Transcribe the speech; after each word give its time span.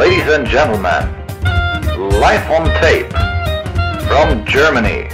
Ladies 0.00 0.32
and 0.32 0.46
gentlemen, 0.46 1.04
live 2.24 2.50
on 2.50 2.64
tape 2.80 3.12
from 4.08 4.46
Germany, 4.46 5.10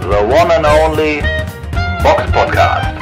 the 0.00 0.24
one 0.26 0.50
and 0.50 0.66
only 0.66 1.20
Box 2.02 2.28
Podcast. 2.32 2.98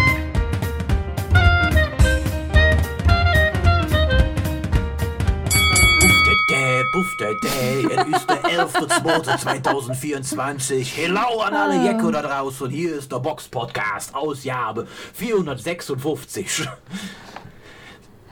Buff 6.93 7.17
der 7.19 7.35
Day, 7.41 7.89
es 7.91 8.07
ist 8.15 8.29
der 8.29 8.45
11.02.2024. 8.45 10.85
Hello 10.85 11.41
an 11.41 11.55
alle 11.55 11.83
Jacko 11.83 12.11
da 12.11 12.21
draußen. 12.21 12.69
Hier 12.69 12.97
ist 12.97 13.11
der 13.11 13.21
Box 13.21 13.49
Podcast, 13.49 14.15
Ausgabe 14.15 14.87
456. 15.15 16.69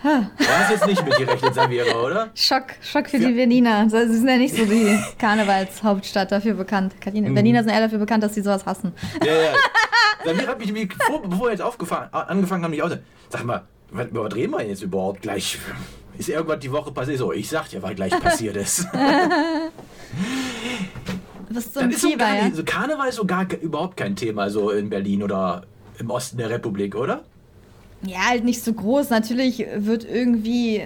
Du 0.04 0.46
hast 0.46 0.70
jetzt 0.70 0.86
nicht 0.86 1.02
mitgerechnet, 1.02 1.54
Samira, 1.54 1.98
oder? 1.98 2.30
Schock, 2.34 2.64
Schock 2.82 3.08
für 3.08 3.18
die 3.18 3.32
Berliner. 3.32 3.88
Sie 3.88 4.14
sind 4.14 4.28
ja 4.28 4.36
nicht 4.36 4.54
so 4.54 4.66
die 4.66 4.98
Karnevalshauptstadt 5.18 6.30
dafür 6.30 6.52
bekannt. 6.52 6.94
Mhm. 7.10 7.32
Berliner 7.34 7.62
sind 7.62 7.72
eher 7.72 7.80
dafür 7.80 7.98
bekannt, 7.98 8.22
dass 8.22 8.34
sie 8.34 8.42
sowas 8.42 8.66
hassen. 8.66 8.92
Ja, 9.24 9.32
ja. 9.32 9.54
Samira 10.24 10.48
hat 10.48 10.58
mich, 10.58 10.94
vor, 11.06 11.22
bevor 11.22 11.46
wir 11.46 11.52
jetzt 11.52 11.62
angefangen 11.62 12.64
haben, 12.64 12.70
nicht 12.70 12.82
aus. 12.82 12.92
Sag 13.30 13.44
mal, 13.44 13.62
was 13.90 14.08
überdrehen 14.08 14.50
wir 14.50 14.66
jetzt 14.66 14.82
überhaupt 14.82 15.22
gleich? 15.22 15.58
Ist 16.18 16.28
irgendwas 16.28 16.58
die 16.60 16.70
Woche 16.70 16.92
passiert? 16.92 17.18
So, 17.18 17.32
ich 17.32 17.48
sag 17.48 17.68
dir, 17.70 17.82
was 17.82 17.94
gleich 17.94 18.12
passiert 18.20 18.56
ist. 18.56 18.86
Was 21.48 21.72
so 21.72 21.80
ein 21.80 21.90
ist 21.90 22.00
so, 22.00 22.08
Fieber, 22.08 22.24
gar 22.24 22.36
ja? 22.36 22.44
nicht, 22.44 22.56
so 22.56 22.64
Karneval 22.64 23.08
ist 23.08 23.16
so 23.16 23.24
gar 23.24 23.46
überhaupt 23.60 23.96
kein 23.96 24.16
Thema 24.16 24.50
so 24.50 24.70
in 24.70 24.90
Berlin 24.90 25.22
oder 25.22 25.62
im 25.98 26.10
Osten 26.10 26.38
der 26.38 26.50
Republik, 26.50 26.94
oder? 26.94 27.22
Ja, 28.06 28.18
halt 28.30 28.44
nicht 28.44 28.62
so 28.62 28.72
groß. 28.72 29.10
Natürlich 29.10 29.64
wird 29.76 30.04
irgendwie, 30.04 30.82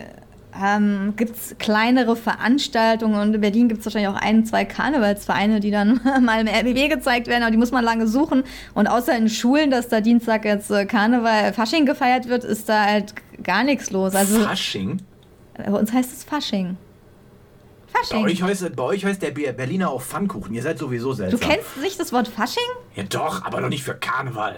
ähm, 0.61 1.15
gibt 1.17 1.37
es 1.37 1.55
kleinere 1.59 2.17
Veranstaltungen 2.17 3.21
und 3.21 3.35
in 3.35 3.41
Berlin 3.41 3.69
gibt 3.69 3.81
es 3.81 3.87
wahrscheinlich 3.87 4.09
auch 4.09 4.21
ein, 4.21 4.45
zwei 4.47 4.65
Karnevalsvereine, 4.65 5.61
die 5.61 5.71
dann 5.71 6.01
mal 6.23 6.41
im 6.41 6.49
RBB 6.49 6.89
gezeigt 6.93 7.27
werden, 7.27 7.43
aber 7.43 7.51
die 7.51 7.57
muss 7.59 7.71
man 7.73 7.85
lange 7.85 8.07
suchen. 8.07 8.45
Und 8.75 8.87
außer 8.87 9.17
in 9.17 9.29
Schulen, 9.29 9.71
dass 9.71 9.89
da 9.89 10.01
Dienstag 10.01 10.45
jetzt 10.45 10.71
äh, 10.71 10.87
Karneval, 10.87 11.53
Fasching 11.53 11.87
gefeiert 11.87 12.29
wird, 12.29 12.45
ist 12.45 12.69
da 12.69 12.85
halt 12.87 13.15
gar 13.43 13.65
nichts 13.65 13.91
los. 13.91 14.15
Also 14.15 14.41
Fasching? 14.41 14.99
bei 15.57 15.71
uns 15.73 15.93
heißt 15.93 16.13
es 16.13 16.25
Fasching. 16.25 16.77
Bei 17.93 18.01
Fasching. 18.01 18.25
euch, 18.27 18.43
heißt, 18.43 18.77
bei 18.77 18.83
euch 18.83 19.05
heißt 19.05 19.23
der 19.23 19.31
Be- 19.31 19.53
Berliner 19.53 19.91
auch 19.91 20.03
Pfannkuchen. 20.03 20.55
Ihr 20.55 20.63
seid 20.63 20.79
sowieso 20.79 21.11
Du 21.11 21.15
seltsam. 21.17 21.41
kennst 21.41 21.77
nicht 21.81 21.99
das 21.99 22.13
Wort 22.13 22.29
Fasching? 22.29 22.63
Ja 22.95 23.03
doch, 23.05 23.45
aber 23.45 23.61
doch 23.61 23.69
nicht 23.69 23.83
für 23.83 23.95
Karneval. 23.95 24.57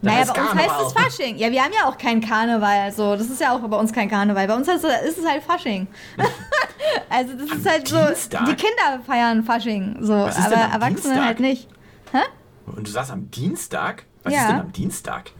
Das 0.00 0.12
Naja, 0.14 0.32
bei 0.32 0.40
uns 0.40 0.54
heißt 0.54 0.58
es 0.58 0.94
Karneval. 0.94 1.02
Fasching. 1.10 1.36
Ja, 1.38 1.50
wir 1.50 1.62
haben 1.62 1.72
ja 1.72 1.88
auch 1.88 1.98
keinen 1.98 2.20
Karneval. 2.20 2.78
Also, 2.80 3.16
das 3.16 3.28
ist 3.30 3.40
ja 3.40 3.52
auch 3.54 3.60
bei 3.60 3.76
uns 3.76 3.92
kein 3.92 4.08
Karneval. 4.08 4.46
Bei 4.46 4.54
uns 4.54 4.68
heißt 4.68 4.84
es, 4.84 5.10
ist 5.10 5.18
es 5.18 5.26
halt 5.28 5.42
Fasching. 5.42 5.88
also, 7.10 7.34
das 7.34 7.58
ist 7.58 7.68
halt 7.68 7.88
so. 7.88 7.96
Dienstag? 8.06 8.46
Die 8.46 8.54
Kinder 8.54 9.00
feiern 9.04 9.42
Fasching. 9.42 9.96
So, 10.00 10.12
aber 10.14 10.28
am 10.36 10.70
Erwachsene 10.72 10.94
Dienstag? 10.94 11.24
halt 11.24 11.40
nicht. 11.40 11.68
Und 12.66 12.86
du 12.86 12.90
sagst 12.90 13.10
am 13.10 13.30
Dienstag? 13.30 14.04
Was 14.22 14.32
Ja. 14.34 14.40
ist 14.42 14.48
denn 14.48 14.60
am 14.60 14.72
Dienstag? 14.72 15.30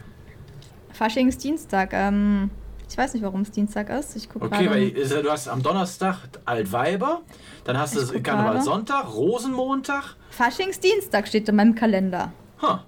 Faschingsdienstag. 0.92 1.92
Ähm, 1.92 2.50
ich 2.88 2.96
weiß 2.96 3.14
nicht, 3.14 3.22
warum 3.22 3.42
es 3.42 3.50
Dienstag 3.50 3.90
ist. 3.90 4.16
Ich 4.16 4.28
gucke 4.28 4.46
Okay, 4.46 4.68
weil 4.70 4.90
du 5.22 5.30
hast 5.30 5.46
am 5.48 5.62
Donnerstag 5.62 6.16
Altweiber, 6.44 7.20
dann 7.64 7.78
hast 7.78 7.94
du 7.94 8.22
Karneval. 8.22 8.62
Sonntag, 8.62 9.12
Rosenmontag. 9.14 10.16
Faschingsdienstag 10.30 11.28
steht 11.28 11.48
in 11.48 11.56
meinem 11.56 11.74
Kalender. 11.74 12.32
Huh. 12.62 12.78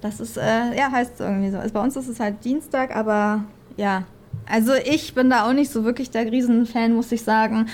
Das 0.00 0.20
ist, 0.20 0.36
äh, 0.36 0.76
ja, 0.76 0.90
heißt 0.90 1.20
irgendwie 1.20 1.50
so. 1.50 1.58
Also 1.58 1.74
bei 1.74 1.80
uns 1.80 1.96
ist 1.96 2.08
es 2.08 2.20
halt 2.20 2.44
Dienstag, 2.44 2.94
aber 2.94 3.44
ja. 3.76 4.04
Also 4.48 4.72
ich 4.74 5.14
bin 5.14 5.30
da 5.30 5.48
auch 5.48 5.52
nicht 5.52 5.70
so 5.70 5.84
wirklich 5.84 6.10
der 6.10 6.30
Riesenfan, 6.30 6.92
muss 6.92 7.10
ich 7.12 7.22
sagen. 7.22 7.66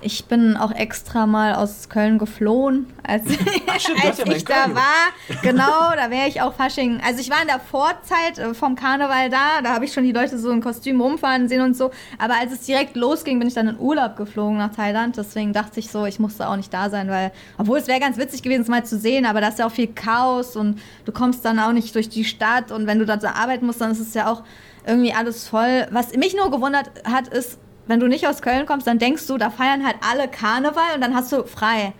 Ich 0.00 0.26
bin 0.26 0.56
auch 0.56 0.70
extra 0.70 1.26
mal 1.26 1.54
aus 1.54 1.88
Köln 1.88 2.18
geflohen, 2.18 2.86
als, 3.02 3.24
Ach 3.66 3.80
stimmt, 3.80 4.04
als 4.04 4.18
ja 4.18 4.26
ich 4.28 4.44
da 4.44 4.64
Köln 4.64 4.76
war. 4.76 4.82
Genau, 5.42 5.90
da 5.96 6.10
wäre 6.10 6.28
ich 6.28 6.40
auch 6.40 6.54
Fasching. 6.54 7.00
Also 7.04 7.20
ich 7.20 7.30
war 7.30 7.42
in 7.42 7.48
der 7.48 7.58
Vorzeit 7.58 8.38
äh, 8.38 8.54
vom 8.54 8.76
Karneval 8.76 9.28
da, 9.28 9.60
da 9.62 9.74
habe 9.74 9.84
ich 9.84 9.92
schon 9.92 10.04
die 10.04 10.12
Leute 10.12 10.38
so 10.38 10.50
in 10.50 10.60
Kostüm 10.60 11.00
rumfahren 11.00 11.48
sehen 11.48 11.62
und 11.62 11.76
so. 11.76 11.90
Aber 12.18 12.34
als 12.40 12.52
es 12.52 12.60
direkt 12.60 12.94
losging, 12.96 13.40
bin 13.40 13.48
ich 13.48 13.54
dann 13.54 13.66
in 13.66 13.78
Urlaub 13.78 14.16
geflogen 14.16 14.58
nach 14.58 14.72
Thailand. 14.72 15.16
Deswegen 15.16 15.52
dachte 15.52 15.80
ich 15.80 15.90
so, 15.90 16.06
ich 16.06 16.20
musste 16.20 16.48
auch 16.48 16.56
nicht 16.56 16.72
da 16.72 16.90
sein, 16.90 17.08
weil, 17.08 17.32
obwohl 17.56 17.78
es 17.78 17.88
wäre 17.88 17.98
ganz 17.98 18.18
witzig 18.18 18.42
gewesen, 18.42 18.62
es 18.62 18.68
mal 18.68 18.84
zu 18.84 18.98
sehen, 18.98 19.26
aber 19.26 19.40
da 19.40 19.48
ist 19.48 19.58
ja 19.58 19.66
auch 19.66 19.72
viel 19.72 19.88
Chaos 19.88 20.54
und 20.54 20.80
du 21.06 21.12
kommst 21.12 21.44
dann 21.44 21.58
auch 21.58 21.72
nicht 21.72 21.92
durch 21.96 22.08
die 22.08 22.24
Stadt 22.24 22.70
und 22.70 22.86
wenn 22.86 23.00
du 23.00 23.04
da 23.04 23.18
so 23.18 23.26
arbeiten 23.26 23.66
musst, 23.66 23.80
dann 23.80 23.90
ist 23.90 24.00
es 24.00 24.14
ja 24.14 24.30
auch 24.30 24.44
irgendwie 24.86 25.12
alles 25.12 25.48
voll. 25.48 25.86
Was 25.90 26.14
mich 26.14 26.36
nur 26.36 26.50
gewundert 26.50 26.90
hat, 27.04 27.28
ist, 27.28 27.58
wenn 27.88 28.00
du 28.00 28.06
nicht 28.06 28.28
aus 28.28 28.42
Köln 28.42 28.66
kommst, 28.66 28.86
dann 28.86 28.98
denkst 28.98 29.26
du, 29.26 29.38
da 29.38 29.50
feiern 29.50 29.84
halt 29.84 29.96
alle 30.08 30.28
Karneval 30.28 30.94
und 30.94 31.00
dann 31.00 31.14
hast 31.14 31.32
du 31.32 31.44
frei. 31.44 31.92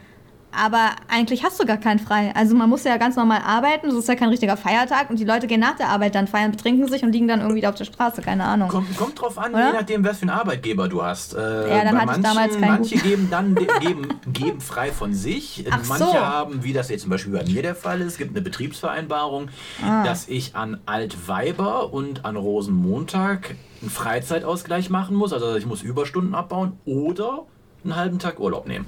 Aber 0.51 0.91
eigentlich 1.09 1.45
hast 1.45 1.61
du 1.61 1.67
gar 1.67 1.77
keinen 1.77 1.99
frei. 1.99 2.33
Also 2.35 2.57
man 2.57 2.69
muss 2.71 2.83
ja 2.85 2.97
ganz 2.97 3.17
normal 3.17 3.43
arbeiten, 3.45 3.89
das 3.89 3.95
ist 3.97 4.09
ja 4.09 4.15
kein 4.15 4.31
richtiger 4.31 4.57
Feiertag 4.57 5.11
und 5.11 5.19
die 5.19 5.25
Leute 5.25 5.47
gehen 5.47 5.61
nach 5.61 5.77
der 5.77 5.89
Arbeit 5.89 6.15
dann 6.15 6.27
feiern, 6.27 6.51
betrinken 6.53 6.89
sich 6.89 7.03
und 7.03 7.13
liegen 7.13 7.29
dann 7.29 7.41
irgendwie 7.41 7.61
da 7.61 7.69
auf 7.69 7.75
der 7.75 7.85
Straße, 7.85 8.23
keine 8.23 8.45
Ahnung. 8.45 8.69
Kommt, 8.69 8.97
kommt 8.97 9.21
drauf 9.21 9.37
an, 9.39 9.53
Oder? 9.55 9.67
je 9.69 9.73
nachdem, 9.75 10.05
was 10.05 10.19
für 10.19 10.23
einen 10.23 10.31
Arbeitgeber 10.31 10.89
du 10.89 11.03
hast. 11.03 11.35
Äh, 11.35 11.39
Ja, 11.77 11.85
dann 11.85 12.01
hatte 12.01 12.13
ich 12.21 12.23
damals 12.27 12.55
keinen 12.59 12.71
Manche 12.71 12.97
geben 12.97 13.29
dann 13.31 13.55
geben, 13.55 14.09
geben 14.33 14.61
frei 14.61 14.91
von 14.91 15.13
sich. 15.13 15.65
Ach 15.71 15.81
manche 15.89 16.05
so. 16.05 16.15
haben, 16.15 16.65
wie 16.65 16.73
das 16.73 16.89
jetzt 16.89 17.03
zum 17.03 17.11
Beispiel 17.11 17.33
bei 17.35 17.45
mir 17.45 17.63
der 17.63 17.75
Fall 17.75 18.01
ist, 18.01 18.17
gibt 18.19 18.31
eine 18.31 18.41
Betriebsvereinbarung, 18.43 19.49
Ah. 19.85 20.03
dass 20.03 20.29
ich 20.29 20.57
an 20.57 20.81
Altweiber 20.87 21.93
und 21.93 22.25
an 22.25 22.37
Rosenmontag 22.37 23.55
einen 23.83 23.91
Freizeitausgleich 23.91 24.91
machen 24.91 25.15
muss. 25.17 25.33
Also 25.33 25.57
ich 25.57 25.67
muss 25.67 25.83
Überstunden 25.83 26.35
abbauen 26.35 26.79
oder 26.85 27.45
einen 27.85 27.97
halben 27.97 28.19
Tag 28.19 28.41
Urlaub 28.41 28.67
nehmen. 28.67 28.87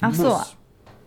Ach 0.00 0.14
so. 0.14 0.24
Muss. 0.24 0.56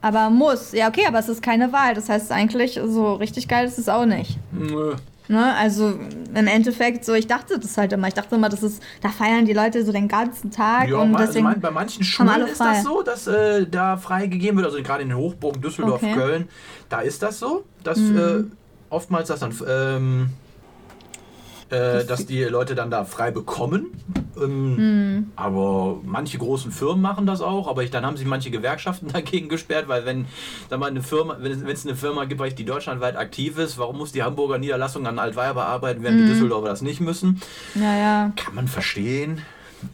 Aber 0.02 0.30
muss. 0.30 0.72
Ja, 0.74 0.90
okay, 0.90 1.06
aber 1.08 1.20
es 1.20 1.30
ist 1.30 1.42
keine 1.42 1.72
Wahl. 1.72 1.94
Das 1.96 2.10
heißt 2.10 2.32
eigentlich, 2.32 2.80
so 2.86 3.14
richtig 3.16 3.48
geil 3.48 3.66
ist 3.66 3.78
es 3.80 3.88
auch 3.90 4.06
nicht. 4.06 4.38
Nö. 4.52 4.96
Ne? 5.30 5.56
Also 5.56 5.98
im 6.36 6.48
Endeffekt, 6.48 7.06
so 7.06 7.14
ich 7.14 7.28
dachte 7.28 7.58
das 7.58 7.78
halt 7.78 7.94
immer. 7.94 8.10
Ich 8.10 8.14
dachte 8.14 8.36
immer, 8.36 8.50
das 8.50 8.62
ist, 8.62 8.84
da 9.02 9.08
feiern 9.08 9.46
die 9.46 9.54
Leute 9.54 9.86
so 9.86 9.94
den 9.94 10.10
ganzen 10.10 10.52
Tag 10.52 10.90
Ja, 10.90 10.98
und 10.98 11.16
also 11.16 11.28
deswegen. 11.28 11.46
mein, 11.46 11.62
bei 11.62 11.72
manchen 11.72 12.04
Schulen 12.04 12.42
ist 12.42 12.60
das 12.60 12.84
so, 12.84 13.02
dass 13.02 13.28
äh, 13.28 13.66
da 13.66 13.96
freigegeben 13.96 14.58
wird. 14.58 14.66
Also 14.68 14.84
gerade 14.84 15.04
in 15.04 15.10
den 15.10 15.18
Hochburgen 15.18 15.62
Düsseldorf, 15.62 16.04
Okay. 16.04 16.14
Köln, 16.14 16.50
da 16.90 17.00
ist 17.00 17.24
das 17.24 17.40
so, 17.40 17.64
dass 17.86 17.98
Mhm. 18.00 18.18
äh, 18.18 18.44
oftmals 18.90 19.30
das 19.30 19.40
dann, 19.40 19.56
ähm, 19.66 20.30
äh, 21.74 22.06
dass 22.06 22.26
die 22.26 22.44
Leute 22.44 22.76
dann 22.76 22.92
da 22.92 23.04
frei 23.06 23.32
bekommen. 23.32 23.88
Ähm, 24.42 24.76
Mhm. 24.76 25.32
Aber 25.36 26.00
manche 26.04 26.38
großen 26.38 26.72
Firmen 26.72 27.02
machen 27.02 27.26
das 27.26 27.42
auch, 27.42 27.68
aber 27.68 27.84
ich, 27.84 27.92
dann 27.92 28.06
haben 28.06 28.18
sich 28.18 28.26
manche 28.26 28.50
Gewerkschaften 28.52 29.08
dagegen 29.14 29.48
gesperrt, 29.50 29.88
weil 29.88 30.06
wenn 30.06 30.26
sag 30.70 30.80
mal, 30.80 30.88
eine 30.90 31.02
Firma, 31.04 31.38
wenn 31.40 31.52
es 31.68 31.86
eine 31.86 31.96
Firma 31.96 32.26
gibt, 32.26 32.60
die 32.60 32.66
deutschlandweit 32.66 33.16
aktiv 33.16 33.58
ist, 33.58 33.78
warum 33.78 33.98
muss 33.98 34.12
die 34.12 34.24
Hamburger 34.24 34.58
Niederlassung 34.58 35.06
an 35.08 35.20
Altweiber 35.20 35.66
arbeiten, 35.66 36.04
während 36.04 36.20
Mhm. 36.20 36.26
die 36.26 36.30
Düsseldorfer 36.32 36.68
das 36.70 36.82
nicht 36.82 37.00
müssen? 37.02 37.42
ja, 37.76 37.98
ja. 37.98 38.32
Kann 38.36 38.56
man 38.56 38.68
verstehen. 38.68 39.42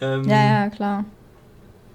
Ähm, 0.01 0.23
Ja, 0.29 0.63
ja, 0.63 0.69
klar. 0.69 1.05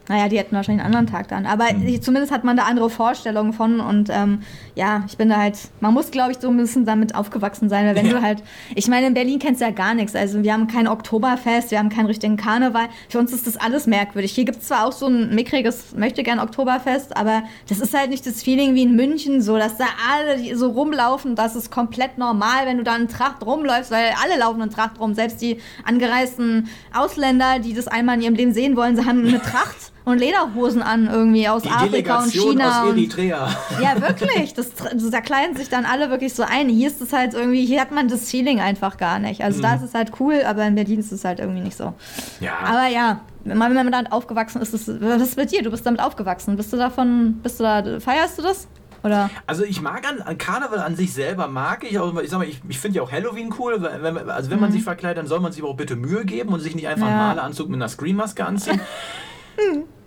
Naja, 0.07 0.29
die 0.29 0.37
hätten 0.39 0.55
wahrscheinlich 0.55 0.85
einen 0.85 0.95
anderen 0.95 1.13
Tag 1.15 1.29
dann. 1.29 1.47
Aber 1.47 1.67
Hm. 1.69 2.03
zumindest 2.03 2.31
hat 2.31 2.45
man 2.45 2.57
da 2.59 2.65
andere 2.65 2.91
Vorstellungen 2.91 3.55
von. 3.55 3.81
Und 3.81 4.11
ähm, 4.11 4.41
ja, 4.75 5.03
ich 5.07 5.17
bin 5.17 5.31
da 5.31 5.37
halt, 5.39 5.57
man 5.81 5.95
muss, 5.95 6.11
glaube 6.11 6.33
ich, 6.33 6.39
so 6.39 6.49
ein 6.51 6.57
bisschen 6.59 6.85
damit 6.85 7.15
aufgewachsen 7.15 7.71
sein. 7.71 7.87
Weil 7.87 7.97
wenn 7.97 8.07
Ja. 8.07 8.13
du 8.13 8.23
halt, 8.23 8.43
ich 8.75 8.87
meine, 8.89 9.07
in 9.07 9.15
Berlin 9.15 9.39
kennst 9.39 9.63
du 9.63 9.65
ja 9.65 9.71
gar 9.71 9.95
nichts. 9.95 10.15
Also 10.15 10.43
wir 10.43 10.53
haben 10.53 10.67
kein 10.67 10.89
Oktoberfest, 10.89 11.71
wir 11.71 11.79
haben 11.79 11.89
keinen 11.89 12.05
richtigen 12.07 12.37
Karneval. 12.37 12.89
Für 13.09 13.19
uns 13.19 13.33
ist 13.33 13.47
das 13.47 13.57
alles 13.57 13.87
merkwürdig. 13.87 14.33
Hier 14.33 14.45
gibt 14.45 14.59
es 14.59 14.69
zwar 14.69 14.87
auch 14.87 14.93
so 14.93 15.07
ein 15.07 15.35
mickriges, 15.35 15.95
möchte 15.97 16.23
gern 16.23 16.39
Oktoberfest, 16.39 17.17
aber 17.17 17.45
das 17.69 17.81
ist 17.81 17.95
halt 17.95 18.11
nicht 18.11 18.27
das 18.27 18.43
Feeling 18.43 18.75
wie 18.75 18.83
in 18.83 18.95
München, 18.97 19.41
so 19.41 19.57
dass 19.57 19.79
da 19.79 19.87
alle 20.13 20.55
so 20.57 20.69
rumlaufen. 20.71 21.35
Das 21.35 21.57
ist 21.57 21.71
komplett 21.71 22.19
normal, 22.19 22.67
wenn 22.67 22.77
du 22.77 22.85
da 22.85 22.95
in 22.97 23.09
Tracht 23.09 23.45
rumläufst, 23.47 23.91
weil 23.91 24.11
alle 24.23 24.39
laufen 24.39 24.61
in 24.61 24.69
Tracht 24.69 25.01
rum. 25.01 25.15
Selbst 25.15 25.41
die 25.41 25.61
angereisten 25.85 26.69
Ausländer, 26.93 27.59
die 27.59 27.73
das 27.73 27.89
einmal 27.89 28.17
in 28.17 28.23
ihrem 28.23 28.35
Leben 28.35 28.53
sehen 28.53 28.77
wollen, 28.77 28.97
sie 28.97 29.05
haben 29.07 29.27
eine 29.27 29.41
Tracht 29.43 29.93
und 30.05 30.19
Lederhosen 30.19 30.83
an 30.83 31.07
irgendwie 31.11 31.49
aus 31.49 31.63
Die 31.63 31.69
Afrika 31.71 32.19
und 32.19 32.27
Delegation 32.35 32.51
China. 32.53 32.83
aus 32.83 32.89
und- 32.91 32.99
Eritrea. 32.99 33.49
ja, 33.83 34.01
wirklich. 34.01 34.53
Das, 34.55 34.67
da 35.11 35.21
kleiden 35.21 35.57
sich 35.57 35.69
dann 35.71 35.87
alle 35.87 36.11
wirklich 36.11 36.35
so 36.35 36.43
ein. 36.43 36.69
Hier 36.69 36.89
ist 36.89 37.01
es 37.01 37.13
halt 37.13 37.35
irgendwie, 37.35 37.65
hier 37.65 37.81
hat 37.81 37.91
man 37.91 38.09
das 38.09 38.31
Feeling 38.31 38.61
einfach 38.61 38.97
gar 38.99 39.19
nicht. 39.19 39.43
Also 39.43 39.63
da 39.63 39.75
ist 39.75 39.83
es 39.83 39.95
halt 39.95 40.13
cool, 40.21 40.43
aber 40.47 40.65
in 40.67 40.75
Berlin 40.75 41.01
ist 41.01 41.13
es 41.13 41.25
halt 41.25 41.41
irgendwie 41.41 41.61
nicht 41.63 41.77
so. 41.77 41.95
Ja, 42.41 42.53
Aber 42.65 42.87
ja, 42.89 43.21
wenn 43.45 43.57
man, 43.59 43.75
damit 43.93 44.13
aufgewachsen 44.13 44.61
ist, 44.61 44.75
ist, 44.75 44.89
was 45.01 45.23
ist 45.23 45.37
mit 45.37 45.53
dir? 45.53 45.63
Du 45.63 45.71
bist 45.71 45.85
damit 45.87 46.01
aufgewachsen. 46.01 46.57
Bist 46.57 46.73
du 46.73 46.77
davon, 46.77 47.41
bist 47.43 47.59
du 47.61 47.65
da, 47.65 47.83
feierst 48.01 48.39
du 48.39 48.43
das? 48.43 48.69
Oder? 49.03 49.29
also 49.47 49.65
ich 49.65 49.83
mag 49.83 50.09
an, 50.09 50.23
an 50.23 50.39
Karneval 50.39 50.79
an 50.79 50.97
sich 50.97 51.13
selber 51.13 51.47
mag 51.47 51.85
ich, 51.85 51.99
aber 52.01 52.23
ich 52.25 52.31
sag 52.31 52.39
mal, 52.39 52.49
ich, 52.49 52.63
ich 52.67 52.79
finde 52.79 52.97
ja 52.97 53.03
auch 53.03 53.13
Halloween 53.13 53.53
cool. 53.59 53.83
weil- 53.83 54.03
Wenn, 54.03 54.31
also 54.31 54.51
wenn 54.51 54.59
man 54.61 54.73
sich 54.73 54.83
verkleidet, 54.83 55.19
dann 55.19 55.27
soll 55.27 55.41
man 55.41 55.53
sich 55.53 55.61
aber 55.63 55.71
auch 55.71 55.77
bitte 55.77 55.95
Mühe 55.95 56.25
geben 56.25 56.55
und 56.55 56.61
sich 56.61 56.75
nicht 56.75 56.89
einfach 56.89 57.07
einen 57.07 57.15
Mhm. 57.17 57.21
Ja. 57.21 57.27
Maleranzug 57.29 57.69
mit 57.69 57.77
einer 57.77 57.89
Screammaske 57.89 58.45
anziehen. 58.47 58.81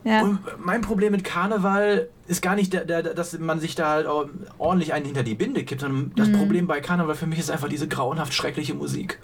Ja. 0.03 0.21
Und 0.21 0.39
mein 0.63 0.81
Problem 0.81 1.11
mit 1.11 1.23
Karneval 1.25 2.07
ist 2.27 2.41
gar 2.41 2.55
nicht, 2.55 2.71
der, 2.71 2.85
der, 2.85 3.03
dass 3.03 3.37
man 3.39 3.59
sich 3.59 3.75
da 3.75 3.89
halt 3.89 4.07
ordentlich 4.57 4.93
einen 4.93 5.05
hinter 5.05 5.23
die 5.23 5.35
Binde 5.35 5.63
kippt, 5.63 5.81
sondern 5.81 6.11
das 6.15 6.29
Mhm. 6.29 6.37
Problem 6.37 6.67
bei 6.67 6.79
Karneval 6.79 7.15
für 7.15 7.27
mich 7.27 7.39
ist 7.39 7.51
einfach 7.51 7.67
diese 7.67 7.87
grauenhaft 7.87 8.33
schreckliche 8.33 8.73
Musik. 8.73 9.19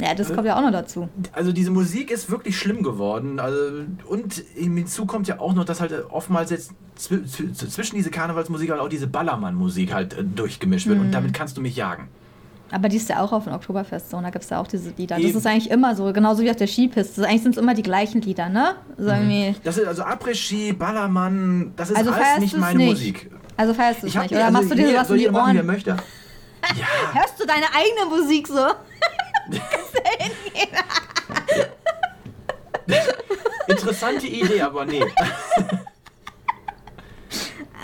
Ja, 0.00 0.14
das 0.14 0.32
kommt 0.32 0.46
ja 0.46 0.56
auch 0.56 0.62
noch 0.62 0.72
dazu. 0.72 1.08
Also 1.32 1.52
diese 1.52 1.70
Musik 1.70 2.10
ist 2.10 2.30
wirklich 2.30 2.58
schlimm 2.58 2.82
geworden. 2.82 3.38
Also, 3.38 3.84
und 4.06 4.42
hinzu 4.54 5.04
kommt 5.04 5.28
ja 5.28 5.38
auch 5.38 5.52
noch, 5.54 5.64
dass 5.64 5.80
halt 5.80 5.92
oftmals 6.10 6.50
jetzt 6.50 6.72
zw 6.96 7.20
zwischen 7.52 7.96
diese 7.96 8.10
Karnevalsmusik 8.10 8.70
halt 8.70 8.80
auch 8.80 8.88
diese 8.88 9.06
Ballermann-Musik 9.06 9.92
halt 9.92 10.14
äh, 10.14 10.24
durchgemischt 10.24 10.86
wird. 10.86 10.98
Mhm. 10.98 11.06
Und 11.06 11.12
damit 11.12 11.34
kannst 11.34 11.56
du 11.56 11.60
mich 11.60 11.76
jagen. 11.76 12.08
Aber 12.72 12.88
die 12.88 12.96
ist 12.96 13.08
ja 13.08 13.20
auch 13.20 13.32
auf 13.32 13.44
dem 13.44 13.52
Oktoberfest 13.52 14.10
so, 14.10 14.16
und 14.16 14.22
da 14.22 14.30
gibt 14.30 14.44
es 14.44 14.50
ja 14.50 14.60
auch 14.60 14.66
diese 14.66 14.90
Lieder. 14.90 15.18
Eben. 15.18 15.26
Das 15.26 15.36
ist 15.36 15.46
eigentlich 15.46 15.70
immer 15.70 15.94
so, 15.96 16.12
genauso 16.12 16.42
wie 16.42 16.50
auf 16.50 16.56
der 16.56 16.66
Skipiste. 16.66 17.24
Eigentlich 17.26 17.42
sind 17.42 17.52
es 17.52 17.58
immer 17.58 17.74
die 17.74 17.82
gleichen 17.82 18.20
Lieder, 18.22 18.48
ne? 18.48 18.76
So 18.96 19.08
irgendwie. 19.08 19.54
Das 19.64 19.76
ist 19.76 19.86
also 19.86 20.02
Après-Ski, 20.02 20.72
Ballermann, 20.72 21.72
das 21.76 21.90
ist 21.90 21.96
Also 21.96 22.12
alles 22.12 22.38
nicht 22.38 22.56
meine 22.56 22.78
nicht? 22.78 22.88
Musik. 22.88 23.30
Also 23.56 23.74
feierst 23.74 24.02
du 24.02 24.06
es 24.06 24.14
nicht? 24.14 24.30
Oder 24.32 24.44
also 24.46 24.52
machst 24.52 24.70
du 24.70 24.74
dir 24.74 24.88
sowas 24.88 25.08
soll 25.08 25.16
in 25.16 25.18
die 25.18 25.26
jeder 25.26 25.32
machen, 25.32 25.54
wie 25.54 25.58
Ohren? 25.58 25.66
möchte. 25.66 25.96
Ja, 26.76 26.86
Hörst 27.18 27.40
du 27.40 27.46
deine 27.46 27.64
eigene 27.74 28.04
Musik 28.14 28.46
so? 28.46 28.54
interessante 33.66 34.26
Idee, 34.26 34.60
aber 34.62 34.84
nee. 34.84 35.02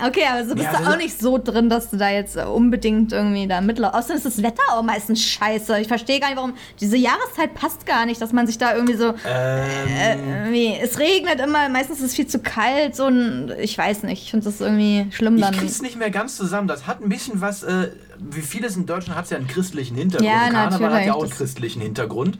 Okay, 0.05 0.23
aber 0.31 0.45
so 0.45 0.53
bist 0.53 0.65
Ja, 0.65 0.77
du 0.77 0.83
das 0.83 0.93
auch 0.93 0.97
nicht 0.97 1.19
so 1.19 1.37
drin, 1.37 1.69
dass 1.69 1.89
du 1.89 1.97
da 1.97 2.09
jetzt 2.09 2.35
äh, 2.37 2.43
unbedingt 2.43 3.11
irgendwie 3.11 3.47
da 3.47 3.61
mitlaufst. 3.61 3.95
Außerdem 3.97 4.17
ist 4.17 4.25
das 4.25 4.43
Wetter 4.43 4.61
auch 4.71 4.83
meistens 4.83 5.23
scheiße. 5.23 5.79
Ich 5.79 5.87
verstehe 5.87 6.19
gar 6.19 6.27
nicht, 6.27 6.37
warum. 6.37 6.53
Diese 6.79 6.97
Jahreszeit 6.97 7.53
passt 7.53 7.85
gar 7.85 8.05
nicht, 8.05 8.21
dass 8.21 8.33
man 8.33 8.47
sich 8.47 8.57
da 8.57 8.75
irgendwie 8.75 8.95
so. 8.95 9.13
Ähm, 9.27 10.19
Irgendwie, 10.43 10.75
es 10.81 10.99
regnet 10.99 11.39
immer, 11.39 11.69
meistens 11.69 11.99
ist 11.99 12.05
es 12.05 12.15
viel 12.15 12.27
zu 12.27 12.39
kalt. 12.39 12.95
So 12.95 13.05
ein, 13.05 13.51
ich 13.59 13.77
weiß 13.77 14.03
nicht, 14.03 14.23
ich 14.23 14.31
finde 14.31 14.45
das 14.45 14.61
irgendwie 14.61 15.07
schlimm 15.11 15.39
dann. 15.39 15.53
Ich 15.53 15.59
krieg's 15.59 15.81
nicht 15.81 15.97
mehr 15.97 16.11
ganz 16.11 16.35
zusammen. 16.37 16.67
Das 16.67 16.87
hat 16.87 17.01
ein 17.01 17.09
bisschen 17.09 17.41
was, 17.41 17.63
äh, 17.63 17.89
wie 18.19 18.41
vieles 18.41 18.75
in 18.75 18.85
Deutschland 18.85 19.17
hat 19.17 19.25
es 19.25 19.31
ja 19.31 19.37
einen 19.37 19.47
christlichen 19.47 19.95
Hintergrund. 19.95 20.29
Ja, 20.29 20.49
Karneval 20.49 20.93
hat 20.93 21.05
ja 21.05 21.13
auch 21.13 21.23
einen 21.23 21.31
christlichen 21.31 21.81
Hintergrund. 21.81 22.37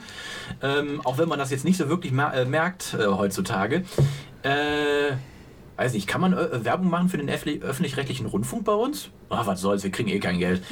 Ähm, 0.61 1.01
auch 1.03 1.17
wenn 1.17 1.29
man 1.29 1.39
das 1.39 1.51
jetzt 1.51 1.65
nicht 1.65 1.77
so 1.77 1.89
wirklich 1.89 2.11
mer 2.11 2.33
äh, 2.33 2.45
merkt 2.45 2.95
äh, 2.99 3.05
heutzutage. 3.05 3.83
Äh, 4.43 5.13
weiß 5.77 5.93
nicht, 5.93 6.07
kann 6.07 6.21
man 6.21 6.33
äh, 6.33 6.65
Werbung 6.65 6.89
machen 6.89 7.09
für 7.09 7.17
den 7.17 7.29
öffentlich- 7.29 7.61
öffentlich-rechtlichen 7.61 8.25
Rundfunk 8.25 8.65
bei 8.65 8.73
uns? 8.73 9.09
Ach, 9.29 9.45
was 9.45 9.61
soll's, 9.61 9.83
wir 9.83 9.91
kriegen 9.91 10.09
eh 10.09 10.19
kein 10.19 10.39
Geld. 10.39 10.63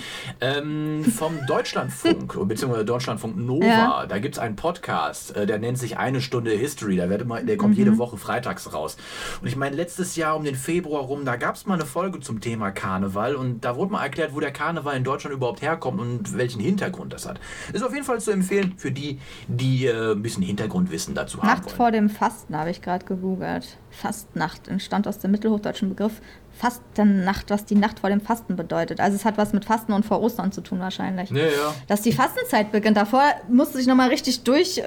Ähm, 0.41 1.03
vom 1.03 1.33
Deutschlandfunk, 1.47 2.37
beziehungsweise 2.47 2.85
Deutschlandfunk 2.85 3.37
Nova, 3.37 3.65
Ja. 3.65 4.05
da 4.07 4.19
gibt's 4.19 4.39
einen 4.39 4.55
Podcast, 4.55 5.35
äh, 5.35 5.45
der 5.45 5.59
nennt 5.59 5.77
sich 5.77 5.97
Eine 5.97 6.21
Stunde 6.21 6.51
History. 6.51 6.95
Der, 6.95 7.09
wird 7.09 7.21
immer, 7.21 7.41
der 7.41 7.57
kommt 7.57 7.77
jede 7.77 7.97
Woche 7.97 8.17
freitags 8.17 8.73
raus. 8.73 8.97
Und 9.41 9.47
ich 9.47 9.55
meine, 9.55 9.75
letztes 9.75 10.15
Jahr 10.15 10.35
um 10.35 10.43
den 10.43 10.55
Februar 10.55 11.03
rum, 11.03 11.25
da 11.25 11.35
gab's 11.35 11.65
mal 11.65 11.75
eine 11.75 11.85
Folge 11.85 12.19
zum 12.19 12.39
Thema 12.41 12.71
Karneval 12.71 13.35
und 13.35 13.65
da 13.65 13.75
wurde 13.75 13.91
mal 13.91 14.03
erklärt, 14.03 14.33
wo 14.33 14.39
der 14.39 14.51
Karneval 14.51 14.95
in 14.95 15.03
Deutschland 15.03 15.35
überhaupt 15.35 15.61
herkommt 15.61 15.99
und 15.99 16.37
welchen 16.37 16.61
Hintergrund 16.61 17.13
das 17.13 17.27
hat. 17.27 17.39
Ist 17.73 17.83
auf 17.83 17.93
jeden 17.93 18.05
Fall 18.05 18.19
zu 18.21 18.31
empfehlen 18.31 18.73
für 18.77 18.91
die, 18.91 19.19
die 19.47 19.85
äh, 19.87 20.13
ein 20.13 20.21
bisschen 20.21 20.43
Hintergrundwissen 20.43 21.13
dazu 21.15 21.41
haben 21.41 21.47
Nacht 21.47 21.71
vor 21.71 21.91
dem 21.91 22.09
Fasten 22.09 22.55
habe 22.55 22.69
ich 22.71 22.81
gerade 22.81 23.05
gegoogelt. 23.05 23.77
Fastnacht 23.91 24.67
entstand 24.67 25.07
aus 25.07 25.19
dem 25.19 25.31
mittelhochdeutschen 25.31 25.89
Begriff 25.89 26.21
Fastennacht, 26.57 27.49
was 27.49 27.65
die 27.65 27.75
Nacht 27.75 27.99
vor 27.99 28.09
dem 28.09 28.21
Fasten 28.21 28.55
bedeutet. 28.55 29.01
Also 29.01 29.15
es 29.15 29.25
hat 29.25 29.37
was 29.37 29.51
mit 29.51 29.65
Fasten 29.65 29.91
und 29.91 30.05
vor 30.05 30.21
Ostern 30.21 30.51
zu 30.51 30.61
tun 30.61 30.79
wahrscheinlich. 30.79 31.29
Ja, 31.29 31.37
ja. 31.37 31.73
Dass 31.87 32.01
die 32.01 32.13
Fastenzeit 32.13 32.71
beginnt. 32.71 32.95
Davor 32.95 33.23
musst 33.49 33.73
du 33.73 33.77
dich 33.77 33.87
nochmal 33.87 34.09
richtig 34.09 34.43
durch, 34.43 34.77
äh, 34.77 34.83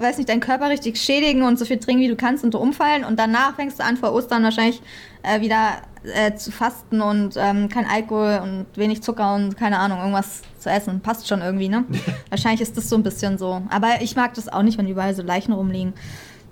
weiß 0.00 0.18
nicht, 0.18 0.28
deinen 0.28 0.40
Körper 0.40 0.68
richtig 0.70 0.98
schädigen 0.98 1.42
und 1.42 1.58
so 1.58 1.64
viel 1.64 1.78
trinken, 1.78 2.02
wie 2.02 2.08
du 2.08 2.16
kannst 2.16 2.42
und 2.42 2.54
umfallen. 2.54 3.04
Und 3.04 3.18
danach 3.18 3.54
fängst 3.54 3.78
du 3.78 3.84
an, 3.84 3.96
vor 3.96 4.12
Ostern 4.12 4.42
wahrscheinlich 4.42 4.82
äh, 5.22 5.40
wieder 5.40 5.82
äh, 6.02 6.34
zu 6.34 6.50
fasten 6.50 7.00
und 7.00 7.36
ähm, 7.36 7.68
kein 7.68 7.86
Alkohol 7.86 8.40
und 8.42 8.66
wenig 8.74 9.02
Zucker 9.02 9.34
und 9.34 9.56
keine 9.56 9.78
Ahnung, 9.78 9.98
irgendwas 9.98 10.42
zu 10.58 10.68
essen. 10.68 11.00
Passt 11.00 11.28
schon 11.28 11.42
irgendwie, 11.42 11.68
ne? 11.68 11.84
wahrscheinlich 12.28 12.60
ist 12.60 12.76
das 12.76 12.88
so 12.88 12.96
ein 12.96 13.02
bisschen 13.02 13.38
so. 13.38 13.62
Aber 13.70 14.00
ich 14.02 14.16
mag 14.16 14.34
das 14.34 14.48
auch 14.48 14.62
nicht, 14.62 14.78
wenn 14.78 14.88
überall 14.88 15.14
so 15.14 15.22
Leichen 15.22 15.52
rumliegen. 15.52 15.94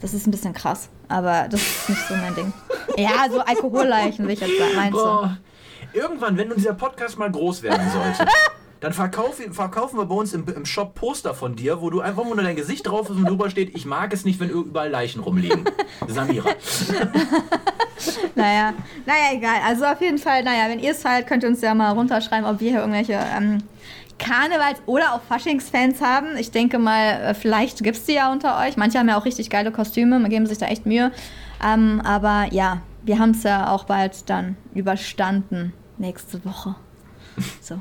Das 0.03 0.13
ist 0.13 0.27
ein 0.27 0.31
bisschen 0.33 0.53
krass. 0.53 0.89
Aber 1.09 1.47
das 1.49 1.63
ist 1.63 1.89
nicht 1.89 2.09
so 2.09 2.15
mein 2.17 2.35
Ding. 2.35 2.53
Ja, 2.97 3.27
so 3.31 3.41
Alkoholleichen, 3.41 4.27
will 4.27 4.35
ich 4.35 4.41
jetzt 4.41 4.59
sagen. 4.59 4.77
Meinst 4.77 4.99
du? 4.99 5.99
Irgendwann, 5.99 6.37
wenn 6.37 6.51
dieser 6.51 6.75
Podcast 6.75 7.19
mal 7.19 7.31
groß 7.31 7.63
werden 7.63 7.89
sollte, 7.91 8.27
dann 8.81 8.93
verkauf, 8.93 9.41
verkaufen 9.53 9.99
wir 9.99 10.07
bei 10.07 10.15
uns 10.15 10.33
im, 10.35 10.45
im 10.49 10.67
Shop 10.67 10.95
Poster 10.95 11.35
von 11.35 11.55
dir, 11.55 11.81
wo 11.81 11.91
du 11.91 12.01
einfach 12.01 12.25
nur 12.25 12.37
dein 12.37 12.57
Gesicht 12.57 12.87
drauf 12.87 13.09
ist 13.09 13.17
und 13.17 13.29
drüber 13.29 13.49
steht, 13.49 13.77
ich 13.77 13.87
mag 13.87 14.13
es 14.13 14.25
nicht, 14.25 14.41
wenn 14.41 14.51
überall 14.51 14.91
Leichen 14.91 15.23
rumliegen. 15.23 15.65
Samira. 16.07 16.51
Naja, 18.35 18.73
naja, 19.07 19.35
egal. 19.35 19.61
Also 19.65 19.85
auf 19.85 20.01
jeden 20.01 20.19
Fall, 20.19 20.43
naja, 20.43 20.69
wenn 20.69 20.81
ihr 20.81 20.91
es 20.91 21.03
feiert, 21.03 21.27
könnt 21.29 21.45
ihr 21.45 21.49
uns 21.49 21.61
ja 21.61 21.75
mal 21.75 21.93
runterschreiben, 21.93 22.45
ob 22.49 22.61
wir 22.61 22.71
hier 22.71 22.81
irgendwelche 22.81 23.13
ähm, 23.13 23.59
Karnevals- 24.19 24.83
oder 24.87 25.15
auch 25.15 25.21
Faschingsfans 25.29 26.01
haben. 26.01 26.37
Ich 26.37 26.51
denke 26.51 26.79
mal, 26.79 27.21
äh, 27.21 27.35
vielleicht 27.35 27.83
gibt 27.83 27.97
es 27.97 28.05
die 28.05 28.15
ja 28.15 28.33
unter 28.33 28.59
euch. 28.61 28.77
Manche 28.77 28.99
haben 28.99 29.09
ja 29.09 29.19
auch 29.19 29.25
richtig 29.25 29.51
geile 29.51 29.73
Kostüme, 29.73 30.19
man 30.19 30.31
geben 30.31 30.47
sich 30.47 30.59
da 30.59 30.67
echt 30.67 30.87
Mühe. 30.87 31.13
Ähm, 31.65 32.01
aber 32.05 32.47
ja, 32.53 32.83
wir 33.05 33.19
haben 33.19 33.31
es 33.31 33.43
ja 33.43 33.71
auch 33.71 33.85
bald 33.85 34.29
dann 34.29 34.57
überstanden. 34.75 35.73
Nächste 35.99 36.45
Woche. 36.45 36.75
So. 37.63 37.79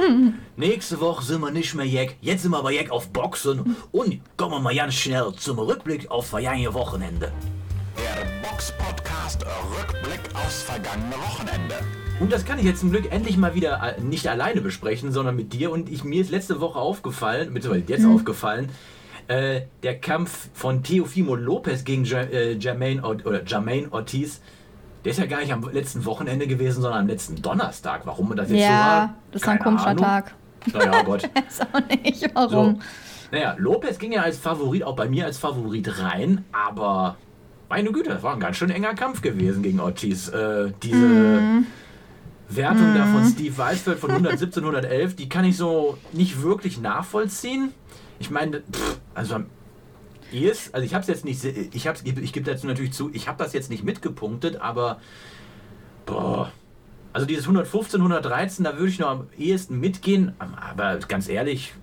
Nächste 0.56 0.98
Woche 1.00 1.22
sind 1.22 1.42
wir 1.42 1.50
nicht 1.50 1.74
mehr 1.74 1.84
Jack. 1.84 2.16
Jetzt 2.22 2.42
sind 2.42 2.52
wir 2.52 2.58
aber 2.58 2.70
Jack 2.70 2.90
auf 2.90 3.10
Boxen. 3.10 3.76
Und 3.92 4.20
kommen 4.38 4.52
wir 4.52 4.60
mal 4.60 4.74
ganz 4.74 4.94
schnell 4.94 5.32
zum 5.36 5.58
Rückblick 5.58 6.10
auf 6.10 6.28
vergangene 6.28 6.72
Wochenende. 6.72 7.30
Der 7.98 8.48
Box-Podcast 8.48 9.44
Rückblick 9.44 10.20
aufs 10.34 10.62
vergangene 10.62 11.16
Wochenende. 11.16 11.74
Und 12.18 12.32
das 12.32 12.44
kann 12.46 12.58
ich 12.58 12.64
jetzt 12.64 12.80
zum 12.80 12.90
Glück 12.90 13.12
endlich 13.12 13.36
mal 13.36 13.54
wieder 13.54 13.80
äh, 13.98 14.00
nicht 14.00 14.26
alleine 14.28 14.60
besprechen, 14.62 15.12
sondern 15.12 15.36
mit 15.36 15.52
dir. 15.52 15.70
Und 15.70 15.90
ich, 15.90 16.02
mir 16.02 16.20
ist 16.22 16.30
letzte 16.30 16.60
Woche 16.60 16.78
aufgefallen, 16.78 17.52
beziehungsweise 17.52 17.84
jetzt 17.92 18.04
Mhm. 18.04 18.14
aufgefallen, 18.14 18.68
äh, 19.28 19.62
der 19.82 19.98
Kampf 20.00 20.48
von 20.54 20.82
Teofimo 20.82 21.34
Lopez 21.34 21.84
gegen 21.84 22.04
ja, 22.04 22.20
äh, 22.20 22.52
Jermaine, 22.54 23.02
oder 23.02 23.42
Jermaine 23.44 23.88
Ortiz, 23.92 24.40
der 25.04 25.12
ist 25.12 25.18
ja 25.18 25.26
gar 25.26 25.40
nicht 25.40 25.52
am 25.52 25.68
letzten 25.70 26.04
Wochenende 26.06 26.46
gewesen, 26.46 26.80
sondern 26.80 27.00
am 27.02 27.06
letzten 27.06 27.40
Donnerstag. 27.42 28.02
Warum 28.06 28.34
das 28.34 28.50
jetzt 28.50 28.62
so 28.62 28.68
war? 28.68 28.96
Ja, 28.98 29.14
das 29.32 29.42
ist 29.42 29.48
ein 29.48 29.58
komischer 29.58 29.88
Ahnung. 29.88 30.04
Tag. 30.04 30.34
Naja, 30.72 31.02
Gott. 31.02 31.22
Weiß 31.34 31.60
auch 31.60 31.88
nicht, 32.02 32.20
So. 32.22 32.28
warum. 32.34 32.80
Naja, 33.30 33.54
Lopez 33.58 33.98
ging 33.98 34.12
ja 34.12 34.22
als 34.22 34.38
Favorit, 34.38 34.84
auch 34.84 34.96
bei 34.96 35.08
mir 35.08 35.26
als 35.26 35.36
Favorit 35.38 36.00
rein, 36.00 36.44
aber 36.52 37.16
meine 37.68 37.90
Güte, 37.92 38.10
das 38.10 38.22
war 38.22 38.32
ein 38.34 38.40
ganz 38.40 38.56
schön 38.56 38.70
enger 38.70 38.94
Kampf 38.94 39.20
gewesen 39.20 39.62
gegen 39.62 39.80
Ortiz. 39.80 40.28
Äh, 40.28 40.72
diese 40.82 40.96
Mhm. 41.06 41.66
Wertung 42.48 42.94
da 42.94 43.06
von 43.06 43.24
Steve 43.24 43.56
Weisfeld 43.58 43.98
von 43.98 44.10
117, 44.10 44.62
111, 44.62 45.16
die 45.16 45.28
kann 45.28 45.44
ich 45.44 45.56
so 45.56 45.98
nicht 46.12 46.42
wirklich 46.42 46.80
nachvollziehen. 46.80 47.72
Ich 48.18 48.30
meine, 48.30 48.60
pff, 48.60 49.00
also 49.14 49.34
am 49.34 49.46
ehesten, 50.32 50.74
also 50.74 50.84
ich 50.84 50.94
habe 50.94 51.02
es 51.02 51.08
jetzt 51.08 51.24
nicht, 51.24 51.44
ich 51.44 51.86
hab's, 51.86 52.02
ich 52.04 52.32
gebe 52.32 52.50
dazu 52.50 52.66
natürlich 52.66 52.92
zu, 52.92 53.10
ich 53.12 53.28
habe 53.28 53.42
das 53.42 53.52
jetzt 53.52 53.70
nicht 53.70 53.84
mitgepunktet, 53.84 54.60
aber 54.60 55.00
boah, 56.06 56.52
also 57.12 57.26
dieses 57.26 57.44
115, 57.44 58.00
113, 58.00 58.64
da 58.64 58.76
würde 58.76 58.88
ich 58.88 58.98
noch 58.98 59.08
am 59.08 59.26
ehesten 59.38 59.80
mitgehen, 59.80 60.34
aber 60.38 60.98
ganz 61.08 61.28
ehrlich, 61.28 61.74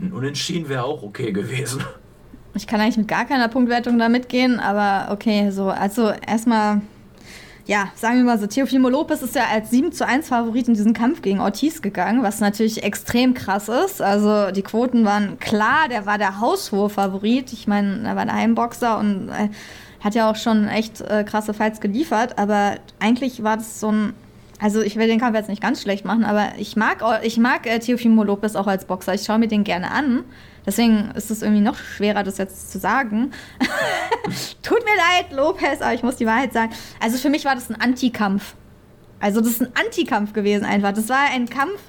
ein 0.00 0.12
Unentschieden 0.12 0.68
wäre 0.68 0.84
auch 0.84 1.02
okay 1.02 1.32
gewesen. 1.32 1.82
Ich 2.54 2.66
kann 2.66 2.80
eigentlich 2.80 2.98
mit 2.98 3.08
gar 3.08 3.24
keiner 3.24 3.48
Punktwertung 3.48 3.98
da 3.98 4.08
mitgehen, 4.08 4.60
aber 4.60 5.12
okay, 5.12 5.50
so, 5.50 5.68
also 5.68 6.10
erstmal, 6.10 6.82
ja, 7.68 7.90
sagen 7.96 8.16
wir 8.16 8.24
mal 8.24 8.38
so, 8.38 8.46
Teofimo 8.46 8.88
Lopez 8.88 9.20
ist 9.20 9.34
ja 9.34 9.44
als 9.52 9.68
7 9.68 9.92
zu 9.92 10.06
1 10.06 10.28
Favorit 10.28 10.68
in 10.68 10.74
diesen 10.74 10.94
Kampf 10.94 11.20
gegen 11.20 11.38
Ortiz 11.38 11.82
gegangen, 11.82 12.22
was 12.22 12.40
natürlich 12.40 12.82
extrem 12.82 13.34
krass 13.34 13.68
ist. 13.68 14.00
Also 14.00 14.50
die 14.52 14.62
Quoten 14.62 15.04
waren 15.04 15.38
klar, 15.38 15.86
der 15.90 16.06
war 16.06 16.16
der 16.16 16.40
haushohe 16.40 16.88
Favorit. 16.88 17.52
Ich 17.52 17.66
meine, 17.66 18.08
er 18.08 18.16
war 18.16 18.24
der 18.24 18.36
Heimboxer 18.36 18.98
und 18.98 19.28
äh, 19.28 19.50
hat 20.00 20.14
ja 20.14 20.30
auch 20.30 20.36
schon 20.36 20.66
echt 20.66 21.02
äh, 21.02 21.24
krasse 21.24 21.52
Fights 21.52 21.82
geliefert, 21.82 22.38
aber 22.38 22.76
eigentlich 23.00 23.42
war 23.42 23.58
das 23.58 23.80
so 23.80 23.92
ein 23.92 24.14
also 24.60 24.82
ich 24.82 24.96
will 24.96 25.06
den 25.06 25.20
Kampf 25.20 25.36
jetzt 25.36 25.48
nicht 25.48 25.62
ganz 25.62 25.80
schlecht 25.80 26.04
machen, 26.04 26.24
aber 26.24 26.48
ich 26.58 26.74
mag, 26.74 27.04
ich 27.22 27.36
mag 27.36 27.64
äh, 27.66 27.78
Teofimo 27.78 28.24
Lopez 28.24 28.56
auch 28.56 28.66
als 28.66 28.86
Boxer. 28.86 29.14
Ich 29.14 29.22
schaue 29.22 29.38
mir 29.38 29.46
den 29.46 29.62
gerne 29.62 29.92
an. 29.92 30.24
Deswegen 30.68 31.12
ist 31.14 31.30
es 31.30 31.40
irgendwie 31.40 31.62
noch 31.62 31.78
schwerer, 31.78 32.22
das 32.22 32.36
jetzt 32.36 32.70
zu 32.70 32.78
sagen. 32.78 33.30
Tut 34.62 34.84
mir 34.84 34.96
leid, 34.96 35.32
Lopez, 35.32 35.80
aber 35.80 35.94
ich 35.94 36.02
muss 36.02 36.16
die 36.16 36.26
Wahrheit 36.26 36.52
sagen. 36.52 36.74
Also 37.00 37.16
für 37.16 37.30
mich 37.30 37.46
war 37.46 37.54
das 37.54 37.70
ein 37.70 37.80
Antikampf. 37.80 38.54
Also 39.18 39.40
das 39.40 39.52
ist 39.52 39.62
ein 39.62 39.70
Antikampf 39.74 40.34
gewesen 40.34 40.66
einfach. 40.66 40.92
Das 40.92 41.08
war 41.08 41.30
ein 41.32 41.48
Kampf, 41.48 41.80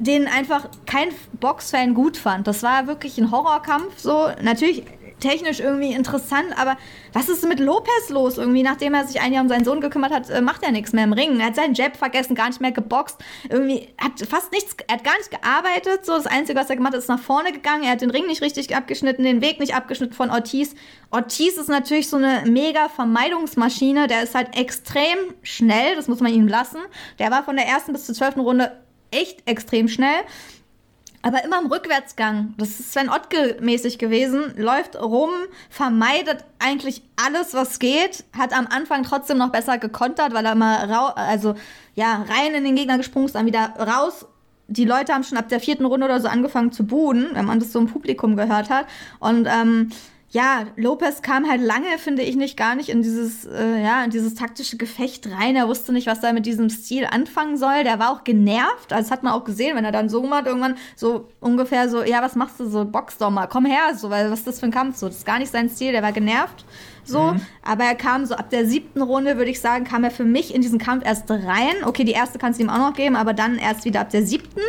den 0.00 0.26
einfach 0.26 0.70
kein 0.86 1.10
Boxfan 1.38 1.94
gut 1.94 2.16
fand. 2.16 2.48
Das 2.48 2.64
war 2.64 2.88
wirklich 2.88 3.16
ein 3.18 3.30
Horrorkampf. 3.30 3.96
So 3.96 4.30
natürlich 4.42 4.82
technisch 5.22 5.60
irgendwie 5.60 5.92
interessant, 5.92 6.46
aber 6.56 6.76
was 7.12 7.28
ist 7.28 7.46
mit 7.48 7.60
Lopez 7.60 8.10
los? 8.10 8.36
Irgendwie, 8.36 8.62
nachdem 8.62 8.94
er 8.94 9.06
sich 9.06 9.20
ein 9.20 9.32
Jahr 9.32 9.42
um 9.42 9.48
seinen 9.48 9.64
Sohn 9.64 9.80
gekümmert 9.80 10.12
hat, 10.12 10.28
äh, 10.28 10.40
macht 10.42 10.62
er 10.62 10.72
nichts 10.72 10.92
mehr 10.92 11.04
im 11.04 11.12
Ring. 11.12 11.40
Er 11.40 11.46
hat 11.46 11.56
seinen 11.56 11.74
Jab 11.74 11.96
vergessen, 11.96 12.34
gar 12.34 12.48
nicht 12.48 12.60
mehr 12.60 12.72
geboxt. 12.72 13.18
Irgendwie 13.48 13.88
hat 13.98 14.20
fast 14.28 14.52
nichts, 14.52 14.76
er 14.86 14.96
hat 14.96 15.04
gar 15.04 15.16
nicht 15.16 15.30
gearbeitet. 15.30 16.04
So, 16.04 16.12
das 16.12 16.26
Einzige, 16.26 16.58
was 16.58 16.68
er 16.68 16.76
gemacht 16.76 16.92
hat, 16.92 17.00
ist 17.00 17.08
nach 17.08 17.20
vorne 17.20 17.52
gegangen. 17.52 17.84
Er 17.84 17.92
hat 17.92 18.00
den 18.00 18.10
Ring 18.10 18.26
nicht 18.26 18.42
richtig 18.42 18.74
abgeschnitten, 18.74 19.24
den 19.24 19.40
Weg 19.40 19.60
nicht 19.60 19.74
abgeschnitten 19.74 20.14
von 20.14 20.30
Ortiz. 20.30 20.74
Ortiz 21.10 21.56
ist 21.56 21.68
natürlich 21.68 22.08
so 22.08 22.16
eine 22.16 22.42
mega 22.46 22.88
Vermeidungsmaschine. 22.88 24.08
Der 24.08 24.22
ist 24.22 24.34
halt 24.34 24.56
extrem 24.58 25.16
schnell, 25.42 25.96
das 25.96 26.08
muss 26.08 26.20
man 26.20 26.32
ihm 26.34 26.48
lassen. 26.48 26.78
Der 27.18 27.30
war 27.30 27.44
von 27.44 27.56
der 27.56 27.66
ersten 27.66 27.92
bis 27.92 28.06
zur 28.06 28.14
zwölften 28.14 28.40
Runde 28.40 28.72
echt 29.12 29.48
extrem 29.48 29.88
schnell. 29.88 30.22
Aber 31.22 31.44
immer 31.44 31.60
im 31.60 31.66
Rückwärtsgang. 31.66 32.54
Das 32.58 32.68
ist 32.68 32.92
Sven 32.92 33.08
Ottke 33.08 33.56
mäßig 33.60 33.98
gewesen. 33.98 34.52
Läuft 34.56 35.00
rum, 35.00 35.30
vermeidet 35.70 36.44
eigentlich 36.58 37.02
alles, 37.24 37.54
was 37.54 37.78
geht. 37.78 38.24
Hat 38.36 38.52
am 38.52 38.66
Anfang 38.66 39.04
trotzdem 39.04 39.38
noch 39.38 39.50
besser 39.50 39.78
gekontert, 39.78 40.34
weil 40.34 40.44
er 40.44 40.52
immer 40.52 40.90
rau 40.90 41.06
also 41.14 41.54
ja, 41.94 42.24
rein 42.28 42.54
in 42.54 42.64
den 42.64 42.76
Gegner 42.76 42.98
gesprungen 42.98 43.26
ist, 43.26 43.34
dann 43.34 43.46
wieder 43.46 43.74
raus. 43.78 44.26
Die 44.68 44.84
Leute 44.84 45.12
haben 45.12 45.24
schon 45.24 45.38
ab 45.38 45.48
der 45.48 45.60
vierten 45.60 45.84
Runde 45.84 46.06
oder 46.06 46.20
so 46.20 46.28
angefangen 46.28 46.72
zu 46.72 46.86
buhen, 46.86 47.30
wenn 47.34 47.44
man 47.44 47.60
das 47.60 47.72
so 47.72 47.78
im 47.78 47.86
Publikum 47.86 48.36
gehört 48.36 48.70
hat. 48.70 48.86
Und 49.18 49.46
ähm, 49.46 49.90
ja, 50.32 50.64
Lopez 50.76 51.20
kam 51.20 51.46
halt 51.46 51.60
lange, 51.60 51.98
finde 51.98 52.22
ich, 52.22 52.36
nicht 52.36 52.56
gar 52.56 52.74
nicht 52.74 52.88
in 52.88 53.02
dieses, 53.02 53.44
äh, 53.44 53.82
ja, 53.82 54.02
in 54.02 54.10
dieses 54.10 54.34
taktische 54.34 54.78
Gefecht 54.78 55.28
rein. 55.30 55.56
Er 55.56 55.68
wusste 55.68 55.92
nicht, 55.92 56.06
was 56.06 56.22
er 56.22 56.32
mit 56.32 56.46
diesem 56.46 56.70
Stil 56.70 57.04
anfangen 57.04 57.58
soll. 57.58 57.84
Der 57.84 57.98
war 57.98 58.10
auch 58.10 58.24
genervt. 58.24 58.94
Also 58.94 59.02
das 59.02 59.10
hat 59.10 59.22
man 59.22 59.34
auch 59.34 59.44
gesehen, 59.44 59.76
wenn 59.76 59.84
er 59.84 59.92
dann 59.92 60.08
so 60.08 60.22
macht, 60.22 60.46
irgendwann 60.46 60.76
so 60.96 61.28
ungefähr 61.40 61.90
so, 61.90 62.02
ja, 62.02 62.22
was 62.22 62.34
machst 62.34 62.58
du 62.58 62.66
so, 62.66 62.86
box 62.86 63.18
doch 63.18 63.28
mal, 63.28 63.46
komm 63.46 63.66
her, 63.66 63.94
so, 63.94 64.08
weil 64.08 64.30
was 64.30 64.38
ist 64.38 64.48
das 64.48 64.60
für 64.60 64.66
ein 64.66 64.72
Kampf? 64.72 64.96
So, 64.96 65.06
das 65.06 65.18
ist 65.18 65.26
gar 65.26 65.38
nicht 65.38 65.52
sein 65.52 65.68
Stil, 65.68 65.92
der 65.92 66.02
war 66.02 66.12
genervt. 66.12 66.64
So, 67.04 67.32
mhm. 67.32 67.40
aber 67.62 67.84
er 67.84 67.94
kam 67.94 68.24
so 68.24 68.34
ab 68.34 68.48
der 68.48 68.64
siebten 68.64 69.02
Runde, 69.02 69.36
würde 69.36 69.50
ich 69.50 69.60
sagen, 69.60 69.84
kam 69.84 70.02
er 70.04 70.10
für 70.10 70.24
mich 70.24 70.54
in 70.54 70.62
diesen 70.62 70.78
Kampf 70.78 71.04
erst 71.04 71.30
rein. 71.30 71.84
Okay, 71.84 72.04
die 72.04 72.12
erste 72.12 72.38
kannst 72.38 72.58
du 72.58 72.64
ihm 72.64 72.70
auch 72.70 72.78
noch 72.78 72.94
geben, 72.94 73.16
aber 73.16 73.34
dann 73.34 73.58
erst 73.58 73.84
wieder 73.84 74.00
ab 74.00 74.10
der 74.10 74.24
siebten 74.24 74.60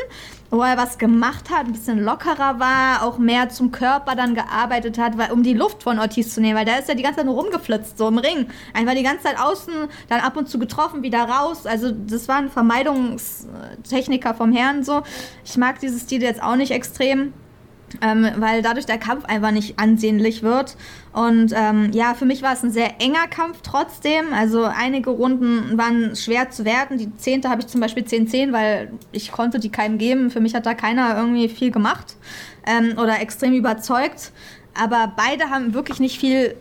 wo 0.54 0.62
er 0.62 0.78
was 0.78 1.00
gemacht 1.00 1.50
hat, 1.50 1.66
ein 1.66 1.74
bisschen 1.74 2.00
lockerer 2.00 2.60
war, 2.60 3.02
auch 3.04 3.18
mehr 3.18 3.50
zum 3.50 3.72
Körper 3.72 4.16
dann 4.16 4.36
gearbeitet 4.36 5.00
hat, 5.00 5.18
weil, 5.18 5.32
um 5.32 5.42
die 5.42 5.56
Luft 5.56 5.82
von 5.82 5.98
Ortiz 5.98 6.36
zu 6.36 6.42
nehmen, 6.42 6.56
weil 6.56 6.66
der 6.66 6.80
ist 6.80 6.88
ja 6.88 6.94
die 6.94 7.02
ganze 7.02 7.18
Zeit 7.18 7.26
nur 7.26 7.36
rumgeflitzt, 7.36 7.98
so 7.98 8.08
im 8.08 8.20
Ring. 8.20 8.46
Einfach 8.74 8.94
die 8.94 9.02
ganze 9.02 9.24
Zeit 9.24 9.40
außen, 9.40 9.74
dann 10.10 10.20
ab 10.20 10.38
und 10.38 10.48
zu 10.48 10.60
getroffen, 10.60 11.02
wieder 11.02 11.24
raus. 11.24 11.66
Also 11.66 11.92
das 11.92 12.28
war 12.28 12.38
ein 12.38 12.50
Vermeidungstechniker 12.50 14.36
vom 14.36 14.54
Herrn 14.54 14.84
so. 14.84 15.02
Ich 15.44 15.58
mag 15.58 15.80
dieses 15.80 16.04
Stil 16.04 16.22
jetzt 16.22 16.44
auch 16.44 16.56
nicht 16.56 16.72
extrem 16.72 17.34
ähm, 18.02 18.28
weil 18.38 18.62
dadurch 18.62 18.86
der 18.86 18.98
Kampf 18.98 19.26
einfach 19.26 19.52
nicht 19.52 19.80
ansehnlich 19.80 20.44
wird. 20.44 20.76
Und 21.14 21.54
ähm, 21.56 21.92
ja, 21.94 22.14
für 22.14 22.26
mich 22.26 22.42
war 22.42 22.54
es 22.54 22.64
ein 22.64 22.72
sehr 22.72 23.02
enger 23.02 23.28
Kampf 23.30 23.60
trotzdem. 23.62 24.34
Also 24.34 24.64
einige 24.64 25.12
Runden 25.12 25.78
waren 25.78 26.16
schwer 26.16 26.50
zu 26.50 26.66
werten. 26.66 26.98
Die 26.98 27.16
zehnte 27.18 27.50
habe 27.50 27.62
ich 27.62 27.68
zum 27.68 27.82
Beispiel 27.82 28.04
10-10, 28.04 28.52
weil 28.52 28.92
ich 29.12 29.32
konnte 29.32 29.60
die 29.60 29.70
keinem 29.70 29.98
geben. 29.98 30.32
Für 30.32 30.40
mich 30.40 30.56
hat 30.56 30.66
da 30.66 30.74
keiner 30.74 31.18
irgendwie 31.18 31.50
viel 31.50 31.72
gemacht 31.72 32.16
ähm, 32.66 32.98
oder 32.98 33.22
extrem 33.22 33.54
überzeugt. 33.54 34.32
Aber 34.76 35.12
beide 35.16 35.50
haben 35.50 35.74
wirklich 35.74 36.00
nicht 36.00 36.20
viel 36.20 36.56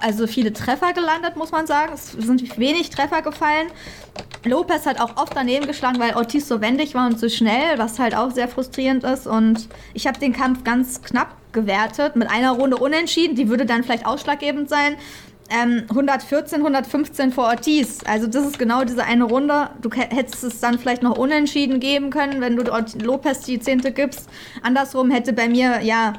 also 0.00 0.26
viele 0.26 0.52
Treffer 0.52 0.92
gelandet, 0.94 1.36
muss 1.36 1.50
man 1.50 1.66
sagen. 1.66 1.92
Es 1.92 2.12
sind 2.12 2.58
wenig 2.58 2.90
Treffer 2.90 3.22
gefallen. 3.22 3.68
Lopez 4.44 4.86
hat 4.86 5.00
auch 5.00 5.16
oft 5.16 5.34
daneben 5.34 5.66
geschlagen, 5.66 5.98
weil 5.98 6.14
Ortiz 6.14 6.48
so 6.48 6.60
wendig 6.60 6.94
war 6.94 7.06
und 7.06 7.18
so 7.18 7.28
schnell, 7.28 7.76
was 7.76 7.98
halt 7.98 8.14
auch 8.14 8.30
sehr 8.30 8.48
frustrierend 8.48 9.04
ist. 9.04 9.26
Und 9.26 9.68
ich 9.92 10.06
habe 10.06 10.18
den 10.18 10.32
Kampf 10.32 10.64
ganz 10.64 11.02
knapp 11.02 11.34
gewertet, 11.52 12.16
mit 12.16 12.30
einer 12.30 12.52
Runde 12.52 12.76
unentschieden. 12.76 13.36
Die 13.36 13.48
würde 13.48 13.66
dann 13.66 13.84
vielleicht 13.84 14.06
ausschlaggebend 14.06 14.68
sein. 14.70 14.96
Ähm, 15.50 15.84
114, 15.88 16.58
115 16.58 17.32
vor 17.32 17.44
Ortiz. 17.44 18.00
Also 18.06 18.26
das 18.26 18.46
ist 18.46 18.58
genau 18.58 18.84
diese 18.84 19.04
eine 19.04 19.24
Runde. 19.24 19.70
Du 19.80 19.90
hättest 19.90 20.44
es 20.44 20.60
dann 20.60 20.78
vielleicht 20.78 21.02
noch 21.02 21.16
unentschieden 21.16 21.80
geben 21.80 22.10
können, 22.10 22.40
wenn 22.40 22.56
du 22.56 22.64
Lopez 23.02 23.40
die 23.40 23.58
Zehnte 23.58 23.92
gibst. 23.92 24.28
Andersrum 24.62 25.10
hätte 25.10 25.32
bei 25.32 25.48
mir, 25.48 25.80
ja, 25.82 26.12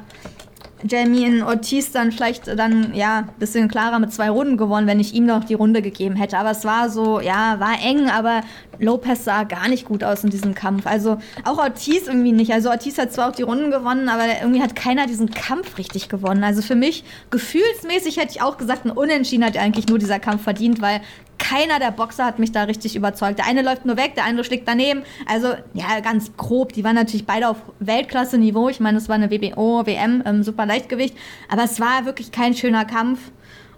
Jamie 0.88 1.42
Ortiz 1.42 1.92
dann 1.92 2.12
vielleicht 2.12 2.46
dann, 2.58 2.94
ja, 2.94 3.18
ein 3.18 3.38
bisschen 3.38 3.68
klarer 3.68 3.98
mit 3.98 4.12
zwei 4.12 4.30
Runden 4.30 4.56
gewonnen, 4.56 4.86
wenn 4.86 5.00
ich 5.00 5.14
ihm 5.14 5.26
noch 5.26 5.44
die 5.44 5.54
Runde 5.54 5.82
gegeben 5.82 6.16
hätte. 6.16 6.38
Aber 6.38 6.50
es 6.50 6.64
war 6.64 6.90
so, 6.90 7.20
ja, 7.20 7.60
war 7.60 7.74
eng, 7.82 8.08
aber 8.08 8.42
Lopez 8.78 9.24
sah 9.24 9.44
gar 9.44 9.68
nicht 9.68 9.84
gut 9.84 10.02
aus 10.02 10.24
in 10.24 10.30
diesem 10.30 10.54
Kampf. 10.54 10.86
Also 10.86 11.18
auch 11.44 11.58
Ortiz 11.58 12.06
irgendwie 12.06 12.32
nicht. 12.32 12.52
Also 12.52 12.70
Ortiz 12.70 12.98
hat 12.98 13.12
zwar 13.12 13.30
auch 13.30 13.34
die 13.34 13.42
Runden 13.42 13.70
gewonnen, 13.70 14.08
aber 14.08 14.24
irgendwie 14.40 14.62
hat 14.62 14.74
keiner 14.74 15.06
diesen 15.06 15.30
Kampf 15.30 15.78
richtig 15.78 16.08
gewonnen. 16.08 16.42
Also 16.44 16.62
für 16.62 16.74
mich, 16.74 17.04
gefühlsmäßig 17.30 18.16
hätte 18.16 18.32
ich 18.32 18.42
auch 18.42 18.56
gesagt, 18.56 18.86
ein 18.86 18.90
Unentschieden 18.90 19.44
hat 19.44 19.56
eigentlich 19.56 19.88
nur 19.88 19.98
dieser 19.98 20.18
Kampf 20.18 20.42
verdient, 20.42 20.80
weil 20.80 21.00
keiner 21.50 21.80
der 21.80 21.90
Boxer 21.90 22.24
hat 22.24 22.38
mich 22.38 22.52
da 22.52 22.64
richtig 22.64 22.94
überzeugt. 22.94 23.38
Der 23.38 23.46
eine 23.46 23.62
läuft 23.62 23.84
nur 23.84 23.96
weg, 23.96 24.14
der 24.14 24.24
andere 24.24 24.44
schlägt 24.44 24.68
daneben. 24.68 25.02
Also, 25.26 25.48
ja, 25.74 25.98
ganz 26.00 26.36
grob. 26.36 26.72
Die 26.74 26.84
waren 26.84 26.94
natürlich 26.94 27.26
beide 27.26 27.48
auf 27.48 27.56
Weltklasse-Niveau. 27.80 28.68
Ich 28.68 28.78
meine, 28.78 28.98
es 28.98 29.08
war 29.08 29.16
eine 29.16 29.30
WBO, 29.30 29.84
WM, 29.84 30.22
ähm, 30.24 30.42
super 30.44 30.64
Leichtgewicht. 30.64 31.16
Aber 31.48 31.64
es 31.64 31.80
war 31.80 32.04
wirklich 32.04 32.30
kein 32.30 32.54
schöner 32.54 32.84
Kampf. 32.84 33.18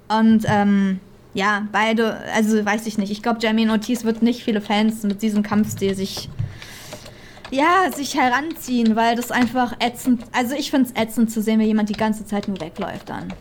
Und, 0.09 0.45
ähm, 0.47 1.01
ja, 1.33 1.67
beide, 1.73 2.19
also 2.35 2.63
weiß 2.63 2.87
ich 2.87 2.99
nicht. 2.99 3.11
Ich 3.11 3.23
glaube, 3.23 3.39
Jamie 3.41 3.69
Ortiz 3.71 4.05
wird 4.05 4.21
nicht 4.21 4.45
viele 4.45 4.61
Fans 4.61 5.03
mit 5.03 5.23
diesem 5.23 5.43
Kampfstil 5.43 5.95
sich, 5.95 6.29
ja, 7.51 7.91
sich 7.91 8.15
heranziehen, 8.15 8.97
weil 8.97 9.17
das 9.17 9.31
einfach 9.31 9.77
ätzend, 9.81 10.25
also 10.33 10.55
ich 10.55 10.71
finde 10.71 10.91
es 10.91 11.03
ätzend 11.03 11.31
zu 11.31 11.41
sehen, 11.41 11.59
wie 11.59 11.65
jemand 11.65 11.89
die 11.89 11.95
ganze 11.95 12.27
Zeit 12.27 12.49
nur 12.49 12.61
wegläuft 12.61 13.09
dann. 13.09 13.33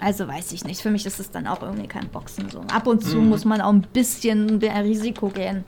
Also 0.00 0.28
weiß 0.28 0.52
ich 0.52 0.64
nicht. 0.64 0.80
Für 0.80 0.90
mich 0.90 1.06
ist 1.06 1.18
es 1.18 1.30
dann 1.30 1.46
auch 1.46 1.62
irgendwie 1.62 1.88
kein 1.88 2.08
Boxen 2.08 2.48
so. 2.50 2.60
Ab 2.72 2.86
und 2.86 3.04
zu 3.04 3.16
mhm. 3.16 3.28
muss 3.28 3.44
man 3.44 3.60
auch 3.60 3.72
ein 3.72 3.82
bisschen 3.82 4.58
mehr 4.58 4.84
Risiko 4.84 5.28
gehen. 5.28 5.64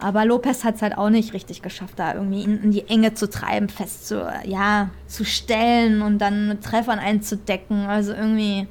Aber 0.00 0.24
Lopez 0.24 0.64
hat 0.64 0.76
es 0.76 0.82
halt 0.82 0.96
auch 0.96 1.10
nicht 1.10 1.32
richtig 1.32 1.60
geschafft, 1.60 1.94
da 1.96 2.14
irgendwie 2.14 2.44
in, 2.44 2.62
in, 2.62 2.70
die 2.70 2.86
Enge 2.88 3.14
zu 3.14 3.28
treiben, 3.28 3.68
fest 3.68 4.06
zu, 4.06 4.32
ja, 4.44 4.90
zu 5.08 5.24
stellen 5.24 6.02
und 6.02 6.18
dann 6.18 6.48
mit 6.48 6.62
Treffern 6.62 7.00
einzudecken. 7.00 7.86
Also 7.86 8.12
irgendwie, 8.12 8.68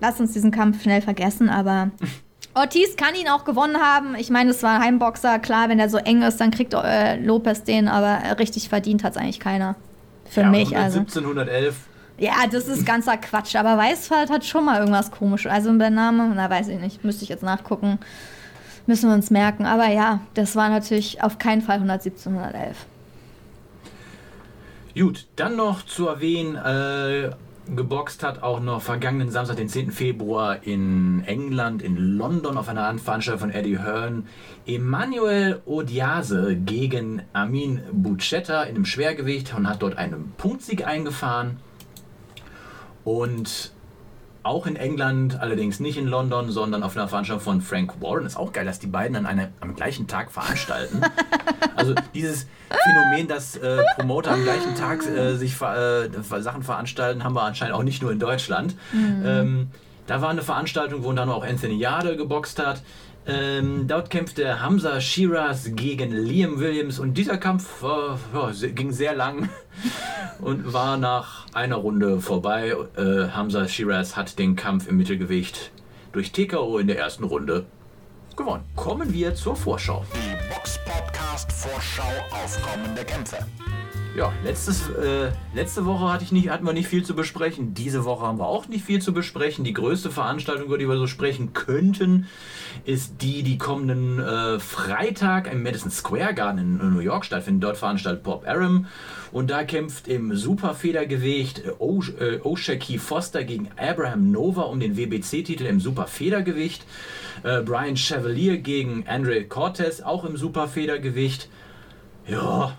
lass 0.00 0.20
uns 0.20 0.32
diesen 0.32 0.50
Kampf 0.50 0.82
schnell 0.82 1.00
vergessen, 1.00 1.48
aber 1.48 1.90
Ortiz 2.54 2.96
kann 2.96 3.14
ihn 3.14 3.28
auch 3.28 3.44
gewonnen 3.44 3.78
haben. 3.78 4.16
Ich 4.16 4.30
meine, 4.30 4.50
es 4.50 4.62
war 4.62 4.76
ein 4.76 4.82
Heimboxer. 4.82 5.38
Klar, 5.38 5.68
wenn 5.70 5.78
er 5.78 5.88
so 5.88 5.96
eng 5.96 6.22
ist, 6.22 6.40
dann 6.40 6.50
kriegt 6.50 6.74
äh, 6.74 7.16
Lopez 7.16 7.62
den, 7.64 7.88
aber 7.88 8.38
richtig 8.38 8.68
verdient 8.68 9.04
hat 9.04 9.12
es 9.12 9.16
eigentlich 9.16 9.40
keiner. 9.40 9.76
Für 10.28 10.42
ja, 10.42 10.50
mich. 10.50 10.76
Also 10.76 10.98
1711 10.98 11.87
ja, 12.18 12.34
das 12.50 12.66
ist 12.66 12.84
ganzer 12.84 13.16
Quatsch. 13.16 13.56
Aber 13.56 13.76
Weißwald 13.76 14.30
hat 14.30 14.44
schon 14.44 14.64
mal 14.64 14.80
irgendwas 14.80 15.10
komisches. 15.10 15.50
Also 15.50 15.76
der 15.78 15.90
Name, 15.90 16.32
na 16.34 16.50
weiß 16.50 16.68
ich 16.68 16.80
nicht, 16.80 17.04
müsste 17.04 17.22
ich 17.24 17.28
jetzt 17.28 17.42
nachgucken. 17.42 17.98
Müssen 18.86 19.08
wir 19.08 19.14
uns 19.14 19.30
merken. 19.30 19.66
Aber 19.66 19.88
ja, 19.88 20.20
das 20.34 20.56
war 20.56 20.68
natürlich 20.68 21.22
auf 21.22 21.38
keinen 21.38 21.62
Fall 21.62 21.76
117, 21.76 22.32
111. 22.32 22.76
Gut, 24.94 25.26
dann 25.36 25.56
noch 25.56 25.84
zu 25.84 26.08
erwähnen, 26.08 26.56
äh, 26.56 27.30
geboxt 27.76 28.22
hat 28.22 28.42
auch 28.42 28.60
noch 28.60 28.82
vergangenen 28.82 29.30
Samstag, 29.30 29.56
den 29.56 29.68
10. 29.68 29.92
Februar 29.92 30.62
in 30.62 31.22
England, 31.26 31.82
in 31.82 31.96
London 31.96 32.56
auf 32.56 32.68
einer 32.68 32.92
Veranstaltung 32.98 33.40
von 33.40 33.50
Eddie 33.50 33.78
Hearn. 33.78 34.26
Emmanuel 34.66 35.60
Odiase 35.66 36.56
gegen 36.56 37.22
Amin 37.32 37.80
Bucetta 37.92 38.62
in 38.64 38.74
einem 38.74 38.84
Schwergewicht 38.86 39.54
und 39.54 39.68
hat 39.68 39.82
dort 39.82 39.96
einen 39.98 40.32
Punktsieg 40.36 40.86
eingefahren. 40.86 41.58
Und 43.08 43.72
auch 44.42 44.66
in 44.66 44.76
England, 44.76 45.40
allerdings 45.40 45.80
nicht 45.80 45.96
in 45.96 46.06
London, 46.06 46.50
sondern 46.50 46.82
auf 46.82 46.94
einer 46.94 47.08
Veranstaltung 47.08 47.42
von 47.42 47.62
Frank 47.62 48.02
Warren. 48.02 48.26
Ist 48.26 48.36
auch 48.36 48.52
geil, 48.52 48.66
dass 48.66 48.80
die 48.80 48.86
beiden 48.86 49.16
an 49.16 49.24
einem, 49.24 49.48
am 49.60 49.74
gleichen 49.74 50.06
Tag 50.08 50.30
veranstalten. 50.30 51.00
also 51.76 51.94
dieses 52.12 52.46
Phänomen, 52.68 53.26
dass 53.26 53.56
äh, 53.56 53.82
Promoter 53.96 54.32
am 54.32 54.42
gleichen 54.42 54.74
Tag 54.74 55.06
äh, 55.06 55.36
sich 55.36 55.58
äh, 55.62 56.10
Sachen 56.40 56.62
veranstalten, 56.62 57.24
haben 57.24 57.32
wir 57.32 57.44
anscheinend 57.44 57.76
auch 57.76 57.82
nicht 57.82 58.02
nur 58.02 58.12
in 58.12 58.18
Deutschland. 58.18 58.76
Mhm. 58.92 59.22
Ähm, 59.24 59.70
da 60.06 60.20
war 60.20 60.28
eine 60.28 60.42
Veranstaltung, 60.42 61.02
wo 61.02 61.10
dann 61.14 61.30
auch 61.30 61.44
Anthony 61.46 61.78
Jade 61.78 62.14
geboxt 62.18 62.58
hat. 62.58 62.82
Ähm, 63.28 63.86
dort 63.86 64.08
kämpfte 64.08 64.62
Hamza 64.62 65.02
Shiraz 65.02 65.70
gegen 65.74 66.12
Liam 66.12 66.60
Williams 66.60 66.98
und 66.98 67.12
dieser 67.12 67.36
Kampf 67.36 67.84
äh, 67.84 68.68
ging 68.68 68.90
sehr 68.90 69.14
lang 69.14 69.50
und 70.40 70.72
war 70.72 70.96
nach 70.96 71.44
einer 71.52 71.76
Runde 71.76 72.22
vorbei. 72.22 72.74
Äh, 72.96 73.28
Hamza 73.28 73.68
Shiraz 73.68 74.16
hat 74.16 74.38
den 74.38 74.56
Kampf 74.56 74.88
im 74.88 74.96
Mittelgewicht 74.96 75.72
durch 76.12 76.32
TKO 76.32 76.78
in 76.78 76.86
der 76.86 76.98
ersten 76.98 77.24
Runde 77.24 77.66
gewonnen. 78.34 78.64
Kommen 78.74 79.12
wir 79.12 79.34
zur 79.34 79.54
Vorschau. 79.54 80.06
Die 80.14 80.54
Box 80.54 80.78
Podcast 80.86 81.52
Vorschau 81.52 82.08
auf 82.30 82.58
kommende 82.62 83.04
Kämpfe. 83.04 83.36
Ja, 84.18 84.32
letztes, 84.42 84.88
äh, 84.88 85.30
letzte 85.54 85.86
Woche 85.86 86.12
hatte 86.12 86.24
ich 86.24 86.32
nicht, 86.32 86.50
hatten 86.50 86.66
wir 86.66 86.72
nicht 86.72 86.88
viel 86.88 87.04
zu 87.04 87.14
besprechen. 87.14 87.72
Diese 87.72 88.04
Woche 88.04 88.26
haben 88.26 88.40
wir 88.40 88.48
auch 88.48 88.66
nicht 88.66 88.84
viel 88.84 89.00
zu 89.00 89.12
besprechen. 89.12 89.62
Die 89.62 89.72
größte 89.72 90.10
Veranstaltung, 90.10 90.66
über 90.66 90.76
die 90.76 90.88
wir 90.88 90.96
so 90.96 91.06
sprechen 91.06 91.52
könnten, 91.52 92.26
ist 92.84 93.22
die, 93.22 93.44
die 93.44 93.58
kommenden 93.58 94.18
äh, 94.18 94.58
Freitag 94.58 95.48
im 95.52 95.62
Madison 95.62 95.92
Square 95.92 96.34
Garden 96.34 96.80
in 96.80 96.94
New 96.94 96.98
York 96.98 97.26
stattfindet. 97.26 97.62
Dort 97.62 97.76
veranstaltet 97.76 98.24
Bob 98.24 98.44
Arum. 98.44 98.86
Und 99.30 99.50
da 99.50 99.62
kämpft 99.62 100.08
im 100.08 100.34
Superfedergewicht 100.34 101.62
äh, 101.64 102.40
Oshaki 102.42 102.98
Foster 102.98 103.44
gegen 103.44 103.68
Abraham 103.76 104.32
Nova 104.32 104.62
um 104.62 104.80
den 104.80 104.96
WBC-Titel 104.96 105.64
im 105.64 105.78
Superfedergewicht. 105.78 106.84
Äh, 107.44 107.62
Brian 107.62 107.96
Chevalier 107.96 108.58
gegen 108.58 109.06
Andre 109.06 109.44
Cortez 109.44 110.00
auch 110.00 110.24
im 110.24 110.36
Superfedergewicht. 110.36 111.48
Ja, 112.26 112.76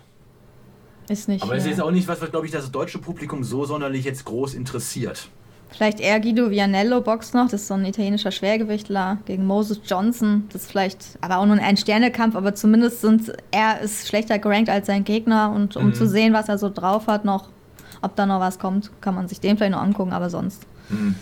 ist 1.10 1.28
nicht. 1.28 1.42
Aber 1.42 1.54
es 1.56 1.64
ist 1.64 1.70
jetzt 1.70 1.80
auch 1.82 1.90
nicht 1.90 2.08
was, 2.08 2.20
was 2.20 2.30
glaube 2.30 2.46
ich 2.46 2.52
das 2.52 2.70
deutsche 2.70 2.98
Publikum 2.98 3.44
so 3.44 3.64
sonderlich 3.64 4.04
jetzt 4.04 4.24
groß 4.24 4.54
interessiert. 4.54 5.28
Vielleicht 5.72 6.00
eher 6.00 6.18
Guido 6.18 6.50
Vianello 6.50 7.00
Box 7.00 7.32
noch, 7.32 7.44
das 7.48 7.60
ist 7.62 7.68
so 7.68 7.74
ein 7.74 7.84
italienischer 7.84 8.32
Schwergewichtler 8.32 9.18
gegen 9.24 9.46
Moses 9.46 9.80
Johnson. 9.86 10.48
Das 10.52 10.62
ist 10.62 10.70
vielleicht, 10.72 11.16
aber 11.20 11.38
auch 11.38 11.46
nur 11.46 11.56
ein 11.58 11.76
Sternekampf, 11.76 12.34
aber 12.34 12.54
zumindest 12.56 13.00
sind, 13.02 13.32
er 13.52 13.80
ist 13.80 14.08
schlechter 14.08 14.38
gerankt 14.40 14.68
als 14.68 14.88
sein 14.88 15.04
Gegner 15.04 15.52
und 15.54 15.76
um 15.76 15.88
Mhm. 15.88 15.94
zu 15.94 16.08
sehen, 16.08 16.32
was 16.32 16.48
er 16.48 16.58
so 16.58 16.70
drauf 16.70 17.06
hat 17.06 17.24
noch, 17.24 17.48
ob 18.02 18.16
da 18.16 18.26
noch 18.26 18.40
was 18.40 18.58
kommt, 18.58 18.90
kann 19.00 19.14
man 19.14 19.28
sich 19.28 19.38
den 19.40 19.56
vielleicht 19.56 19.72
noch 19.72 19.82
angucken, 19.82 20.12
aber 20.12 20.28
sonst 20.28 20.66
Mhm. 20.88 21.14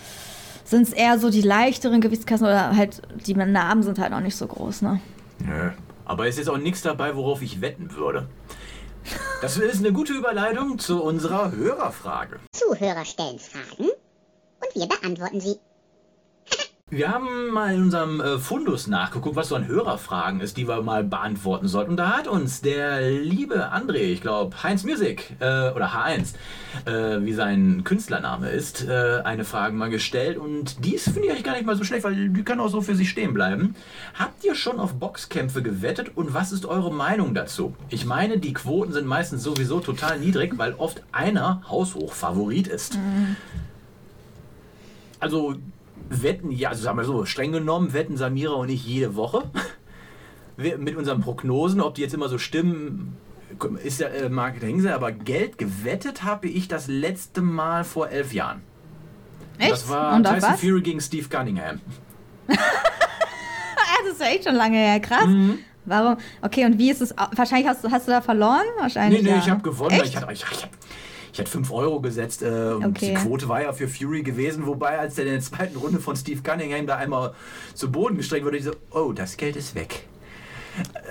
sind 0.63 0.81
es 0.81 0.93
eher 0.93 1.19
so 1.19 1.29
die 1.29 1.41
leichteren 1.43 2.01
Gewichtsklassen 2.01 2.47
oder 2.47 2.75
halt 2.75 3.03
die 3.27 3.35
Namen 3.35 3.83
sind 3.83 3.99
halt 3.99 4.13
auch 4.13 4.19
nicht 4.19 4.35
so 4.35 4.47
groß, 4.47 4.81
ne? 4.81 4.99
Nö. 5.45 5.69
Aber 6.05 6.27
es 6.27 6.39
ist 6.39 6.49
auch 6.49 6.57
nichts 6.57 6.81
dabei, 6.81 7.15
worauf 7.15 7.43
ich 7.43 7.61
wetten 7.61 7.91
würde. 7.95 8.27
Das 9.41 9.57
ist 9.57 9.79
eine 9.79 9.93
gute 9.93 10.13
Überleitung 10.13 10.79
zu 10.79 11.01
unserer 11.01 11.51
Hörerfrage. 11.51 12.39
Zuhörer 12.51 13.05
stellen 13.05 13.39
Fragen 13.39 13.89
und 13.89 14.75
wir 14.75 14.87
beantworten 14.87 15.39
sie. 15.39 15.59
Wir 16.91 17.09
haben 17.09 17.49
mal 17.51 17.75
in 17.75 17.83
unserem 17.83 18.19
äh, 18.19 18.39
Fundus 18.39 18.87
nachgeguckt, 18.87 19.35
was 19.35 19.49
so 19.49 19.55
an 19.55 19.67
Hörerfragen 19.67 20.41
ist, 20.41 20.57
die 20.57 20.67
wir 20.67 20.81
mal 20.81 21.03
beantworten 21.03 21.67
sollten. 21.67 21.91
Und 21.91 21.97
da 21.97 22.17
hat 22.17 22.27
uns 22.27 22.61
der 22.61 23.11
liebe 23.11 23.71
André, 23.71 23.97
ich 23.97 24.21
glaube 24.21 24.63
Heinz 24.63 24.83
Music 24.83 25.35
äh, 25.39 25.69
oder 25.69 25.91
H1, 25.93 26.33
äh, 26.85 27.23
wie 27.23 27.33
sein 27.33 27.83
Künstlername 27.83 28.49
ist, 28.49 28.87
äh, 28.87 29.21
eine 29.23 29.45
Frage 29.45 29.75
mal 29.75 29.91
gestellt. 29.91 30.39
Und 30.39 30.83
dies 30.83 31.03
finde 31.03 31.25
ich 31.25 31.29
eigentlich 31.29 31.43
gar 31.43 31.53
nicht 31.53 31.67
mal 31.67 31.75
so 31.75 31.83
schlecht, 31.83 32.03
weil 32.03 32.29
die 32.29 32.43
kann 32.43 32.59
auch 32.59 32.69
so 32.69 32.81
für 32.81 32.95
sich 32.95 33.11
stehen 33.11 33.35
bleiben. 33.35 33.75
Habt 34.17 34.43
ihr 34.43 34.55
schon 34.55 34.79
auf 34.79 34.95
Boxkämpfe 34.95 35.61
gewettet 35.61 36.17
und 36.17 36.33
was 36.33 36.51
ist 36.51 36.65
eure 36.65 36.91
Meinung 36.91 37.35
dazu? 37.35 37.75
Ich 37.89 38.05
meine, 38.05 38.39
die 38.39 38.53
Quoten 38.53 38.93
sind 38.93 39.05
meistens 39.05 39.43
sowieso 39.43 39.79
total 39.79 40.17
niedrig, 40.17 40.57
weil 40.57 40.73
oft 40.73 41.03
einer 41.11 41.61
haushoch 41.69 42.13
Favorit 42.13 42.67
ist. 42.67 42.97
Also 45.19 45.55
wetten, 46.09 46.51
ja, 46.51 46.69
also 46.69 46.83
sagen 46.83 46.97
wir 46.97 47.05
so, 47.05 47.25
streng 47.25 47.51
genommen 47.51 47.93
wetten 47.93 48.17
Samira 48.17 48.53
und 48.53 48.69
ich 48.69 48.85
jede 48.85 49.15
Woche. 49.15 49.43
Wir- 50.57 50.77
Mit 50.77 50.95
unseren 50.97 51.21
Prognosen, 51.21 51.79
ob 51.79 51.95
die 51.95 52.01
jetzt 52.01 52.13
immer 52.13 52.27
so 52.27 52.37
stimmen, 52.37 53.15
ist 53.83 53.99
ja 54.01 54.07
äh, 54.07 54.27
Marke 54.29 54.59
dahingesetzt, 54.59 54.93
aber 54.95 55.11
Geld 55.11 55.57
gewettet 55.57 56.23
habe 56.23 56.47
ich 56.47 56.67
das 56.67 56.87
letzte 56.87 57.41
Mal 57.41 57.83
vor 57.85 58.09
elf 58.09 58.33
Jahren. 58.33 58.61
Echt? 59.57 59.71
Das 59.71 59.89
war 59.89 60.15
und 60.15 60.23
Tyson 60.25 60.51
was? 60.51 60.59
Fury 60.59 60.81
gegen 60.81 60.99
Steve 61.01 61.27
Cunningham. 61.29 61.79
Ah, 63.77 64.03
das 64.05 64.13
ist 64.13 64.21
ja 64.21 64.27
echt 64.27 64.43
schon 64.45 64.55
lange 64.55 64.77
her, 64.77 64.99
krass. 64.99 65.25
Mhm. 65.25 65.59
Warum? 65.85 66.17
Okay, 66.41 66.65
und 66.65 66.77
wie 66.77 66.91
ist 66.91 67.01
es? 67.01 67.13
Wahrscheinlich 67.35 67.67
hast 67.67 67.83
du, 67.83 67.89
hast 67.91 68.07
du 68.07 68.11
da 68.11 68.21
verloren? 68.21 68.61
Nee, 68.75 68.81
Wahrscheinlich. 68.81 69.23
nee, 69.23 69.29
ja. 69.29 69.37
ich 69.37 69.49
habe 69.49 69.61
gewonnen. 69.61 69.91
Echt? 69.91 70.05
Ich 70.07 70.17
hatte, 70.17 70.31
ich, 70.33 70.43
ich, 70.51 70.67
ich 71.39 71.45
hatte 71.47 71.51
5 71.51 71.71
Euro 71.71 72.01
gesetzt. 72.01 72.41
Äh, 72.41 72.73
und 72.73 72.85
Okay. 72.85 73.09
Die 73.09 73.13
Quote 73.13 73.47
war 73.47 73.61
ja 73.61 73.71
für 73.73 73.87
Fury 73.87 74.23
gewesen. 74.23 74.65
Wobei, 74.65 74.99
als 74.99 75.15
der 75.15 75.25
in 75.25 75.31
der 75.31 75.41
zweiten 75.41 75.77
Runde 75.77 75.99
von 75.99 76.15
Steve 76.15 76.41
Cunningham 76.41 76.85
da 76.87 76.97
einmal 76.97 77.33
zu 77.73 77.91
Boden 77.91 78.17
gestreckt 78.17 78.45
wurde, 78.45 78.57
ich 78.57 78.63
so, 78.65 78.71
oh, 78.91 79.13
das 79.13 79.37
Geld 79.37 79.55
ist 79.55 79.75
weg. 79.75 80.05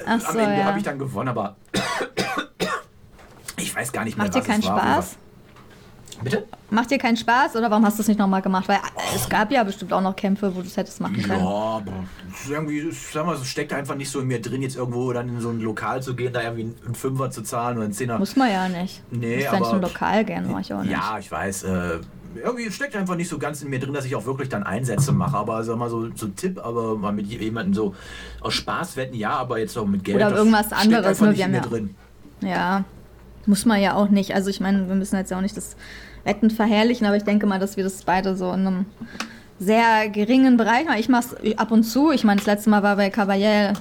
Ach 0.07 0.13
Am 0.13 0.21
so, 0.21 0.39
Ende 0.39 0.59
ja. 0.59 0.65
habe 0.65 0.79
ich 0.79 0.85
dann 0.85 0.99
gewonnen, 0.99 1.29
aber 1.29 1.57
ich 3.57 3.75
weiß 3.75 3.93
gar 3.93 4.05
nicht 4.05 4.17
mehr, 4.17 4.27
Macht 4.27 4.35
dir 4.35 4.41
was 4.41 4.47
keinen 4.47 4.61
es 4.63 4.67
war. 4.69 4.79
Spaß? 4.81 5.17
Bitte? 6.23 6.47
Macht 6.71 6.91
dir 6.91 6.99
keinen 6.99 7.17
Spaß 7.17 7.57
oder 7.57 7.71
warum 7.71 7.85
hast 7.85 7.99
du 7.99 8.03
es 8.03 8.09
nicht 8.09 8.19
nochmal 8.19 8.43
gemacht? 8.43 8.69
Weil 8.69 8.77
äh, 8.77 9.15
es 9.17 9.29
gab 9.29 9.51
ja 9.53 9.63
bestimmt 9.65 9.93
auch 9.93 10.01
noch 10.01 10.17
Kämpfe, 10.17 10.55
wo 10.55 10.61
du 10.61 10.67
es 10.67 10.77
hättest 10.77 11.01
machen 11.01 11.17
Ja, 11.21 11.27
können. 11.29 11.41
aber 11.47 11.93
es 12.33 12.45
ist 12.45 12.51
irgendwie, 12.51 12.91
sag 12.91 13.25
mal, 13.25 13.37
es 13.37 13.47
steckt 13.47 13.73
einfach 13.73 13.95
nicht 13.95 14.11
so 14.11 14.21
in 14.21 14.27
mir 14.27 14.41
drin, 14.41 14.61
jetzt 14.63 14.77
irgendwo 14.77 15.13
dann 15.13 15.29
in 15.29 15.41
so 15.41 15.51
ein 15.51 15.61
Lokal 15.61 16.03
zu 16.03 16.15
gehen, 16.17 16.33
da 16.33 16.43
irgendwie 16.43 16.75
einen 16.85 16.95
Fünfer 16.95 17.31
zu 17.31 17.43
zahlen 17.43 17.77
oder 17.77 17.85
einen 17.85 17.93
Zehner. 17.95 18.19
Muss 18.19 18.37
man 18.37 18.51
ja 18.51 18.69
nicht. 18.69 19.03
Nee, 19.11 19.37
Muss 19.37 19.45
ja 19.45 19.53
aber- 19.53 19.79
Lokal 19.79 20.25
gern, 20.25 20.51
mach 20.51 20.61
ich 20.61 20.73
auch 20.75 20.83
nicht. 20.83 20.91
Ja, 20.93 21.19
ich 21.19 21.31
weiß. 21.31 21.63
Äh, 21.65 21.99
irgendwie 22.45 22.71
steckt 22.71 22.95
einfach 22.95 23.17
nicht 23.17 23.29
so 23.29 23.39
ganz 23.39 23.63
in 23.63 23.71
mir 23.71 23.79
drin, 23.81 23.95
dass 23.95 24.05
ich 24.05 24.15
auch 24.15 24.27
wirklich 24.27 24.49
dann 24.49 24.63
Einsätze 24.63 25.13
mache. 25.13 25.37
Aber 25.37 25.63
sag 25.65 25.77
mal 25.79 25.89
so, 25.89 26.09
so 26.15 26.27
ein 26.27 26.37
Tipp, 26.37 26.59
aber 26.63 26.97
mal 26.97 27.13
mit 27.13 27.27
jemandem 27.27 27.75
so 27.75 27.95
aus 28.41 28.55
Spaß 28.55 28.97
wetten, 28.97 29.15
ja, 29.17 29.31
aber 29.31 29.59
jetzt 29.59 29.77
auch 29.79 29.87
mit 29.87 30.05
Geld. 30.05 30.17
Oder 30.17 30.35
irgendwas 30.37 30.73
anderes, 30.73 31.07
einfach 31.07 31.27
ne? 31.27 31.37
Wir 31.37 31.45
haben 31.45 31.55
ja- 31.55 31.61
drin. 31.61 31.95
Ja, 32.41 32.85
muss 33.47 33.65
man 33.65 33.81
ja 33.81 33.95
auch 33.95 34.11
nicht. 34.11 34.35
Also 34.35 34.51
ich 34.51 34.61
meine, 34.61 34.87
wir 34.89 34.95
müssen 34.95 35.17
jetzt 35.17 35.31
ja 35.31 35.39
auch 35.39 35.43
nicht 35.43 35.57
das 35.57 35.75
Wetten 36.25 36.51
verherrlichen, 36.51 37.07
aber 37.07 37.17
ich 37.17 37.25
denke 37.25 37.47
mal, 37.47 37.59
dass 37.59 37.77
wir 37.77 37.85
das 37.85 38.03
beide 38.03 38.37
so 38.37 38.53
in 38.53 38.67
einem 38.67 38.87
sehr 39.59 40.09
geringen 40.09 40.57
Bereich 40.57 40.85
machen. 40.87 41.01
Ich 41.01 41.09
mache 41.09 41.37
es 41.43 41.59
ab 41.59 41.71
und 41.71 41.85
zu. 41.85 42.13
Ich 42.13 42.25
meine, 42.25 42.39
das 42.39 42.47
letzte 42.47 42.71
Mal 42.71 42.83
war 42.83 42.97
bei 42.97 43.11
Caballel 43.11 43.73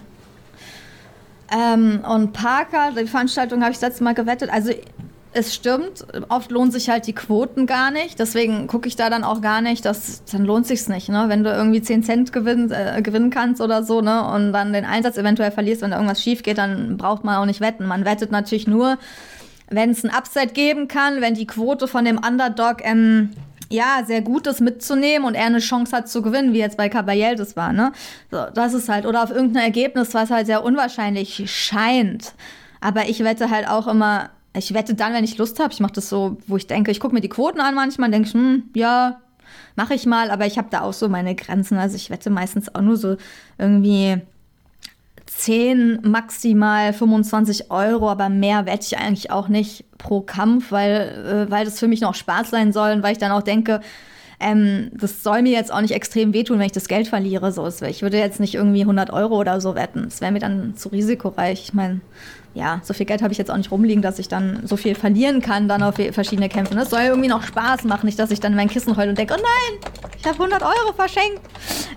ähm, 1.51 2.01
und 2.07 2.33
Parker. 2.33 2.91
Die 2.99 3.07
Veranstaltung 3.07 3.61
habe 3.61 3.71
ich 3.71 3.77
das 3.77 3.89
letzte 3.89 4.03
Mal 4.03 4.13
gewettet. 4.13 4.49
Also 4.51 4.71
es 5.33 5.53
stimmt, 5.53 6.05
oft 6.29 6.51
lohnt 6.51 6.73
sich 6.73 6.89
halt 6.89 7.05
die 7.05 7.13
Quoten 7.13 7.67
gar 7.67 7.91
nicht. 7.91 8.17
Deswegen 8.19 8.65
gucke 8.65 8.87
ich 8.87 8.95
da 8.95 9.09
dann 9.09 9.23
auch 9.23 9.41
gar 9.41 9.61
nicht. 9.61 9.85
Das, 9.85 10.23
dann 10.31 10.45
lohnt 10.45 10.65
sich's 10.65 10.87
nicht, 10.87 11.09
ne? 11.09 11.25
Wenn 11.27 11.43
du 11.43 11.51
irgendwie 11.51 11.81
10 11.81 12.03
Cent 12.03 12.33
gewinn, 12.33 12.71
äh, 12.71 13.01
gewinnen 13.03 13.29
kannst 13.29 13.61
oder 13.61 13.83
so, 13.83 14.01
ne? 14.01 14.27
Und 14.33 14.51
dann 14.51 14.73
den 14.73 14.85
Einsatz 14.85 15.17
eventuell 15.17 15.51
verlierst, 15.51 15.81
wenn 15.81 15.91
da 15.91 15.97
irgendwas 15.97 16.23
schief 16.23 16.41
geht, 16.41 16.57
dann 16.57 16.97
braucht 16.97 17.23
man 17.23 17.37
auch 17.37 17.45
nicht 17.45 17.61
wetten. 17.61 17.85
Man 17.85 18.03
wettet 18.03 18.31
natürlich 18.31 18.67
nur, 18.67 18.97
wenn 19.69 19.91
es 19.91 20.03
ein 20.03 20.09
Upside 20.09 20.53
geben 20.53 20.87
kann, 20.87 21.21
wenn 21.21 21.33
die 21.33 21.47
Quote 21.47 21.87
von 21.87 22.05
dem 22.05 22.17
Underdog 22.17 22.77
ähm, 22.83 23.31
ja 23.69 24.03
sehr 24.05 24.21
gut 24.21 24.47
ist 24.47 24.61
mitzunehmen 24.61 25.27
und 25.27 25.35
er 25.35 25.45
eine 25.45 25.59
Chance 25.59 25.95
hat 25.95 26.09
zu 26.09 26.21
gewinnen, 26.21 26.53
wie 26.53 26.59
jetzt 26.59 26.77
bei 26.77 26.89
Caballel 26.89 27.35
das 27.35 27.55
war, 27.55 27.73
ne? 27.73 27.91
So, 28.31 28.45
das 28.53 28.73
ist 28.73 28.89
halt 28.89 29.05
oder 29.05 29.23
auf 29.23 29.31
irgendein 29.31 29.63
Ergebnis, 29.63 30.13
was 30.13 30.29
halt 30.29 30.45
sehr 30.45 30.63
unwahrscheinlich 30.63 31.43
scheint. 31.51 32.33
Aber 32.79 33.09
ich 33.09 33.23
wette 33.23 33.49
halt 33.49 33.67
auch 33.67 33.87
immer, 33.87 34.29
ich 34.53 34.73
wette 34.73 34.95
dann, 34.95 35.13
wenn 35.13 35.23
ich 35.23 35.37
Lust 35.37 35.59
habe. 35.59 35.73
Ich 35.73 35.79
mache 35.79 35.93
das 35.93 36.09
so, 36.09 36.37
wo 36.47 36.57
ich 36.57 36.67
denke, 36.67 36.91
ich 36.91 36.99
gucke 36.99 37.13
mir 37.13 37.21
die 37.21 37.29
Quoten 37.29 37.59
an 37.59 37.75
manchmal, 37.75 38.11
denke 38.11 38.27
ich, 38.27 38.33
hm, 38.33 38.69
ja, 38.75 39.19
mache 39.75 39.93
ich 39.93 40.05
mal, 40.05 40.31
aber 40.31 40.45
ich 40.45 40.57
habe 40.57 40.69
da 40.71 40.81
auch 40.81 40.93
so 40.93 41.09
meine 41.09 41.35
Grenzen. 41.35 41.77
Also 41.77 41.95
ich 41.95 42.09
wette 42.09 42.29
meistens 42.29 42.73
auch 42.73 42.81
nur 42.81 42.97
so 42.97 43.17
irgendwie 43.57 44.21
10, 45.37 45.99
maximal 46.03 46.93
25 46.93 47.69
Euro, 47.71 48.09
aber 48.09 48.27
mehr 48.29 48.65
wette 48.65 48.87
ich 48.89 48.97
eigentlich 48.97 49.29
auch 49.31 49.47
nicht 49.49 49.85
pro 49.97 50.21
Kampf, 50.21 50.71
weil, 50.71 51.47
äh, 51.47 51.51
weil 51.51 51.63
das 51.65 51.79
für 51.79 51.87
mich 51.87 52.01
noch 52.01 52.15
Spaß 52.15 52.49
sein 52.49 52.73
soll 52.73 52.91
und 52.91 53.03
weil 53.03 53.11
ich 53.11 53.17
dann 53.19 53.31
auch 53.31 53.43
denke, 53.43 53.81
ähm, 54.39 54.89
das 54.93 55.23
soll 55.23 55.41
mir 55.43 55.51
jetzt 55.51 55.71
auch 55.71 55.81
nicht 55.81 55.93
extrem 55.93 56.33
wehtun, 56.33 56.59
wenn 56.59 56.65
ich 56.67 56.71
das 56.71 56.87
Geld 56.87 57.07
verliere. 57.07 57.51
So, 57.51 57.63
wär- 57.63 57.89
ich 57.89 58.01
würde 58.01 58.17
jetzt 58.17 58.39
nicht 58.39 58.55
irgendwie 58.55 58.81
100 58.85 59.11
Euro 59.11 59.37
oder 59.37 59.61
so 59.61 59.73
wetten. 59.75 60.03
Das 60.05 60.21
wäre 60.21 60.31
mir 60.31 60.39
dann 60.39 60.75
zu 60.75 60.89
risikoreich. 60.89 61.61
Ich 61.63 61.73
meine, 61.73 62.01
ja, 62.57 62.81
so 62.83 62.95
viel 62.95 63.05
Geld 63.05 63.21
habe 63.21 63.31
ich 63.31 63.37
jetzt 63.37 63.51
auch 63.51 63.57
nicht 63.57 63.69
rumliegen, 63.69 64.01
dass 64.01 64.17
ich 64.17 64.27
dann 64.27 64.65
so 64.65 64.77
viel 64.77 64.95
verlieren 64.95 65.41
kann, 65.41 65.67
dann 65.67 65.83
auf 65.83 65.95
verschiedene 66.11 66.49
Kämpfe. 66.49 66.73
Das 66.73 66.89
soll 66.89 67.01
irgendwie 67.01 67.29
noch 67.29 67.43
Spaß 67.43 67.83
machen, 67.83 68.07
nicht, 68.07 68.17
dass 68.17 68.31
ich 68.31 68.39
dann 68.39 68.53
in 68.53 68.57
mein 68.57 68.67
Kissen 68.67 68.97
heule 68.97 69.11
und 69.11 69.17
denke, 69.17 69.35
oh 69.37 69.41
nein, 69.41 69.91
ich 70.17 70.25
habe 70.25 70.43
100 70.43 70.63
Euro 70.63 70.91
verschenkt. 70.95 71.41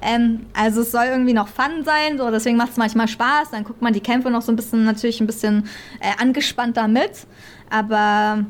Ähm, 0.02 0.46
also 0.52 0.82
es 0.82 0.92
soll 0.92 1.06
irgendwie 1.06 1.32
noch 1.32 1.48
Fun 1.48 1.82
sein, 1.82 2.18
so, 2.18 2.30
deswegen 2.30 2.58
macht 2.58 2.72
es 2.72 2.76
manchmal 2.76 3.08
Spaß. 3.08 3.52
Dann 3.52 3.64
guckt 3.64 3.80
man 3.80 3.94
die 3.94 4.00
Kämpfe 4.00 4.30
noch 4.30 4.42
so 4.42 4.52
ein 4.52 4.56
bisschen, 4.56 4.84
natürlich 4.84 5.22
ein 5.22 5.26
bisschen 5.26 5.66
äh, 6.00 6.20
angespannter 6.20 6.88
mit. 6.88 7.26
Aber 7.70 8.44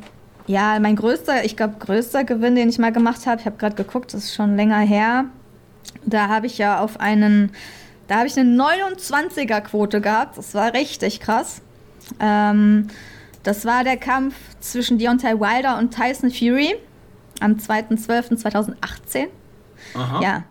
ja, 0.49 0.81
mein 0.81 0.97
größter, 0.97 1.45
ich 1.45 1.57
glaube, 1.57 1.77
größter 1.79 2.25
Gewinn, 2.25 2.57
den 2.57 2.69
ich 2.69 2.81
mal 2.81 2.91
gemacht 2.91 3.25
habe, 3.29 3.41
ich 3.41 3.47
habe 3.47 3.57
gerade 3.57 3.77
geguckt, 3.77 4.13
das 4.15 4.25
ist 4.25 4.35
schon 4.35 4.57
länger 4.57 4.81
her. 4.81 5.27
Da 6.05 6.27
habe 6.27 6.47
ich 6.47 6.59
ja 6.59 6.81
auf 6.81 6.99
einen, 6.99 7.53
da 8.09 8.17
habe 8.17 8.27
ich 8.27 8.37
eine 8.37 8.51
29er-Quote 8.61 10.01
gehabt. 10.01 10.39
Das 10.39 10.55
war 10.57 10.75
richtig 10.75 11.21
krass. 11.21 11.63
Ähm, 12.19 12.89
das 13.43 13.65
war 13.65 13.85
der 13.85 13.97
Kampf 13.97 14.35
zwischen 14.61 14.99
Deontay 14.99 15.39
Wilder 15.41 15.79
und 15.79 15.95
Tyson 15.95 16.31
Fury 16.31 16.75
am 17.41 17.53
2.12.2018. 17.55 19.29
Aha. 19.95 20.21
Ja. 20.23 20.45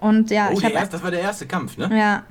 Und 0.00 0.30
ja, 0.30 0.48
oh, 0.50 0.54
ich 0.58 0.64
habe 0.64 0.74
erste, 0.74 0.92
das 0.96 1.02
war 1.04 1.10
der 1.12 1.20
erste 1.20 1.46
Kampf, 1.46 1.76
ne? 1.76 1.88
ja. 1.96 2.24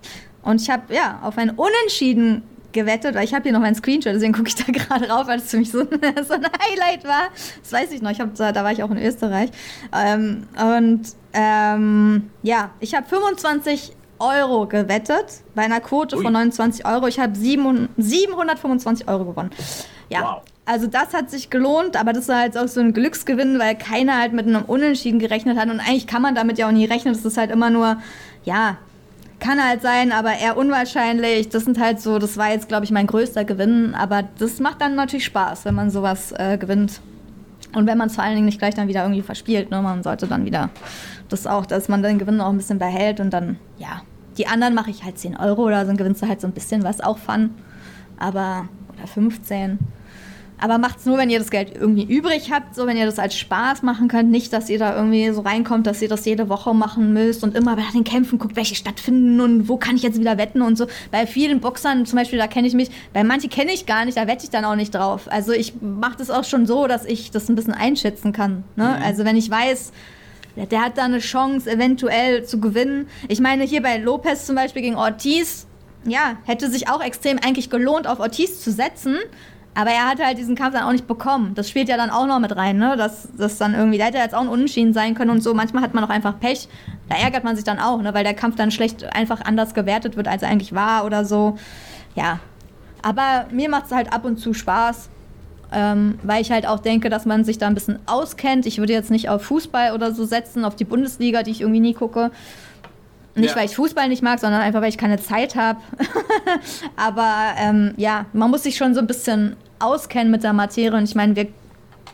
Und 0.43 0.59
ich 0.61 0.69
habe 0.69 0.93
ja 0.93 1.19
auf 1.23 1.37
ein 1.37 1.51
Unentschieden 1.51 2.43
gewettet, 2.73 3.15
weil 3.15 3.23
ich 3.25 3.33
habe 3.33 3.43
hier 3.43 3.51
noch 3.53 3.59
meinen 3.59 3.75
Screenshot, 3.75 4.13
deswegen 4.13 4.33
gucke 4.33 4.47
ich 4.49 4.55
da 4.55 4.63
gerade 4.71 5.07
rauf, 5.09 5.27
weil 5.27 5.39
es 5.39 5.49
für 5.51 5.57
mich 5.57 5.71
so, 5.71 5.81
ein- 5.81 5.87
so 6.25 6.33
ein 6.33 6.43
Highlight 6.45 7.05
war. 7.05 7.29
Das 7.61 7.71
weiß 7.71 7.91
ich 7.91 8.01
noch. 8.01 8.11
Ich 8.11 8.19
hab, 8.19 8.33
da, 8.35 8.51
da 8.51 8.63
war 8.63 8.71
ich 8.71 8.81
auch 8.83 8.91
in 8.91 8.97
Österreich. 8.97 9.51
Ähm, 9.95 10.47
und 10.59 11.03
ähm, 11.33 12.29
ja, 12.43 12.71
ich 12.81 12.93
habe 12.95 13.07
25 13.07 13.93
Euro 14.21 14.67
gewettet 14.67 15.41
bei 15.55 15.63
einer 15.63 15.81
Quote 15.81 16.15
Ui. 16.17 16.23
von 16.23 16.33
29 16.33 16.85
Euro. 16.85 17.07
Ich 17.07 17.19
habe 17.19 17.35
725 17.35 19.07
Euro 19.07 19.25
gewonnen. 19.25 19.51
Ja. 20.09 20.21
Wow. 20.21 20.41
Also 20.65 20.87
das 20.87 21.13
hat 21.13 21.31
sich 21.31 21.49
gelohnt, 21.49 21.97
aber 21.97 22.13
das 22.13 22.27
war 22.27 22.37
halt 22.37 22.57
auch 22.57 22.67
so 22.67 22.79
ein 22.79 22.93
Glücksgewinn, 22.93 23.59
weil 23.59 23.75
keiner 23.75 24.19
halt 24.19 24.31
mit 24.31 24.47
einem 24.47 24.63
Unentschieden 24.63 25.19
gerechnet 25.19 25.57
hat. 25.57 25.69
Und 25.69 25.79
eigentlich 25.79 26.07
kann 26.07 26.21
man 26.21 26.35
damit 26.35 26.57
ja 26.59 26.67
auch 26.67 26.71
nie 26.71 26.85
rechnen. 26.85 27.13
Das 27.13 27.25
ist 27.25 27.37
halt 27.37 27.51
immer 27.51 27.69
nur, 27.69 27.97
ja, 28.45 28.77
kann 29.39 29.61
halt 29.61 29.81
sein, 29.81 30.11
aber 30.11 30.33
eher 30.33 30.55
unwahrscheinlich. 30.55 31.49
Das 31.49 31.65
sind 31.65 31.79
halt 31.79 31.99
so, 31.99 32.19
das 32.19 32.37
war 32.37 32.51
jetzt, 32.51 32.67
glaube 32.67 32.85
ich, 32.85 32.91
mein 32.91 33.07
größter 33.07 33.43
Gewinn. 33.43 33.95
Aber 33.95 34.23
das 34.37 34.59
macht 34.59 34.81
dann 34.81 34.95
natürlich 34.95 35.25
Spaß, 35.25 35.65
wenn 35.65 35.73
man 35.75 35.89
sowas 35.89 36.31
äh, 36.37 36.57
gewinnt. 36.57 37.01
Und 37.73 37.87
wenn 37.87 37.97
man 37.97 38.07
es 38.07 38.15
vor 38.15 38.23
allen 38.23 38.35
Dingen 38.35 38.45
nicht 38.45 38.59
gleich 38.59 38.75
dann 38.75 38.87
wieder 38.87 39.01
irgendwie 39.01 39.23
verspielt. 39.23 39.71
Ne? 39.71 39.81
Man 39.81 40.03
sollte 40.03 40.27
dann 40.27 40.45
wieder 40.45 40.69
das 41.29 41.47
auch, 41.47 41.65
dass 41.65 41.89
man 41.89 42.03
den 42.03 42.19
Gewinn 42.19 42.39
auch 42.39 42.49
ein 42.49 42.57
bisschen 42.57 42.79
behält 42.79 43.19
und 43.19 43.31
dann, 43.31 43.57
ja. 43.77 44.01
Die 44.41 44.47
anderen 44.47 44.73
mache 44.73 44.89
ich 44.89 45.03
halt 45.03 45.19
10 45.19 45.37
Euro 45.37 45.67
oder 45.67 45.81
so, 45.81 45.87
dann 45.89 45.97
gewinnst 45.97 46.23
du 46.23 46.27
halt 46.27 46.41
so 46.41 46.47
ein 46.47 46.51
bisschen 46.51 46.83
was, 46.83 46.99
auch 46.99 47.19
Fun. 47.19 47.51
Aber, 48.17 48.67
oder 48.97 49.05
15. 49.05 49.77
Aber 50.59 50.79
macht's 50.79 51.05
nur, 51.05 51.19
wenn 51.19 51.29
ihr 51.29 51.37
das 51.37 51.51
Geld 51.51 51.75
irgendwie 51.75 52.05
übrig 52.05 52.51
habt, 52.51 52.73
so 52.73 52.87
wenn 52.87 52.97
ihr 52.97 53.05
das 53.05 53.19
als 53.19 53.37
Spaß 53.37 53.83
machen 53.83 54.07
könnt. 54.07 54.31
Nicht, 54.31 54.51
dass 54.51 54.67
ihr 54.67 54.79
da 54.79 54.95
irgendwie 54.95 55.29
so 55.29 55.41
reinkommt, 55.41 55.85
dass 55.85 56.01
ihr 56.01 56.09
das 56.09 56.25
jede 56.25 56.49
Woche 56.49 56.73
machen 56.73 57.13
müsst 57.13 57.43
und 57.43 57.55
immer 57.55 57.75
bei 57.75 57.83
den 57.93 58.03
Kämpfen 58.03 58.39
guckt, 58.39 58.55
welche 58.55 58.73
stattfinden 58.73 59.41
und 59.41 59.69
wo 59.69 59.77
kann 59.77 59.95
ich 59.95 60.01
jetzt 60.01 60.19
wieder 60.19 60.39
wetten 60.39 60.63
und 60.63 60.75
so. 60.75 60.87
Bei 61.11 61.27
vielen 61.27 61.59
Boxern 61.59 62.07
zum 62.07 62.17
Beispiel, 62.17 62.39
da 62.39 62.47
kenne 62.47 62.67
ich 62.67 62.73
mich, 62.73 62.89
bei 63.13 63.23
manchen 63.23 63.51
kenne 63.51 63.71
ich 63.71 63.85
gar 63.85 64.05
nicht, 64.05 64.17
da 64.17 64.25
wette 64.25 64.43
ich 64.43 64.49
dann 64.49 64.65
auch 64.65 64.75
nicht 64.75 64.95
drauf. 64.95 65.27
Also 65.29 65.51
ich 65.51 65.83
mache 65.83 66.17
das 66.17 66.31
auch 66.31 66.45
schon 66.45 66.65
so, 66.65 66.87
dass 66.87 67.05
ich 67.05 67.29
das 67.29 67.47
ein 67.47 67.53
bisschen 67.53 67.75
einschätzen 67.75 68.33
kann. 68.33 68.63
Ne? 68.75 68.99
Also 69.03 69.23
wenn 69.23 69.37
ich 69.37 69.51
weiß, 69.51 69.91
der, 70.55 70.81
hat 70.81 70.97
da 70.97 71.03
eine 71.03 71.19
Chance, 71.19 71.69
eventuell 71.69 72.45
zu 72.45 72.59
gewinnen. 72.59 73.07
Ich 73.27 73.39
meine, 73.39 73.63
hier 73.63 73.81
bei 73.81 73.97
Lopez 73.97 74.45
zum 74.45 74.55
Beispiel 74.55 74.81
gegen 74.81 74.95
Ortiz, 74.95 75.67
ja, 76.05 76.37
hätte 76.45 76.69
sich 76.69 76.89
auch 76.89 77.03
extrem 77.03 77.37
eigentlich 77.37 77.69
gelohnt, 77.69 78.07
auf 78.07 78.19
Ortiz 78.19 78.61
zu 78.61 78.71
setzen. 78.71 79.17
Aber 79.73 79.91
er 79.91 80.09
hatte 80.09 80.25
halt 80.25 80.37
diesen 80.37 80.55
Kampf 80.55 80.75
dann 80.75 80.83
auch 80.83 80.91
nicht 80.91 81.07
bekommen. 81.07 81.53
Das 81.55 81.69
spielt 81.69 81.87
ja 81.87 81.95
dann 81.95 82.09
auch 82.09 82.25
noch 82.27 82.39
mit 82.39 82.53
rein, 82.55 82.77
ne? 82.77 82.97
Dass 82.97 83.29
das 83.37 83.57
dann 83.57 83.73
irgendwie, 83.73 83.97
da 83.97 84.05
hätte 84.05 84.17
jetzt 84.17 84.35
auch 84.35 84.41
ein 84.41 84.49
Unentschieden 84.49 84.93
sein 84.93 85.15
können 85.15 85.29
und 85.29 85.41
so. 85.41 85.53
Manchmal 85.53 85.81
hat 85.81 85.93
man 85.93 86.03
auch 86.03 86.09
einfach 86.09 86.39
Pech. 86.39 86.67
Da 87.07 87.15
ärgert 87.15 87.45
man 87.45 87.55
sich 87.55 87.63
dann 87.63 87.79
auch, 87.79 88.01
ne? 88.01 88.13
Weil 88.13 88.25
der 88.25 88.33
Kampf 88.33 88.57
dann 88.57 88.71
schlecht 88.71 89.05
einfach 89.15 89.41
anders 89.45 89.73
gewertet 89.73 90.17
wird, 90.17 90.27
als 90.27 90.43
er 90.43 90.49
eigentlich 90.49 90.75
war 90.75 91.05
oder 91.05 91.23
so. 91.23 91.57
Ja. 92.15 92.39
Aber 93.01 93.45
mir 93.51 93.69
macht 93.69 93.85
es 93.85 93.91
halt 93.91 94.11
ab 94.11 94.25
und 94.25 94.37
zu 94.37 94.53
Spaß. 94.53 95.09
Ähm, 95.73 96.19
weil 96.23 96.41
ich 96.41 96.51
halt 96.51 96.67
auch 96.67 96.79
denke, 96.79 97.09
dass 97.09 97.25
man 97.25 97.43
sich 97.45 97.57
da 97.57 97.67
ein 97.67 97.73
bisschen 97.73 97.99
auskennt. 98.05 98.65
Ich 98.65 98.77
würde 98.79 98.91
jetzt 98.93 99.09
nicht 99.11 99.29
auf 99.29 99.43
Fußball 99.43 99.93
oder 99.93 100.13
so 100.13 100.25
setzen, 100.25 100.65
auf 100.65 100.75
die 100.75 100.83
Bundesliga, 100.83 101.43
die 101.43 101.51
ich 101.51 101.61
irgendwie 101.61 101.79
nie 101.79 101.93
gucke. 101.93 102.31
Nicht, 103.35 103.51
Ja. 103.51 103.55
weil 103.55 103.65
ich 103.65 103.75
Fußball 103.77 104.09
nicht 104.09 104.21
mag, 104.21 104.39
sondern 104.39 104.59
einfach, 104.61 104.81
weil 104.81 104.89
ich 104.89 104.97
keine 104.97 105.17
Zeit 105.17 105.55
habe. 105.55 105.79
Aber 106.95 107.33
ähm, 107.57 107.93
ja, 107.97 108.25
man 108.33 108.49
muss 108.51 108.63
sich 108.63 108.75
schon 108.75 108.93
so 108.93 108.99
ein 108.99 109.07
bisschen 109.07 109.55
auskennen 109.79 110.31
mit 110.31 110.43
der 110.43 110.53
Materie. 110.53 110.97
Und 110.97 111.03
ich 111.05 111.15
meine, 111.15 111.35
wir, 111.35 111.47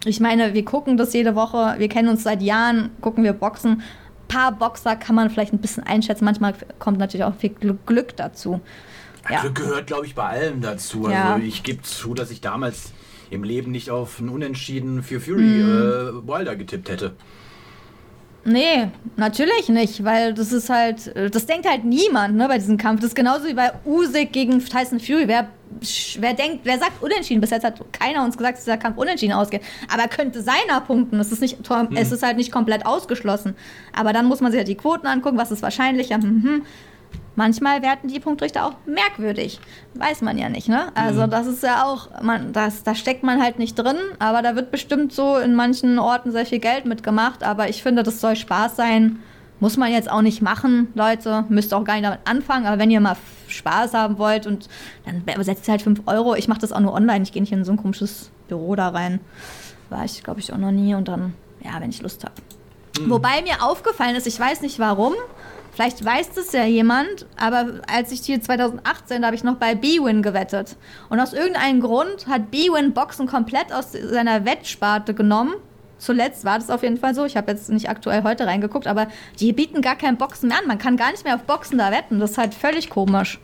ich 0.06 0.20
meine, 0.20 0.54
wir 0.54 0.64
gucken 0.66 0.98
das 0.98 1.14
jede 1.14 1.36
Woche. 1.36 1.76
Wir 1.80 1.90
kennen 1.90 2.10
uns 2.10 2.24
seit 2.24 2.42
Jahren, 2.42 2.92
gucken 3.02 3.24
wir 3.24 3.34
Boxen. 3.34 3.82
Ein 3.82 3.84
paar 4.28 4.52
Boxer 4.52 4.96
kann 4.96 5.16
man 5.16 5.30
vielleicht 5.30 5.54
ein 5.54 5.58
bisschen 5.60 5.84
einschätzen. 5.84 6.26
Manchmal 6.26 6.54
kommt 6.80 7.00
natürlich 7.00 7.24
auch 7.24 7.36
viel 7.36 7.50
Glück, 7.50 8.16
dazu. 8.16 8.62
Ja. 9.30 9.42
Glück 9.42 9.56
gehört, 9.56 9.88
glaube 9.88 10.06
ich, 10.06 10.16
bei 10.16 10.24
allem 10.24 10.62
dazu. 10.62 11.06
Also 11.08 11.12
Ja. 11.12 11.38
ich 11.38 11.64
gebe 11.64 11.82
zu, 11.82 12.14
dass 12.14 12.30
ich 12.32 12.42
damals 12.42 12.92
im 13.30 13.44
Leben 13.44 13.72
nicht 13.72 13.90
auf 13.90 14.20
einen 14.20 14.30
Unentschieden 14.30 15.04
für 15.04 15.20
Fury 15.20 15.42
Mhm. 15.42 16.24
äh, 16.24 16.28
Wilder 16.28 16.56
getippt 16.56 16.90
hätte. 16.90 17.14
Nee, 18.50 18.88
natürlich 19.18 19.68
nicht, 19.68 20.06
weil 20.06 20.34
das 20.34 20.54
ist 20.54 20.70
halt, 20.70 21.08
äh, 21.18 21.30
das 21.30 21.46
denkt 21.48 21.68
halt 21.70 21.84
niemand, 21.84 22.38
ne, 22.38 22.48
bei 22.48 22.58
diesem 22.58 22.78
Kampf. 22.78 23.02
Das 23.02 23.10
ist 23.10 23.16
genauso 23.16 23.46
wie 23.46 23.54
bei 23.54 23.72
Usyk 23.86 24.32
gegen 24.32 24.60
Tyson 24.64 25.02
Fury. 25.02 25.28
Wer, 25.28 25.50
wer 26.20 26.34
denkt, 26.34 26.62
wer 26.64 26.80
sagt 26.80 27.04
unentschieden? 27.04 27.42
Bis 27.42 27.50
jetzt 27.50 27.66
hat 27.66 27.82
keiner 27.92 28.24
uns 28.24 28.38
gesagt, 28.38 28.58
dass 28.58 28.64
dieser 28.64 28.78
Kampf 28.78 28.98
unentschieden 28.98 29.34
ausgeht. 29.34 29.64
Aber 29.92 30.04
er 30.04 30.08
könnte 30.08 30.42
seiner 30.42 30.80
punkten. 30.80 31.20
Es 31.20 31.34
ist 31.34 31.42
nicht, 31.42 31.58
es 31.96 32.12
ist 32.14 32.24
halt 32.24 32.38
nicht 32.38 32.50
komplett 32.54 32.86
ausgeschlossen. 32.86 33.54
Aber 33.92 34.14
dann 34.14 34.28
muss 34.28 34.40
man 34.40 34.54
sich 34.54 34.60
halt 34.60 34.70
die 34.70 34.76
Quoten 34.76 35.08
angucken, 35.08 35.38
was 35.38 35.52
ist 35.52 35.62
wahrscheinlicher. 35.62 36.16
Hm, 36.16 36.44
hm. 36.44 36.62
Manchmal 37.38 37.84
werten 37.84 38.08
die 38.08 38.20
Punktrichter 38.20 38.66
auch 38.66 38.74
merkwürdig. 38.88 39.60
Weiß 39.94 40.22
man 40.24 40.40
ja 40.40 40.50
nicht, 40.50 40.70
ne? 40.70 40.88
Also 40.96 41.28
das 41.28 41.46
ist 41.46 41.62
ja 41.62 41.86
auch, 41.86 42.10
man, 42.24 42.52
das, 42.52 42.82
da 42.82 42.96
steckt 42.96 43.22
man 43.22 43.40
halt 43.40 43.60
nicht 43.60 43.76
drin, 43.76 43.96
aber 44.18 44.42
da 44.42 44.56
wird 44.56 44.72
bestimmt 44.72 45.14
so 45.14 45.38
in 45.38 45.54
manchen 45.54 46.00
Orten 46.00 46.32
sehr 46.32 46.48
viel 46.48 46.58
Geld 46.58 46.86
mitgemacht. 46.86 47.44
Aber 47.44 47.70
ich 47.70 47.84
finde, 47.84 48.02
das 48.02 48.22
soll 48.22 48.36
Spaß 48.36 48.76
sein. 48.76 49.20
Muss 49.60 49.78
man 49.78 49.92
jetzt 49.92 50.10
auch 50.10 50.24
nicht 50.24 50.42
machen, 50.42 50.88
Leute. 50.96 51.46
Müsst 51.48 51.76
auch 51.76 51.84
gar 51.84 51.94
nicht 51.94 52.06
damit 52.06 52.22
anfangen. 52.26 52.66
Aber 52.66 52.80
wenn 52.80 52.90
ihr 52.90 53.02
mal 53.02 53.18
Spaß 53.48 53.94
haben 53.94 54.18
wollt 54.18 54.48
und 54.48 54.68
dann 55.06 55.44
setzt 55.44 55.68
ihr 55.68 55.74
halt 55.74 55.84
5 55.84 56.08
Euro. 56.08 56.34
Ich 56.34 56.48
mache 56.48 56.62
das 56.62 56.72
auch 56.72 56.80
nur 56.80 56.94
online. 56.94 57.22
Ich 57.22 57.34
gehe 57.34 57.44
nicht 57.44 57.54
in 57.54 57.64
so 57.64 57.72
ein 57.72 57.78
komisches 57.78 58.32
Büro 58.48 58.76
da 58.76 58.90
rein. 58.90 59.20
War 59.92 60.04
ich, 60.06 60.24
glaube 60.24 60.40
ich, 60.40 60.52
auch 60.52 60.58
noch 60.58 60.72
nie. 60.72 60.96
Und 60.96 61.08
dann, 61.08 61.36
ja, 61.64 61.80
wenn 61.80 61.92
ich 61.92 62.02
Lust 62.02 62.24
habe. 62.24 62.34
Wobei 63.06 63.44
mir 63.44 63.62
aufgefallen 63.62 64.16
ist, 64.16 64.26
ich 64.26 64.40
weiß 64.40 64.62
nicht 64.62 64.80
warum, 64.80 65.14
vielleicht 65.78 66.04
weiß 66.04 66.32
das 66.32 66.54
ja 66.54 66.66
jemand, 66.66 67.28
aber 67.40 67.82
als 67.88 68.12
ich 68.12 68.22
hier 68.22 68.42
2018, 68.42 69.22
da 69.22 69.28
habe 69.28 69.36
ich 69.36 69.44
noch 69.44 69.58
bei 69.58 69.76
B-Win 69.76 70.24
gewettet. 70.24 70.76
Und 71.10 71.20
aus 71.20 71.34
irgendeinem 71.34 71.82
Grund 71.82 72.26
hat 72.26 72.50
B-Win 72.50 72.94
Boxen 72.94 73.28
komplett 73.28 73.72
aus 73.72 73.92
seiner 73.92 74.44
Wettsparte 74.44 75.14
genommen. 75.14 75.54
Zuletzt 76.00 76.46
war 76.46 76.58
das 76.58 76.72
auf 76.72 76.82
jeden 76.82 76.98
Fall 76.98 77.14
so. 77.14 77.26
Ich 77.26 77.38
habe 77.38 77.52
jetzt 77.52 77.70
nicht 77.70 77.90
aktuell 77.90 78.24
heute 78.24 78.48
reingeguckt, 78.48 78.88
aber 78.88 79.08
die 79.40 79.54
bieten 79.54 79.84
gar 79.84 79.96
kein 79.96 80.18
Boxen 80.18 80.50
mehr 80.50 80.58
an. 80.58 80.68
Man 80.68 80.80
kann 80.80 80.98
gar 80.98 81.12
nicht 81.12 81.24
mehr 81.24 81.36
auf 81.36 81.44
Boxen 81.44 81.78
da 81.78 81.92
wetten. 81.92 82.20
Das 82.20 82.32
ist 82.32 82.38
halt 82.40 82.56
völlig 82.56 82.90
komisch. 82.90 83.40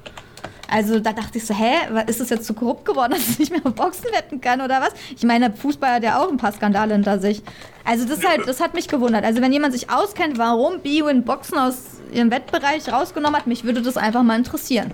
Also 0.68 1.00
da 1.00 1.14
dachte 1.14 1.38
ich 1.38 1.46
so, 1.46 1.54
hä, 1.54 1.76
ist 2.08 2.20
das 2.20 2.32
jetzt 2.32 2.46
zu 2.46 2.56
korrupt 2.56 2.86
geworden, 2.86 3.12
dass 3.16 3.30
ich 3.30 3.38
nicht 3.38 3.52
mehr 3.52 3.62
auf 3.64 3.76
Boxen 3.76 4.06
wetten 4.12 4.42
kann 4.42 4.60
oder 4.60 4.82
was? 4.82 4.94
Ich 5.16 5.24
meine, 5.24 5.54
Fußball 5.54 5.92
hat 5.92 6.04
ja 6.04 6.20
auch 6.20 6.32
ein 6.32 6.38
paar 6.38 6.52
Skandale 6.52 6.94
hinter 6.94 7.20
sich. 7.20 7.44
Also 7.86 8.06
das 8.06 8.26
halt, 8.26 8.48
das 8.48 8.60
hat 8.60 8.74
mich 8.74 8.88
gewundert. 8.88 9.24
Also 9.24 9.40
wenn 9.40 9.54
jemand 9.54 9.74
sich 9.74 9.92
auskennt, 9.92 10.40
warum 10.40 10.80
B-Win 10.80 11.26
Boxen 11.26 11.60
aus 11.60 12.02
ihrem 12.12 12.32
Wettbereich 12.32 12.92
rausgenommen 12.92 13.40
hat, 13.40 13.48
mich 13.48 13.64
würde 13.64 13.82
das 13.82 13.98
einfach 13.98 14.24
mal 14.24 14.38
interessieren. 14.38 14.94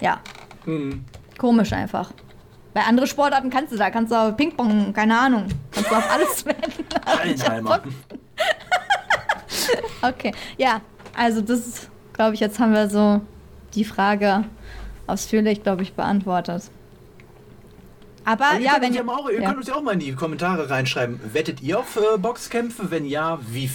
Ja. 0.00 0.20
Komisch 1.38 1.72
einfach. 1.72 2.12
Bei 2.74 2.82
anderen 2.82 3.08
Sportarten 3.08 3.48
kannst 3.50 3.72
du 3.72 3.76
da, 3.76 3.90
kannst 3.90 4.12
du 4.12 4.16
auf 4.16 4.36
Ping-Pong, 4.36 4.92
keine 4.92 5.18
Ahnung, 5.18 5.46
kannst 5.70 5.90
du 5.90 5.94
auf 5.94 6.10
alles 6.10 6.44
wetten. 6.46 6.84
Auf 7.04 7.18
Hallenheimer. 7.18 7.82
Okay, 10.02 10.32
ja, 10.58 10.80
also 11.16 11.40
das 11.40 11.66
ist, 11.66 11.90
glaube 12.12 12.34
ich, 12.34 12.40
jetzt 12.40 12.60
haben 12.60 12.72
wir 12.72 12.88
so 12.88 13.20
die 13.74 13.84
Frage 13.84 14.44
ausführlich, 15.06 15.62
glaube 15.62 15.82
ich, 15.82 15.94
beantwortet. 15.94 16.70
Aber, 18.24 18.46
Aber 18.46 18.58
ja, 18.58 18.76
wenn 18.80 18.92
ihr, 18.92 19.08
auch, 19.08 19.28
ihr 19.28 19.40
ja. 19.40 19.46
könnt 19.46 19.58
uns 19.58 19.68
ja 19.68 19.74
auch 19.74 19.82
mal 19.82 19.92
in 19.92 20.00
die 20.00 20.12
Kommentare 20.12 20.68
reinschreiben. 20.68 21.20
Wettet 21.32 21.62
ihr 21.62 21.78
auf 21.78 21.96
äh, 21.96 22.18
Boxkämpfe? 22.18 22.90
Wenn 22.90 23.06
ja, 23.06 23.38
wie 23.48 23.70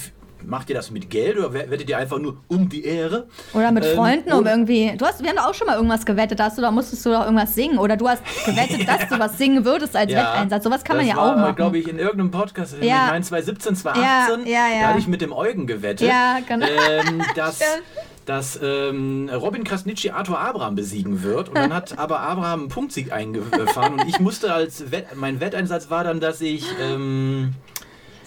macht 0.46 0.68
ihr 0.70 0.76
das 0.76 0.90
mit 0.90 1.10
Geld 1.10 1.36
oder 1.38 1.52
we- 1.52 1.66
wettet 1.70 1.88
ihr 1.88 1.98
einfach 1.98 2.18
nur 2.18 2.36
um 2.48 2.68
die 2.68 2.84
Ehre? 2.84 3.26
oder 3.54 3.70
mit 3.72 3.84
Ähm, 3.84 3.96
Freunden 3.96 4.32
um 4.32 4.40
oder- 4.40 4.50
irgendwie. 4.52 4.94
Du 4.96 5.04
hast, 5.06 5.22
wir 5.22 5.28
haben 5.28 5.36
doch 5.36 5.46
auch 5.48 5.54
schon 5.54 5.66
mal 5.66 5.76
irgendwas 5.76 6.04
gewettet, 6.06 6.38
da 6.40 6.44
hast 6.44 6.58
du, 6.58 6.62
da 6.62 6.70
musstest 6.70 7.04
du 7.06 7.10
doch 7.10 7.24
irgendwas 7.24 7.54
singen. 7.54 7.78
Oder 7.78 7.96
du 7.96 8.08
hast 8.08 8.22
gewettet, 8.44 8.86
dass 8.88 9.08
du 9.08 9.18
was 9.18 9.38
singen 9.38 9.64
würdest 9.64 9.94
als 9.96 10.10
Wetteinsatz. 10.14 10.64
Sowas 10.64 10.84
kann 10.84 10.96
man 10.96 11.06
ja 11.06 11.16
war, 11.16 11.32
auch 11.32 11.36
machen. 11.36 11.56
glaube 11.56 11.78
ich, 11.78 11.88
in 11.88 11.98
irgendeinem 11.98 12.30
Podcast, 12.30 12.74
in 12.80 12.84
Ja. 12.88 13.06
meine 13.10 13.24
2017, 13.24 13.76
2018, 13.76 14.46
Ja, 14.46 14.52
ja, 14.52 14.74
ja. 14.74 14.80
da 14.82 14.88
hatte 14.88 14.98
ich 14.98 15.08
mit 15.08 15.20
dem 15.20 15.32
Eugen 15.32 15.66
gewettet, 15.66 16.08
Ja, 16.08 16.38
genau. 16.46 16.66
ähm, 16.66 17.22
dass, 17.36 17.60
dass 18.26 18.58
ähm, 18.62 19.28
Robin 19.34 19.64
Krasnitschi 19.64 20.10
Arthur 20.10 20.38
Abraham 20.38 20.74
besiegen 20.76 21.22
wird. 21.22 21.48
Und 21.48 21.56
dann 21.56 21.74
hat 21.74 21.98
aber 21.98 22.20
Abraham 22.20 22.60
einen 22.60 22.68
Punktsieg 22.68 23.12
eingefahren 23.12 23.94
und 23.94 24.08
ich 24.08 24.20
musste 24.20 24.52
als 24.52 24.90
Wett, 24.92 25.06
mein 25.16 25.40
Wetteinsatz 25.40 25.90
war 25.90 26.04
dann, 26.04 26.20
dass 26.20 26.40
ich 26.40 26.64
ähm, 26.80 27.52
Ich 27.66 27.71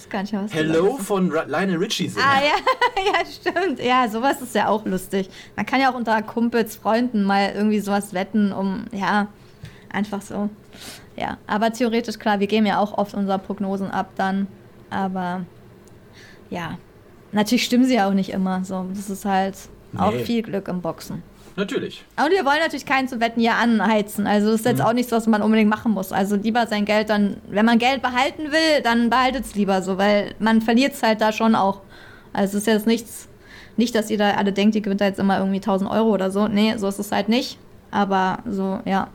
weiß 0.05 0.09
gar 0.09 0.21
nicht, 0.21 0.33
was 0.33 0.53
Hello 0.53 0.97
von 0.97 1.31
Ra- 1.31 1.43
Lionel 1.43 1.77
Richie 1.77 2.07
singe. 2.07 2.25
Ah, 2.25 2.39
ja, 2.41 3.03
ja, 3.13 3.25
stimmt. 3.25 3.79
Ja, 3.83 4.07
sowas 4.07 4.41
ist 4.41 4.55
ja 4.55 4.67
auch 4.67 4.85
lustig. 4.85 5.29
Man 5.55 5.65
kann 5.65 5.81
ja 5.81 5.91
auch 5.91 5.95
unter 5.95 6.21
Kumpels, 6.21 6.75
Freunden 6.75 7.23
mal 7.23 7.51
irgendwie 7.55 7.79
sowas 7.79 8.13
wetten, 8.13 8.51
um, 8.51 8.85
ja, 8.91 9.27
einfach 9.91 10.21
so. 10.21 10.49
Ja, 11.15 11.37
aber 11.47 11.71
theoretisch, 11.71 12.19
klar, 12.19 12.39
wir 12.39 12.47
geben 12.47 12.65
ja 12.65 12.79
auch 12.79 12.97
oft 12.97 13.13
unsere 13.13 13.39
Prognosen 13.39 13.89
ab 13.91 14.11
dann. 14.15 14.47
Aber, 14.89 15.45
ja, 16.49 16.77
natürlich 17.31 17.63
stimmen 17.65 17.85
sie 17.85 17.95
ja 17.95 18.07
auch 18.09 18.13
nicht 18.13 18.29
immer. 18.31 18.63
So, 18.63 18.85
das 18.93 19.09
ist 19.09 19.25
halt 19.25 19.55
auch 19.97 20.11
Nee. 20.11 20.23
viel 20.25 20.41
Glück 20.43 20.67
im 20.67 20.81
Boxen. 20.81 21.23
Natürlich. 21.57 22.03
Und 22.17 22.31
wir 22.31 22.43
wollen 22.43 22.59
natürlich 22.59 22.85
keinen 22.85 23.07
zu 23.07 23.21
Wetten 23.21 23.39
hier 23.39 23.55
anheizen. 23.55 24.27
Also 24.27 24.51
das 24.51 24.61
ist 24.61 24.65
jetzt 24.65 24.81
auch 24.81 24.91
nichts, 24.91 25.11
was 25.11 25.25
man 25.25 25.41
unbedingt 25.41 25.69
machen 25.69 25.93
muss. 25.93 26.11
Also 26.11 26.35
lieber 26.35 26.67
sein 26.67 26.83
Geld 26.83 27.09
dann, 27.09 27.37
wenn 27.47 27.65
man 27.65 27.79
Geld 27.79 28.01
behalten 28.01 28.51
will, 28.51 28.81
dann 28.83 29.09
behaltet 29.09 29.45
es 29.45 29.55
lieber 29.55 29.81
so, 29.81 29.97
weil 29.97 30.35
man 30.39 30.61
verliert 30.61 30.93
es 30.93 31.03
halt 31.03 31.21
da 31.21 31.31
schon 31.31 31.55
auch. 31.55 31.81
Also 32.33 32.57
es 32.57 32.63
ist 32.63 32.67
jetzt 32.67 32.87
nichts, 32.87 33.29
nicht, 33.77 33.95
dass 33.95 34.09
ihr 34.09 34.17
da 34.17 34.31
alle 34.31 34.51
denkt, 34.51 34.75
ihr 34.75 34.81
gewinnt 34.81 34.99
da 34.99 35.05
jetzt 35.05 35.19
immer 35.19 35.37
irgendwie 35.39 35.57
1000 35.57 35.89
Euro 35.89 36.09
oder 36.09 36.29
so. 36.29 36.47
Nee, 36.49 36.75
so 36.77 36.89
ist 36.89 36.99
es 36.99 37.11
halt 37.11 37.29
nicht. 37.29 37.57
Aber 37.89 38.39
so, 38.45 38.79
ja. 38.83 39.07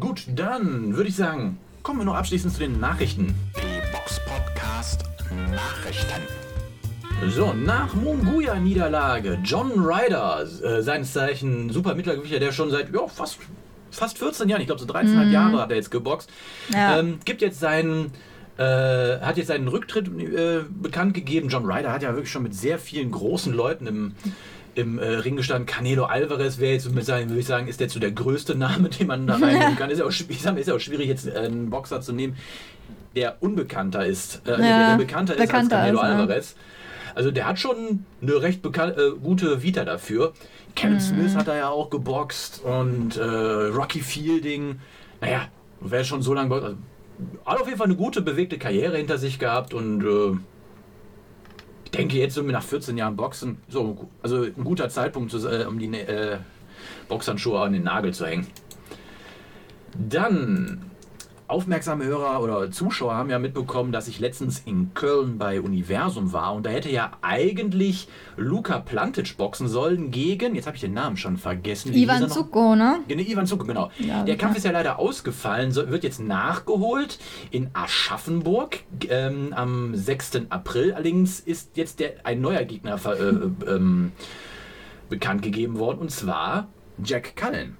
Gut, 0.00 0.24
dann 0.34 0.96
würde 0.96 1.10
ich 1.10 1.16
sagen, 1.16 1.58
kommen 1.82 2.00
wir 2.00 2.04
noch 2.04 2.14
abschließend 2.14 2.54
zu 2.54 2.60
den 2.60 2.80
Nachrichten. 2.80 3.34
Die 3.56 3.92
Box 3.92 4.20
Podcast 4.24 5.04
Nachrichten. 5.50 6.45
So, 7.24 7.52
nach 7.54 7.94
Munguia-Niederlage, 7.94 9.38
John 9.42 9.72
Ryder, 9.76 10.44
äh, 10.62 10.82
seines 10.82 11.12
Zeichen 11.12 11.70
super 11.70 11.94
Mittlergewichter, 11.94 12.38
der 12.38 12.52
schon 12.52 12.70
seit 12.70 12.94
ja, 12.94 13.06
fast, 13.08 13.38
fast 13.90 14.18
14 14.18 14.48
Jahren, 14.48 14.60
ich 14.60 14.66
glaube 14.66 14.80
so 14.80 14.86
13,5 14.86 15.30
Jahre 15.30 15.60
hat 15.60 15.70
er 15.70 15.76
jetzt 15.76 15.90
geboxt, 15.90 16.30
Ja. 16.72 16.98
ähm, 16.98 17.18
gibt 17.24 17.40
jetzt 17.42 17.58
seinen, 17.58 18.12
äh, 18.58 19.18
hat 19.20 19.38
jetzt 19.38 19.48
seinen 19.48 19.66
Rücktritt 19.68 20.06
äh, 20.08 20.60
bekannt 20.70 21.14
gegeben. 21.14 21.48
John 21.48 21.64
Ryder 21.64 21.90
hat 21.92 22.02
ja 22.02 22.10
wirklich 22.10 22.30
schon 22.30 22.42
mit 22.44 22.54
sehr 22.54 22.78
vielen 22.78 23.10
großen 23.10 23.52
Leuten 23.52 23.86
im, 23.86 24.12
im 24.74 24.98
äh, 24.98 25.06
Ring 25.06 25.36
gestanden. 25.36 25.66
Canelo 25.66 26.04
Alvarez 26.04 26.58
wäre 26.58 26.74
jetzt 26.74 26.90
mit 26.94 27.04
seinem, 27.04 27.30
würde 27.30 27.40
ich 27.40 27.46
sagen, 27.46 27.66
ist 27.66 27.80
jetzt 27.80 27.94
so 27.94 28.00
der 28.00 28.12
größte 28.12 28.54
Name, 28.54 28.88
den 28.88 29.06
man 29.08 29.26
da 29.26 29.34
reinnehmen 29.40 29.76
kann. 29.76 29.90
Ist 29.90 29.98
ja 29.98 30.04
auch, 30.04 30.12
ich 30.12 30.42
sag 30.42 30.56
ist 30.58 30.68
ja 30.68 30.74
auch 30.74 30.80
schwierig, 30.80 31.08
jetzt 31.08 31.26
äh, 31.26 31.38
einen 31.38 31.70
Boxer 31.70 32.00
zu 32.00 32.12
nehmen, 32.12 32.36
der 33.16 33.36
unbekannter 33.40 34.06
ist, 34.06 34.42
äh, 34.46 34.56
der, 34.56 34.56
der 34.58 34.96
bekannter 34.98 35.34
ist 35.34 35.40
bekannter 35.40 35.78
als 35.78 35.96
Canelo 35.96 35.98
ist, 36.02 36.08
ja. 36.30 36.62
Also 37.16 37.32
der 37.32 37.46
hat 37.46 37.58
schon 37.58 38.04
eine 38.22 38.42
recht 38.42 38.64
äh, 38.64 39.10
gute 39.22 39.62
Vita 39.62 39.84
dafür. 39.84 40.32
Kevin 40.76 40.94
Mhm. 40.94 41.00
Smith 41.00 41.34
hat 41.34 41.48
er 41.48 41.56
ja 41.56 41.68
auch 41.70 41.90
geboxt 41.90 42.62
und 42.62 43.16
äh, 43.16 43.22
Rocky 43.24 44.00
Fielding. 44.00 44.78
Naja, 45.20 45.48
Wäre 45.80 46.04
schon 46.04 46.22
so 46.22 46.34
lange. 46.34 46.54
Also, 46.54 46.76
hat 47.44 47.60
auf 47.60 47.66
jeden 47.66 47.78
Fall 47.78 47.86
eine 47.86 47.96
gute, 47.96 48.22
bewegte 48.22 48.58
Karriere 48.58 48.96
hinter 48.96 49.18
sich 49.18 49.38
gehabt 49.38 49.74
und 49.74 50.04
äh, 50.04 50.38
ich 51.84 51.90
denke 51.90 52.18
jetzt 52.18 52.34
so 52.34 52.42
nach 52.42 52.62
14 52.62 52.96
Jahren 52.96 53.16
Boxen, 53.16 53.58
so, 53.68 54.08
also 54.22 54.42
ein 54.42 54.64
guter 54.64 54.88
Zeitpunkt, 54.88 55.32
äh, 55.34 55.64
um 55.66 55.78
die 55.78 55.86
äh, 55.94 56.38
Boxhandschuhe 57.08 57.60
an 57.60 57.72
den 57.72 57.84
Nagel 57.84 58.12
zu 58.12 58.26
hängen. 58.26 58.46
Dann 59.94 60.90
aufmerksame 61.48 62.04
Hörer 62.04 62.40
oder 62.40 62.70
Zuschauer 62.70 63.14
haben 63.14 63.30
ja 63.30 63.38
mitbekommen, 63.38 63.92
dass 63.92 64.08
ich 64.08 64.18
letztens 64.20 64.60
in 64.64 64.92
Köln 64.94 65.38
bei 65.38 65.60
Universum 65.60 66.32
war 66.32 66.54
und 66.54 66.66
da 66.66 66.70
hätte 66.70 66.90
ja 66.90 67.12
eigentlich 67.22 68.08
Luka 68.36 68.78
Plantic 68.78 69.36
boxen 69.36 69.68
sollen 69.68 70.10
gegen, 70.10 70.54
jetzt 70.54 70.66
habe 70.66 70.76
ich 70.76 70.80
den 70.80 70.94
Namen 70.94 71.16
schon 71.16 71.36
vergessen. 71.36 71.92
er 71.92 71.98
Ivan? 71.98 72.28
Zuko, 72.28 72.74
ne? 72.74 73.00
Genau, 73.08 73.22
Ivan 73.22 73.46
Zuko, 73.46 73.64
genau. 73.64 73.90
Ja, 73.98 74.24
der. 74.24 74.36
Kampf 74.36 74.56
ist 74.56 74.64
ja 74.64 74.70
leider 74.70 74.98
ausgefallen, 74.98 75.72
so, 75.72 75.88
wird 75.88 76.04
jetzt 76.04 76.20
nachgeholt 76.20 77.18
in 77.50 77.70
Aschaffenburg 77.72 78.80
ähm, 79.08 79.52
am 79.54 79.94
6. 79.94 80.42
April. 80.50 80.92
Allerdings 80.92 81.40
ist 81.40 81.76
jetzt 81.76 82.00
der, 82.00 82.14
ein 82.24 82.40
neuer 82.40 82.64
Gegner 82.64 82.98
ver, 82.98 83.18
äh, 83.18 83.32
ähm, 83.68 84.12
bekannt 85.08 85.42
gegeben 85.42 85.78
worden 85.78 85.98
und 85.98 86.10
zwar 86.10 86.68
Jack 87.02 87.36
Cullen. 87.36 87.76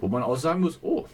Wo 0.00 0.08
man 0.08 0.22
auch 0.22 0.36
sagen 0.36 0.60
muss, 0.60 0.78
oh, 0.82 1.06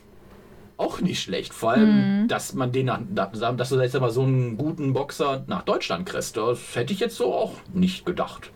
auch 0.76 1.00
nicht 1.00 1.22
schlecht. 1.22 1.54
Vor 1.54 1.70
allem, 1.72 2.22
Mhm. 2.22 2.28
dass 2.28 2.54
man 2.54 2.72
den, 2.72 2.90
dass 3.14 3.68
du 3.68 3.80
jetzt 3.80 3.98
mal 4.00 4.10
so 4.10 4.22
einen 4.22 4.56
guten 4.56 4.92
Boxer 4.92 5.44
nach 5.46 5.62
Deutschland 5.62 6.06
kriegst. 6.06 6.36
Das 6.36 6.58
hätte 6.74 6.92
ich 6.92 7.00
jetzt 7.00 7.16
so 7.16 7.32
auch 7.32 7.52
nicht 7.72 8.04
gedacht. 8.04 8.50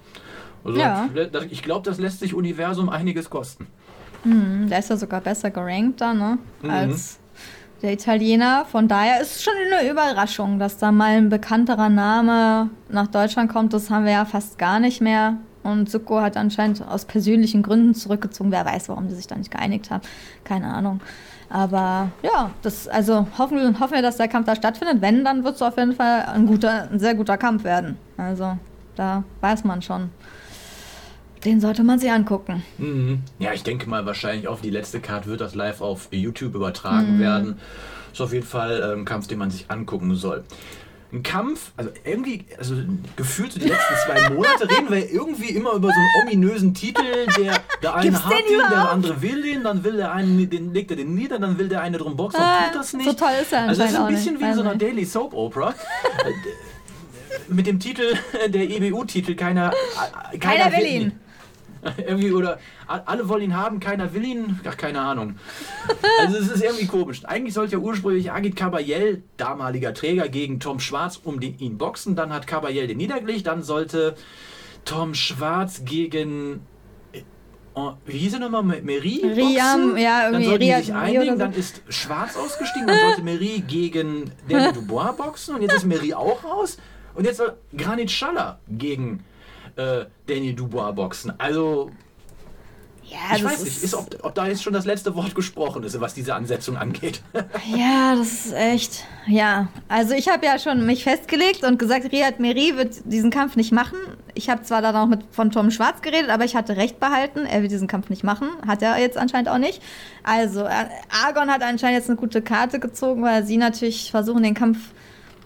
Also, 0.64 0.78
Ja. 0.78 1.08
ich 1.50 1.62
glaube, 1.62 1.88
das 1.88 1.98
lässt 1.98 2.20
sich 2.20 2.34
Universum 2.34 2.88
einiges 2.88 3.30
kosten. 3.30 3.66
Hm, 4.24 4.66
Der 4.68 4.80
ist 4.80 4.90
ja 4.90 4.96
sogar 4.96 5.20
besser 5.20 5.50
gerankt 5.50 6.00
da, 6.00 6.12
ne? 6.12 6.38
Mhm. 6.62 6.70
Als 6.70 7.20
der 7.82 7.92
Italiener. 7.92 8.64
Von 8.68 8.88
daher 8.88 9.20
ist 9.20 9.36
es 9.36 9.42
schon 9.44 9.52
eine 9.72 9.88
Überraschung, 9.88 10.58
dass 10.58 10.78
da 10.78 10.90
mal 10.90 11.16
ein 11.16 11.28
bekannterer 11.28 11.88
Name 11.88 12.70
nach 12.88 13.06
Deutschland 13.06 13.52
kommt. 13.52 13.72
Das 13.72 13.90
haben 13.90 14.04
wir 14.04 14.12
ja 14.12 14.24
fast 14.24 14.58
gar 14.58 14.80
nicht 14.80 15.00
mehr. 15.00 15.36
Und 15.62 15.88
Zuko 15.88 16.20
hat 16.20 16.36
anscheinend 16.36 16.82
aus 16.86 17.04
persönlichen 17.04 17.62
Gründen 17.62 17.94
zurückgezogen. 17.94 18.50
Wer 18.50 18.64
weiß, 18.64 18.88
warum 18.88 19.06
die 19.08 19.14
sich 19.14 19.26
da 19.28 19.36
nicht 19.36 19.50
geeinigt 19.52 19.90
haben. 19.90 20.02
Keine 20.42 20.72
Ahnung. 20.74 21.00
Aber 21.50 22.10
ja, 22.22 22.50
das, 22.62 22.88
also 22.88 23.26
hoffen, 23.38 23.80
hoffen 23.80 23.94
wir, 23.94 24.02
dass 24.02 24.18
der 24.18 24.28
Kampf 24.28 24.46
da 24.46 24.54
stattfindet. 24.54 25.00
Wenn, 25.00 25.24
dann 25.24 25.44
wird 25.44 25.56
es 25.56 25.62
auf 25.62 25.76
jeden 25.78 25.94
Fall 25.94 26.22
ein 26.26 26.46
guter, 26.46 26.90
ein 26.90 26.98
sehr 26.98 27.14
guter 27.14 27.38
Kampf 27.38 27.64
werden. 27.64 27.96
Also, 28.16 28.58
da 28.96 29.24
weiß 29.40 29.64
man 29.64 29.80
schon. 29.80 30.10
Den 31.44 31.60
sollte 31.60 31.84
man 31.84 31.98
sich 31.98 32.10
angucken. 32.10 32.64
Mhm. 32.78 33.22
Ja, 33.38 33.52
ich 33.52 33.62
denke 33.62 33.88
mal, 33.88 34.04
wahrscheinlich 34.04 34.48
auf 34.48 34.60
die 34.60 34.70
letzte 34.70 35.00
Card 35.00 35.26
wird 35.26 35.40
das 35.40 35.54
live 35.54 35.80
auf 35.80 36.08
YouTube 36.10 36.54
übertragen 36.54 37.20
werden. 37.20 37.58
Ist 38.12 38.20
auf 38.20 38.32
jeden 38.32 38.46
Fall 38.46 38.80
äh, 38.80 38.92
ein 38.98 39.04
Kampf, 39.04 39.28
den 39.28 39.38
man 39.38 39.50
sich 39.50 39.70
angucken 39.70 40.14
soll. 40.16 40.44
Ein 41.10 41.22
Kampf, 41.22 41.72
also 41.78 41.90
irgendwie, 42.04 42.44
also 42.58 42.74
gefühlt 43.16 43.52
so 43.52 43.58
die 43.58 43.68
letzten 43.68 43.94
zwei 44.04 44.28
Monate 44.28 44.68
reden 44.68 44.90
wir 44.90 45.10
irgendwie 45.10 45.48
immer 45.50 45.72
über 45.72 45.88
so 45.88 45.94
einen 45.94 46.08
ominösen 46.28 46.74
Titel, 46.74 47.02
der 47.38 47.54
der 47.82 47.94
eine 47.94 48.10
Gibt's 48.10 48.24
hat 48.26 48.32
den 48.32 48.46
den, 48.46 48.58
der 48.70 48.90
andere 48.90 49.22
will 49.22 49.42
den, 49.42 49.64
dann 49.64 49.84
will 49.84 49.96
der 49.96 50.12
eine, 50.12 50.46
den 50.46 50.74
legt 50.74 50.90
er 50.90 50.98
den 50.98 51.14
nieder, 51.14 51.38
dann 51.38 51.56
will 51.58 51.68
der 51.70 51.80
eine 51.80 51.96
drum 51.96 52.14
boxen 52.14 52.38
Ah, 52.42 52.58
und 52.66 52.72
tut 52.72 52.80
das 52.82 52.92
nicht. 52.92 53.06
so 53.06 53.14
toll 53.14 53.30
ist 53.40 53.52
er 53.54 53.68
Also 53.68 53.82
es 53.84 53.90
ist 53.92 53.96
ein 53.98 54.06
bisschen 54.08 54.34
nicht. 54.34 54.42
wie 54.44 54.48
in 54.48 54.54
so 54.54 54.60
einer 54.60 54.76
Daily 54.76 55.06
Soap 55.06 55.32
Opera. 55.32 55.74
Mit 57.48 57.66
dem 57.66 57.80
Titel, 57.80 58.14
der 58.48 58.68
EBU-Titel, 58.68 59.34
keiner, 59.34 59.72
keiner, 60.38 60.38
Keiner 60.64 60.76
will 60.76 60.86
ihn. 60.86 61.12
irgendwie 61.96 62.32
oder 62.32 62.58
alle 62.86 63.28
wollen 63.28 63.42
ihn 63.42 63.56
haben, 63.56 63.80
keiner 63.80 64.12
will 64.14 64.24
ihn. 64.24 64.60
Ach, 64.68 64.76
keine 64.76 65.00
Ahnung. 65.00 65.36
Also 66.20 66.36
es 66.38 66.48
ist 66.48 66.62
irgendwie 66.62 66.86
komisch. 66.86 67.24
Eigentlich 67.24 67.54
sollte 67.54 67.72
ja 67.72 67.78
ursprünglich 67.78 68.30
Agit 68.32 68.56
Kabayel, 68.56 69.22
damaliger 69.36 69.94
Träger, 69.94 70.28
gegen 70.28 70.60
Tom 70.60 70.80
Schwarz 70.80 71.20
um 71.22 71.40
den, 71.40 71.58
ihn 71.58 71.78
boxen. 71.78 72.16
Dann 72.16 72.32
hat 72.32 72.46
Kabayel 72.46 72.86
den 72.86 72.96
niedergelegt. 72.98 73.46
Dann 73.46 73.62
sollte 73.62 74.14
Tom 74.84 75.14
Schwarz 75.14 75.82
gegen 75.84 76.60
äh, 77.12 77.22
oh, 77.74 77.92
wie 78.06 78.18
hieß 78.18 78.34
er 78.34 78.40
nochmal? 78.40 78.62
Meri? 78.82 79.20
Riam, 79.24 79.96
ja, 79.96 80.30
Dann 80.30 80.42
irgendwie 80.42 80.44
sollten 80.46 80.60
die 80.64 80.70
Ria- 80.70 80.78
sich 80.78 80.90
Ria 80.90 80.98
einigen. 81.00 81.32
so. 81.32 81.38
Dann 81.38 81.52
ist 81.52 81.82
Schwarz 81.88 82.36
ausgestiegen. 82.36 82.86
Dann 82.88 82.98
sollte 83.00 83.22
Meri 83.22 83.62
gegen 83.66 84.30
Daniel 84.48 84.72
Dubois 84.74 85.12
boxen. 85.12 85.54
Und 85.56 85.62
jetzt 85.62 85.74
ist 85.74 85.84
Meri 85.86 86.14
auch 86.14 86.42
raus. 86.44 86.78
Und 87.14 87.24
jetzt 87.24 87.38
soll 87.38 87.56
Granit 87.76 88.10
Schaller 88.10 88.60
gegen 88.68 89.24
äh, 89.78 90.06
Daniel 90.26 90.54
Dubois 90.54 90.92
boxen. 90.92 91.32
Also 91.38 91.90
Ja, 93.04 93.36
ich 93.36 93.44
weiß 93.44 93.64
nicht, 93.64 93.82
ist, 93.82 93.94
ob, 93.94 94.06
ob 94.22 94.34
da 94.34 94.46
jetzt 94.46 94.62
schon 94.62 94.72
das 94.72 94.84
letzte 94.84 95.14
Wort 95.14 95.34
gesprochen 95.34 95.82
ist, 95.84 95.98
was 96.00 96.12
diese 96.14 96.34
Ansetzung 96.34 96.76
angeht. 96.76 97.22
Ja, 97.76 98.14
das 98.16 98.46
ist 98.46 98.52
echt. 98.54 99.04
Ja, 99.26 99.68
also 99.88 100.14
ich 100.14 100.28
habe 100.28 100.44
ja 100.46 100.58
schon 100.58 100.84
mich 100.86 101.04
festgelegt 101.04 101.64
und 101.64 101.78
gesagt, 101.78 102.10
Riyad 102.12 102.40
Meri 102.40 102.76
wird 102.76 102.96
diesen 103.04 103.30
Kampf 103.30 103.56
nicht 103.56 103.72
machen. 103.72 103.96
Ich 104.34 104.48
habe 104.50 104.62
zwar 104.62 104.82
dann 104.82 104.96
auch 104.96 105.06
mit 105.06 105.20
von 105.30 105.50
Tom 105.50 105.70
Schwarz 105.70 106.02
geredet, 106.02 106.30
aber 106.30 106.44
ich 106.44 106.56
hatte 106.56 106.76
recht 106.76 106.98
behalten. 106.98 107.46
Er 107.46 107.62
wird 107.62 107.72
diesen 107.72 107.88
Kampf 107.88 108.08
nicht 108.10 108.24
machen. 108.24 108.48
Hat 108.66 108.82
er 108.82 108.98
jetzt 108.98 109.16
anscheinend 109.16 109.48
auch 109.48 109.58
nicht. 109.58 109.82
Also, 110.22 110.64
äh, 110.64 110.86
Argon 111.24 111.50
hat 111.50 111.62
anscheinend 111.62 111.98
jetzt 111.98 112.08
eine 112.08 112.16
gute 112.18 112.42
Karte 112.42 112.80
gezogen, 112.80 113.22
weil 113.22 113.44
sie 113.44 113.58
natürlich 113.58 114.10
versuchen, 114.10 114.42
den 114.42 114.54
Kampf 114.54 114.78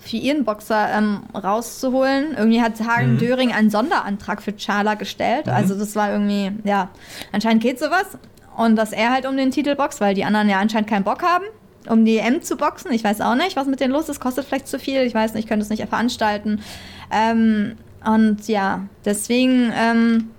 für 0.02 0.16
ihren 0.16 0.44
Boxer 0.44 0.88
ähm, 0.92 1.22
rauszuholen. 1.34 2.34
Irgendwie 2.36 2.60
hat 2.60 2.80
Hagen 2.80 3.18
Döring 3.18 3.52
einen 3.52 3.70
Sonderantrag 3.70 4.42
für 4.42 4.54
Chala 4.56 4.94
gestellt. 4.94 5.48
Also 5.48 5.78
das 5.78 5.94
war 5.94 6.10
irgendwie, 6.10 6.52
ja, 6.64 6.90
anscheinend 7.30 7.62
geht 7.62 7.78
sowas. 7.78 8.18
Und 8.56 8.76
dass 8.76 8.92
er 8.92 9.12
halt 9.12 9.26
um 9.26 9.36
den 9.36 9.50
Titel 9.50 9.74
boxt, 9.76 10.00
weil 10.00 10.14
die 10.14 10.24
anderen 10.24 10.48
ja 10.48 10.58
anscheinend 10.58 10.90
keinen 10.90 11.04
Bock 11.04 11.22
haben, 11.22 11.44
um 11.88 12.04
die 12.04 12.18
M 12.18 12.42
zu 12.42 12.56
boxen. 12.56 12.92
Ich 12.92 13.04
weiß 13.04 13.20
auch 13.20 13.34
nicht, 13.34 13.56
was 13.56 13.66
mit 13.66 13.80
denen 13.80 13.92
los 13.92 14.08
ist. 14.08 14.20
Kostet 14.20 14.44
vielleicht 14.44 14.68
zu 14.68 14.78
viel. 14.78 15.02
Ich 15.02 15.14
weiß 15.14 15.34
nicht, 15.34 15.44
ich 15.44 15.48
könnte 15.48 15.62
es 15.62 15.70
nicht 15.70 15.86
veranstalten. 15.88 16.60
Ähm, 17.10 17.76
und 18.04 18.48
ja, 18.48 18.86
deswegen 19.04 19.72
ähm, 19.74 20.30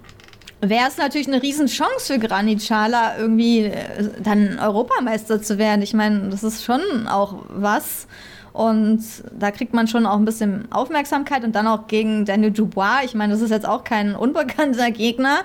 wäre 0.59 0.87
es 0.87 0.97
natürlich 0.97 1.27
eine 1.27 1.41
Riesenchance 1.41 2.13
für 2.13 2.19
Granit 2.19 2.59
Xhaka, 2.59 3.17
irgendwie 3.17 3.65
äh, 3.65 4.09
dann 4.21 4.59
Europameister 4.59 5.41
zu 5.41 5.57
werden. 5.57 5.81
Ich 5.81 5.93
meine, 5.93 6.29
das 6.29 6.43
ist 6.43 6.63
schon 6.63 7.07
auch 7.07 7.45
was. 7.49 8.07
Und 8.53 9.03
da 9.37 9.49
kriegt 9.51 9.73
man 9.73 9.87
schon 9.87 10.05
auch 10.05 10.15
ein 10.17 10.25
bisschen 10.25 10.71
Aufmerksamkeit 10.71 11.43
und 11.43 11.53
dann 11.55 11.65
auch 11.67 11.87
gegen 11.87 12.23
Daniel 12.25 12.51
Dubois. 12.51 13.01
Ich 13.03 13.15
meine, 13.15 13.33
das 13.33 13.41
ist 13.41 13.49
jetzt 13.49 13.67
auch 13.67 13.83
kein 13.83 14.15
unbekannter 14.15 14.91
Gegner. 14.91 15.39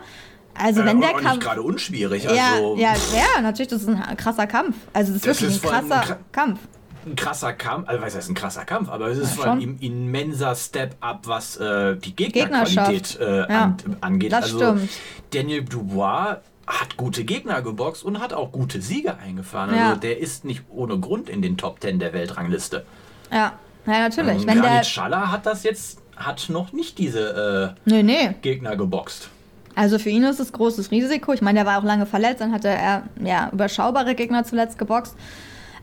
Also 0.54 0.84
wenn 0.84 1.00
der 1.00 1.10
auch 1.10 1.14
nicht 1.20 1.24
Kampf. 1.26 1.40
gerade 1.44 1.62
unschwierig. 1.62 2.24
Ja, 2.24 2.30
Also 2.54 2.76
ja, 2.76 2.92
ja, 3.14 3.40
natürlich, 3.40 3.68
das 3.68 3.82
ist 3.82 3.88
ein 3.88 4.16
krasser 4.16 4.46
Kampf. 4.46 4.76
Also 4.92 5.12
das 5.12 5.22
ist 5.22 5.26
Das 5.26 5.40
wirklich 5.40 5.56
ist 5.56 5.64
ein 5.64 5.70
krasser 5.88 6.16
ein 6.16 6.24
Kampf. 6.32 6.60
ein 7.06 7.16
krasser 7.16 7.52
Kampf. 7.54 7.88
Also 7.88 8.02
was 8.02 8.14
heißt 8.16 8.28
ein 8.28 8.34
krasser 8.34 8.64
Kampf, 8.64 8.88
aber 8.90 9.06
es 9.08 9.18
ist 9.18 9.36
Ja, 9.38 9.44
schon. 9.44 9.58
ein 9.60 9.78
immenser 9.80 10.54
Step-up, 10.56 11.26
was 11.28 11.56
äh, 11.58 11.96
die. 11.96 12.14
Gegnerqualität 12.14 13.18
äh, 13.20 13.38
Ja, 13.40 13.46
an, 13.62 13.76
angeht. 14.00 14.32
das 14.32 14.44
also 14.52 14.58
stimmt. 14.58 14.90
Daniel 15.32 15.62
Dubois 15.64 16.38
hat 16.68 16.96
gute 16.96 17.24
Gegner 17.24 17.62
geboxt 17.62 18.04
und 18.04 18.20
hat 18.20 18.32
auch 18.32 18.52
gute 18.52 18.80
Siege 18.82 19.16
eingefahren. 19.18 19.74
Ja. 19.74 19.88
Also 19.90 20.00
der 20.00 20.18
ist 20.18 20.44
nicht 20.44 20.62
ohne 20.68 20.98
Grund 20.98 21.28
in 21.28 21.40
den 21.42 21.56
Top 21.56 21.80
10 21.80 21.98
der 21.98 22.12
Weltrangliste. 22.12 22.84
Ja, 23.32 23.52
ja 23.86 23.98
natürlich. 24.00 24.42
Ähm, 24.42 24.46
Wenn 24.48 24.60
der. 24.62 24.70
Granit 24.70 24.86
Schaller 24.86 25.32
hat 25.32 25.46
das 25.46 25.62
jetzt, 25.62 26.00
hat 26.16 26.46
noch 26.48 26.72
nicht 26.72 26.98
diese 26.98 27.74
äh, 27.86 27.90
Nee, 27.90 28.02
nee. 28.02 28.34
Gegner 28.42 28.76
geboxt. 28.76 29.30
Also 29.74 29.98
für 29.98 30.10
ihn 30.10 30.24
ist 30.24 30.40
es 30.40 30.52
großes 30.52 30.90
Risiko. 30.90 31.32
Ich 31.32 31.40
meine, 31.40 31.60
der 31.60 31.66
war 31.66 31.78
auch 31.78 31.84
lange 31.84 32.04
verletzt, 32.04 32.40
dann 32.40 32.52
hatte 32.52 32.68
er 32.68 33.04
ja 33.22 33.48
überschaubare 33.52 34.14
Gegner 34.14 34.42
zuletzt 34.44 34.76
geboxt. 34.76 35.14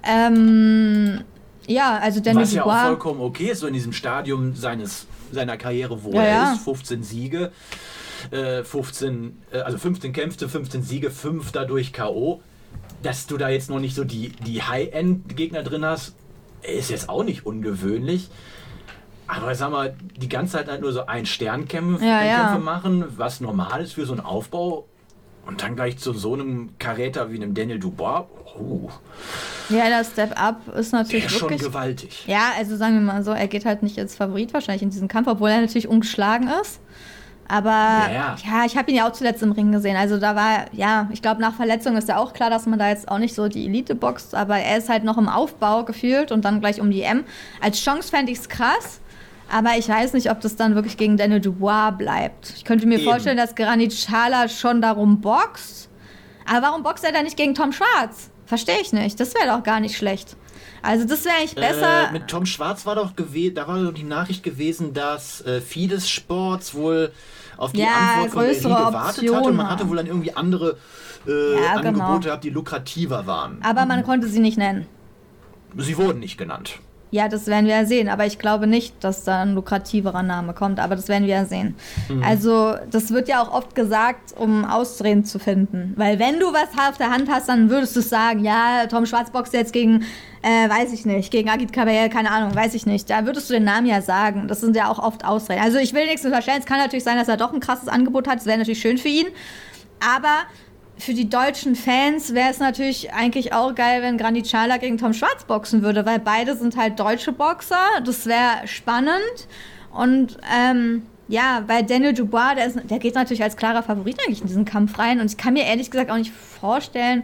Ähm, 0.04 1.22
ja, 1.68 1.98
also 2.00 2.20
Daniel 2.20 2.44
Was 2.44 2.54
ja 2.54 2.62
auch 2.64 2.66
Dubois. 2.68 2.84
vollkommen 2.84 3.22
okay 3.22 3.46
ist, 3.52 3.60
so 3.62 3.68
in 3.68 3.74
diesem 3.74 3.94
Stadium 3.94 4.54
seines, 4.56 5.08
seiner 5.32 5.58
Karriere, 5.58 6.04
wo 6.04 6.12
Ja, 6.14 6.22
er 6.24 6.54
ist. 6.54 6.64
15 6.64 7.04
Siege, 7.04 7.52
äh, 8.32 8.64
15, 8.64 9.42
äh, 9.52 9.60
also 9.60 9.78
15 9.78 10.14
Kämpfe, 10.14 10.48
15 10.50 10.82
Siege, 10.84 11.12
5 11.12 11.52
dadurch 11.52 11.94
K.O. 11.94 12.42
Dass 13.04 13.28
du 13.28 13.38
da 13.38 13.50
jetzt 13.50 13.70
noch 13.70 13.80
nicht 13.80 13.96
so 13.96 14.04
die, 14.04 14.30
die 14.30 14.62
High-End-Gegner 14.64 15.64
drin 15.64 15.86
hast, 15.86 16.16
ist 16.64 16.90
jetzt 16.90 17.10
auch 17.10 17.24
nicht 17.24 17.46
ungewöhnlich. 17.46 18.30
Aber 19.28 19.54
sag 19.56 19.72
mal, 19.72 19.96
die 20.18 20.30
ganze 20.30 20.54
Zeit 20.54 20.68
halt 20.68 20.82
nur 20.82 20.94
so 20.94 21.06
ein 21.06 21.26
Sternkämpfe 21.26 22.04
Ja, 22.06 22.24
ja. 22.24 22.58
Machen, 22.58 23.06
was 23.18 23.42
normal 23.42 23.82
ist 23.84 23.94
für 23.94 24.06
so 24.06 24.14
einen 24.14 24.22
Aufbau. 24.22 24.86
Und 25.46 25.62
dann 25.62 25.76
gleich 25.76 26.00
zu 26.00 26.14
so 26.14 26.34
einem 26.34 26.72
Karäter 26.80 27.32
wie 27.32 27.36
einem 27.36 27.54
Daniel 27.54 27.78
Dubois. 27.80 28.26
Oh, 28.58 28.90
Ja, 29.70 29.90
der 29.90 30.04
Step-Up 30.04 30.76
ist 30.76 30.92
der 30.92 31.02
natürlich 31.04 31.26
ist 31.26 31.34
schon 31.34 31.50
wirklich. 31.52 31.62
gewaltig. 31.68 32.24
Ja, 32.26 32.52
also 32.58 32.76
sagen 32.78 32.96
wir 32.96 33.02
mal 33.02 33.24
so, 33.24 33.32
er 33.32 33.48
geht 33.48 33.66
halt 33.66 33.84
nicht 33.84 34.00
als 34.00 34.16
Favorit 34.16 34.54
wahrscheinlich 34.56 34.82
in 34.82 34.90
diesen 34.90 35.08
Kampf, 35.08 35.28
obwohl 35.28 35.50
er 35.50 35.62
natürlich 35.62 35.88
ungeschlagen 35.88 36.50
ist. 36.62 36.80
Aber 37.48 37.70
Ja, 37.70 38.36
ja. 38.44 38.66
ich 38.66 38.76
habe 38.76 38.90
ihn 38.90 38.98
ja 38.98 39.08
auch 39.08 39.12
zuletzt 39.12 39.44
im 39.44 39.52
Ring 39.52 39.72
gesehen. 39.72 39.96
Also 39.96 40.18
da 40.18 40.36
war, 40.36 40.66
ja, 40.72 41.08
ich 41.12 41.22
glaube, 41.22 41.42
nach 41.42 41.54
Verletzung 41.54 41.96
ist 41.96 42.10
ja 42.10 42.18
auch 42.18 42.34
klar, 42.34 42.50
dass 42.50 42.66
man 42.66 42.80
da 42.80 42.90
jetzt 42.90 43.08
auch 43.08 43.20
nicht 43.20 43.36
so 43.36 43.48
die 43.48 43.66
Elite 43.66 43.94
boxt, 43.96 44.34
aber 44.34 44.58
er 44.58 44.78
ist 44.78 44.90
halt 44.90 45.04
noch 45.04 45.18
im 45.18 45.30
Aufbau 45.30 45.84
gefühlt 45.84 46.32
und 46.32 46.44
dann 46.44 46.60
gleich 46.60 46.82
um 46.82 46.90
die 46.90 47.04
M. 47.04 47.24
Als 47.62 47.80
Chance 47.80 48.10
fände 48.10 48.32
ich 48.32 48.40
es 48.40 48.50
krass, 48.50 49.00
aber 49.52 49.78
ich 49.78 49.88
weiß 49.88 50.14
nicht, 50.14 50.32
ob 50.32 50.42
das 50.42 50.56
dann 50.56 50.74
wirklich 50.74 50.98
gegen 50.98 51.18
Daniel 51.18 51.40
Dubois 51.40 51.92
bleibt. 51.92 52.54
Ich 52.56 52.66
könnte 52.66 52.88
mir 52.88 52.96
Eben. 53.00 53.04
vorstellen, 53.10 53.38
dass 53.38 53.54
Granit 53.54 53.94
Schala 53.94 54.50
schon 54.50 54.82
darum 54.82 55.22
boxt. 55.22 55.90
Aber 56.50 56.68
warum 56.68 56.84
boxt 56.84 57.04
er 57.04 57.12
dann 57.12 57.26
nicht 57.26 57.38
gegen 57.38 57.54
Tom 57.54 57.72
Schwarz? 57.72 58.32
Verstehe 58.48 58.80
ich 58.82 58.92
nicht. 58.94 59.20
Das 59.20 59.34
wäre 59.36 59.56
doch 59.56 59.64
gar 59.64 59.80
nicht 59.80 59.98
schlecht. 59.98 60.36
Also 60.86 61.06
das 61.06 61.26
wäre 61.26 61.36
eigentlich 61.36 61.56
besser. 61.56 62.10
Äh, 62.10 62.12
mit 62.14 62.28
Tom 62.28 62.46
Schwarz 62.46 62.86
war 62.86 62.96
doch 62.96 63.16
gewesen, 63.16 63.56
da 63.56 63.68
war 63.68 63.82
doch 63.82 63.94
die 63.94 64.04
Nachricht 64.04 64.44
gewesen, 64.44 64.94
dass 64.94 65.42
äh, 65.46 65.60
Fides 65.62 66.10
Sports 66.10 66.74
wohl 66.76 67.12
auf 67.58 67.72
die 67.72 67.80
Ja, 67.82 67.88
Antwort 67.88 68.32
von 68.32 68.44
größere 68.44 68.74
Elie 68.74 68.86
gewartet 68.88 69.34
hatte 69.34 69.42
und 69.48 69.56
man 69.56 69.70
hatte 69.70 69.90
wohl 69.90 69.98
dann 69.98 70.08
irgendwie 70.08 70.36
andere 70.36 70.78
äh, 71.28 71.56
Ja, 71.56 71.76
genau. 71.82 72.04
Angebote 72.04 72.28
gehabt, 72.28 72.44
die 72.44 72.50
lukrativer 72.52 73.26
waren. 73.26 73.60
aber 73.64 73.86
man 73.86 74.04
konnte 74.04 74.28
sie 74.28 74.40
nicht 74.40 74.58
nennen. 74.58 74.86
Sie 75.78 75.98
wurden 75.98 76.20
nicht 76.20 76.38
genannt. 76.38 76.80
Ja, 77.16 77.30
das 77.30 77.48
werden 77.48 77.66
wir 77.66 77.76
ja 77.76 77.86
sehen. 77.86 78.10
Aber 78.10 78.26
ich 78.26 78.40
glaube 78.40 78.68
nicht, 78.68 79.02
dass 79.02 79.24
da 79.24 79.44
ein 79.44 79.56
lukrativerer 79.56 80.22
Name 80.22 80.54
kommt. 80.54 80.82
Aber 80.82 80.98
das 80.98 81.08
werden 81.08 81.26
wir 81.26 81.34
ja 81.34 81.46
sehen. 81.46 81.76
Mhm. 82.10 82.22
Also, 82.22 82.76
das 82.92 83.12
wird 83.12 83.30
ja 83.30 83.42
auch 83.42 83.54
oft 83.54 83.74
gesagt, 83.74 84.34
um 84.38 84.66
Ausreden 84.66 85.24
zu 85.24 85.40
finden. 85.40 85.94
Weil 85.96 86.20
wenn 86.20 86.42
du 86.42 86.48
was 86.48 86.68
auf 86.90 86.98
der 86.98 87.12
Hand 87.12 87.30
hast, 87.32 87.48
dann 87.48 87.70
würdest 87.70 87.96
du 87.96 88.02
sagen, 88.02 88.44
ja, 88.44 88.86
Tom 88.88 89.06
Schwarz 89.06 89.30
boxt 89.30 89.54
jetzt 89.54 89.72
gegen, 89.72 90.04
äh, 90.42 90.70
weiß 90.70 90.92
ich 90.92 91.06
nicht, 91.06 91.32
gegen 91.32 91.50
Agit 91.50 91.72
Kabayel, 91.72 92.10
keine 92.10 92.32
Ahnung, 92.32 92.54
weiß 92.54 92.74
ich 92.74 92.86
nicht. 92.86 93.10
Da 93.10 93.26
würdest 93.26 93.50
du 93.50 93.54
den 93.54 93.64
Namen 93.64 93.88
ja 93.88 94.02
sagen. 94.02 94.50
Das 94.50 94.60
sind 94.60 94.76
ja 94.76 94.90
auch 94.90 95.00
oft 95.00 95.24
Ausreden. 95.24 95.62
Also, 95.62 95.78
ich 95.78 95.94
will 95.94 96.08
nichts 96.08 96.26
unterstellen. 96.26 96.60
Es 96.60 96.66
kann 96.66 96.80
natürlich 96.80 97.06
sein, 97.06 97.18
dass 97.18 97.30
er 97.30 97.38
doch 97.38 97.54
ein 97.54 97.62
krasses 97.62 97.88
Angebot 97.88 98.28
hat. 98.28 98.40
Das 98.40 98.46
wäre 98.46 98.58
natürlich 98.58 98.82
schön 98.82 98.98
für 98.98 99.08
ihn. 99.08 99.28
Aber 100.02 100.44
für 100.98 101.14
die 101.14 101.30
deutschen 101.30 101.76
Fans 101.76 102.34
wäre 102.34 102.50
es 102.50 102.60
natürlich 102.60 103.14
eigentlich 103.14 103.54
auch 103.54 103.76
geil, 103.76 104.02
wenn 104.02 104.18
Granit 104.18 104.46
Xhaka 104.46 104.78
gegen 104.78 104.98
Tom 104.98 105.14
Schwarz 105.14 105.44
boxen 105.44 105.82
würde, 105.82 106.06
weil 106.06 106.20
beide 106.20 106.56
sind 106.56 106.78
halt 106.78 107.00
deutsche 107.00 107.32
Boxer. 107.32 107.84
Das 108.04 108.26
wäre 108.26 108.66
spannend. 108.66 109.48
Und 109.94 110.38
ähm, 110.56 111.04
ja, 111.28 111.64
weil 111.68 111.84
Daniel 111.84 112.14
Dubois, 112.14 112.56
der, 112.56 112.68
ist, 112.68 112.80
der 112.90 113.00
geht 113.00 113.16
natürlich 113.16 113.44
als 113.44 113.58
klarer 113.58 113.84
Favorit 113.84 114.20
eigentlich 114.22 114.42
in 114.42 114.48
diesen 114.48 114.66
Kampf 114.66 114.98
rein. 115.00 115.20
Und 115.20 115.32
ich 115.32 115.38
kann 115.38 115.54
mir 115.54 115.66
ehrlich 115.66 115.92
gesagt 115.92 116.12
auch 116.12 116.18
nicht 116.18 116.32
vorstellen, 116.34 117.24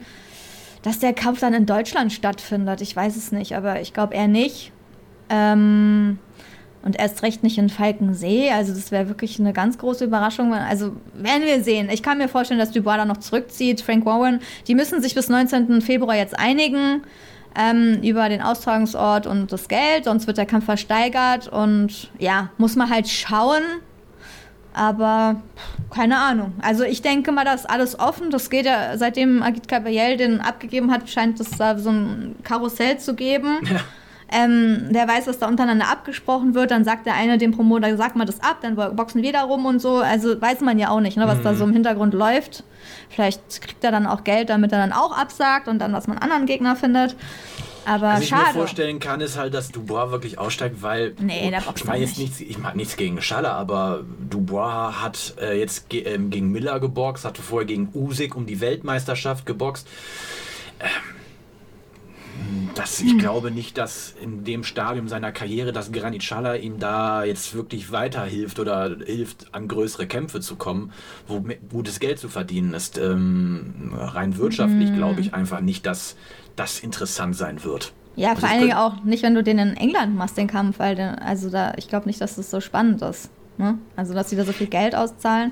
dass 0.81 0.99
der 0.99 1.13
Kampf 1.13 1.39
dann 1.39 1.53
in 1.53 1.65
Deutschland 1.65 2.11
stattfindet. 2.11 2.81
Ich 2.81 2.95
weiß 2.95 3.15
es 3.15 3.31
nicht, 3.31 3.55
aber 3.55 3.81
ich 3.81 3.93
glaube 3.93 4.15
eher 4.15 4.27
nicht. 4.27 4.71
Ähm, 5.29 6.19
und 6.83 6.99
erst 6.99 7.21
recht 7.23 7.43
nicht 7.43 7.57
in 7.57 7.69
Falkensee. 7.69 8.49
Also 8.51 8.73
das 8.73 8.91
wäre 8.91 9.07
wirklich 9.07 9.39
eine 9.39 9.53
ganz 9.53 9.77
große 9.77 10.05
Überraschung. 10.05 10.53
Also 10.53 10.93
werden 11.13 11.45
wir 11.45 11.63
sehen. 11.63 11.89
Ich 11.91 12.01
kann 12.01 12.17
mir 12.17 12.27
vorstellen, 12.27 12.59
dass 12.59 12.71
Dubois 12.71 12.97
da 12.97 13.05
noch 13.05 13.17
zurückzieht. 13.17 13.81
Frank 13.81 14.05
Warren, 14.05 14.39
die 14.67 14.75
müssen 14.75 15.01
sich 15.01 15.13
bis 15.13 15.29
19. 15.29 15.81
Februar 15.81 16.15
jetzt 16.15 16.37
einigen 16.37 17.03
ähm, 17.55 17.99
über 18.01 18.29
den 18.29 18.41
Austragungsort 18.41 19.27
und 19.27 19.51
das 19.51 19.67
Geld. 19.67 20.05
Sonst 20.05 20.25
wird 20.25 20.37
der 20.37 20.47
Kampf 20.47 20.65
versteigert. 20.65 21.47
Und 21.47 22.09
ja, 22.17 22.49
muss 22.57 22.75
man 22.75 22.89
halt 22.89 23.07
schauen. 23.07 23.61
Aber 24.73 25.41
keine 25.93 26.17
Ahnung. 26.17 26.53
Also 26.61 26.83
ich 26.83 27.01
denke 27.01 27.31
mal, 27.31 27.45
das 27.45 27.61
ist 27.61 27.69
alles 27.69 27.99
offen. 27.99 28.31
Das 28.31 28.49
geht 28.49 28.65
ja, 28.65 28.97
seitdem 28.97 29.43
Agit 29.43 29.67
Kabayel 29.67 30.17
den 30.17 30.39
abgegeben 30.39 30.91
hat, 30.91 31.09
scheint 31.09 31.39
es 31.39 31.51
da 31.51 31.77
so 31.77 31.91
ein 31.91 32.37
Karussell 32.43 32.97
zu 32.97 33.13
geben. 33.13 33.59
Ähm, 34.31 34.87
der 34.91 35.07
weiß, 35.07 35.27
was 35.27 35.39
da 35.39 35.47
untereinander 35.47 35.89
abgesprochen 35.89 36.53
wird, 36.55 36.71
dann 36.71 36.83
sagt 36.85 37.05
der 37.05 37.15
eine 37.15 37.37
dem 37.37 37.51
Promoter, 37.51 37.95
sag 37.97 38.15
mal 38.15 38.25
das 38.25 38.41
ab, 38.41 38.59
dann 38.61 38.75
boxen 38.75 39.21
wir 39.21 39.33
da 39.33 39.43
rum 39.43 39.65
und 39.65 39.79
so. 39.79 39.97
Also 39.97 40.41
weiß 40.41 40.61
man 40.61 40.79
ja 40.79 40.89
auch 40.89 41.01
nicht, 41.01 41.17
ne, 41.17 41.27
was 41.27 41.41
da 41.41 41.53
so 41.53 41.65
im 41.65 41.73
Hintergrund 41.73 42.13
läuft. 42.13 42.63
Vielleicht 43.09 43.61
kriegt 43.61 43.83
er 43.83 43.91
dann 43.91 44.07
auch 44.07 44.23
Geld, 44.23 44.49
damit 44.49 44.71
er 44.71 44.77
dann 44.79 44.93
auch 44.93 45.17
absagt 45.17 45.67
und 45.67 45.79
dann, 45.79 45.91
was 45.93 46.07
man 46.07 46.17
anderen 46.17 46.45
Gegner 46.45 46.75
findet. 46.75 47.15
Aber 47.83 48.13
Was 48.13 48.21
ich 48.21 48.31
mir 48.31 48.45
vorstellen 48.53 48.99
kann, 48.99 49.21
ist 49.21 49.37
halt, 49.37 49.53
dass 49.55 49.69
Dubois 49.69 50.11
wirklich 50.11 50.37
aussteigt, 50.37 50.83
weil 50.83 51.15
Nee, 51.19 51.49
der 51.49 51.61
boxt 51.61 51.79
ich 51.79 51.85
meine 51.85 51.99
jetzt 52.01 52.17
nicht. 52.19 52.39
nichts, 52.39 52.39
ich 52.39 52.57
mag 52.59 52.75
nichts 52.75 52.95
gegen 52.95 53.19
Schaller, 53.21 53.53
aber 53.53 54.03
Dubois 54.29 55.01
hat 55.01 55.33
äh, 55.41 55.59
jetzt 55.59 55.89
ge 55.89 56.01
ähm, 56.01 56.29
gegen 56.29 56.51
Miller 56.51 56.79
geboxt, 56.79 57.25
hatte 57.25 57.41
vorher 57.41 57.65
gegen 57.65 57.89
Usyk 57.93 58.35
um 58.35 58.45
die 58.45 58.61
Weltmeisterschaft 58.61 59.47
geboxt. 59.47 59.87
Das, 62.75 63.01
ich 63.01 63.17
glaube 63.17 63.51
nicht, 63.51 63.77
dass 63.77 64.13
in 64.21 64.43
dem 64.43 64.63
Stadium 64.63 65.07
seiner 65.07 65.31
Karriere, 65.31 65.71
dass 65.71 65.91
Granit 65.91 66.21
Xhaka 66.21 66.55
ihm 66.55 66.79
da 66.79 67.23
jetzt 67.23 67.53
wirklich 67.53 67.91
weiterhilft 67.91 68.59
oder 68.59 68.97
hilft, 69.05 69.53
an 69.53 69.67
größere 69.67 70.07
Kämpfe 70.07 70.39
zu 70.39 70.55
kommen, 70.55 70.91
wo 71.27 71.43
gutes 71.69 71.99
Geld 71.99 72.19
zu 72.19 72.29
verdienen 72.29 72.73
ist. 72.73 72.97
Ähm, 72.97 73.91
rein 73.93 74.37
wirtschaftlich 74.37 74.89
Hm. 74.89 74.95
glaube 74.97 75.21
ich 75.21 75.33
einfach 75.33 75.61
nicht, 75.61 75.85
dass 75.85 76.15
das 76.55 76.79
interessant 76.79 77.35
sein 77.35 77.63
wird. 77.63 77.93
Ja, 78.15 78.29
Also 78.29 78.41
vor 78.41 78.49
allen 78.49 78.61
Dingen 78.61 78.73
auch 78.73 79.03
nicht, 79.03 79.23
wenn 79.23 79.35
du 79.35 79.43
den 79.43 79.57
in 79.59 79.77
England 79.77 80.15
machst, 80.15 80.37
den 80.37 80.47
Kampf, 80.47 80.79
weil 80.79 80.95
der, 80.95 81.21
also 81.21 81.49
da, 81.49 81.73
ich 81.77 81.87
glaube 81.87 82.07
nicht, 82.07 82.19
dass 82.21 82.35
das 82.35 82.51
so 82.51 82.59
spannend 82.61 83.01
ist. 83.01 83.29
Ne? 83.57 83.77
Also, 83.95 84.13
dass 84.13 84.29
sie 84.29 84.35
da 84.35 84.43
so 84.43 84.51
viel 84.53 84.67
Geld 84.67 84.95
auszahlen. 84.95 85.51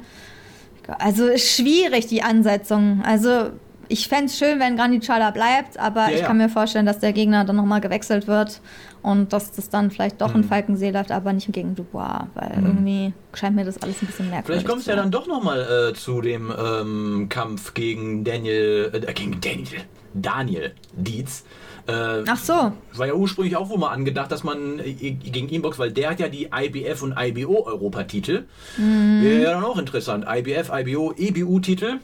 Also 0.98 1.28
ist 1.28 1.50
schwierig, 1.56 2.08
die 2.08 2.24
Ansetzung. 2.24 3.02
Also, 3.04 3.52
ich 3.90 4.08
fände 4.08 4.26
es 4.26 4.38
schön, 4.38 4.60
wenn 4.60 4.78
Granit 4.78 5.02
Xhaka 5.02 5.32
bleibt, 5.32 5.78
aber 5.78 6.08
Ja, 6.08 6.12
ich 6.12 6.20
ja. 6.22 6.28
kann 6.28 6.38
mir 6.38 6.48
vorstellen, 6.50 6.86
dass 6.86 7.00
der 7.00 7.12
Gegner 7.12 7.44
dann 7.44 7.56
nochmal 7.58 7.82
gewechselt 7.82 8.28
wird 8.28 8.62
und 9.02 9.34
dass 9.34 9.52
das 9.52 9.70
dann 9.70 9.92
vielleicht 9.92 10.22
doch 10.22 10.34
in 10.36 10.42
Mhm. 10.42 10.46
Falkensee 10.46 10.92
läuft, 10.92 11.12
aber 11.12 11.34
nicht 11.34 11.52
gegen 11.52 11.76
Dubois, 11.76 12.28
weil 12.36 12.52
irgendwie 12.64 13.14
scheint 13.34 13.56
mir 13.56 13.66
das 13.66 13.82
alles 13.82 14.02
ein 14.02 14.06
bisschen 14.08 14.30
merkwürdig 14.30 14.46
Vielleicht 14.62 14.68
kommt 14.68 14.80
es 14.80 14.86
zu 14.86 14.92
ja 14.92 14.96
dann 14.96 15.12
doch 15.12 15.28
nochmal 15.28 15.90
äh, 15.92 15.94
zu 15.94 16.22
dem 16.22 16.54
ähm, 16.58 17.28
Kampf 17.30 17.74
gegen 17.74 18.24
Daniel, 18.24 18.92
äh, 18.94 19.14
gegen 19.14 19.42
Daniel, 19.42 19.82
Daniel 20.14 20.72
Dietz. 20.94 21.44
Äh, 21.88 22.24
Ach 22.28 22.38
so, 22.38 22.72
war 22.98 23.08
ja 23.08 23.14
ursprünglich 23.16 23.56
auch 23.56 23.70
wohl 23.70 23.80
mal 23.80 23.90
angedacht, 23.90 24.32
dass 24.32 24.44
man 24.44 24.78
äh, 24.80 24.94
gegen 24.94 25.50
ihn 25.50 25.64
boxt, 25.64 25.80
weil 25.80 25.92
der 25.92 26.12
hat 26.12 26.20
ja 26.20 26.28
die 26.28 26.50
IBF 26.54 27.02
und 27.02 27.16
IBO 27.18 27.66
Europatitel. 27.66 28.46
Mhm. 28.78 29.24
Wäre 29.24 29.42
ja 29.42 29.52
dann 29.54 29.64
auch 29.64 29.78
interessant. 29.80 30.26
IBF, 30.30 30.70
IBO, 30.72 31.14
EBU-Titel. 31.18 31.96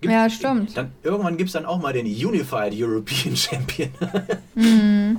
Gibt's- 0.00 0.14
Ja, 0.14 0.30
stimmt. 0.30 0.76
Dann, 0.76 0.92
irgendwann 1.02 1.36
gibt 1.36 1.48
es 1.48 1.52
dann 1.52 1.66
auch 1.66 1.78
mal 1.80 1.92
den 1.92 2.06
Unified 2.06 2.72
European 2.74 3.36
Champion. 3.36 3.90
Mhm. 4.54 5.18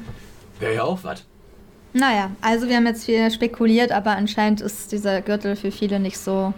Wäre 0.60 0.76
ja 0.76 0.84
auch 0.84 1.04
was. 1.04 1.26
naja, 1.94 2.32
also 2.42 2.68
wir 2.68 2.76
haben 2.78 2.86
jetzt 2.88 3.06
viel 3.06 3.30
spekuliert, 3.32 3.92
aber 3.92 4.12
anscheinend 4.12 4.62
ist 4.62 4.92
dieser 4.92 5.22
Gürtel 5.22 5.56
für 5.56 5.72
viele 5.72 6.00
nicht 6.00 6.18
so 6.18 6.54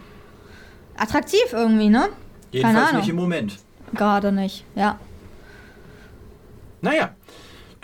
attraktiv 0.95 1.41
irgendwie, 1.51 1.89
ne? 1.89 2.09
Jedenfalls 2.51 2.89
Ahnung. 2.89 3.01
nicht 3.01 3.09
im 3.09 3.15
Moment. 3.15 3.57
Gerade 3.93 4.31
nicht, 4.31 4.63
ja. 4.75 4.99
Naja, 6.81 7.15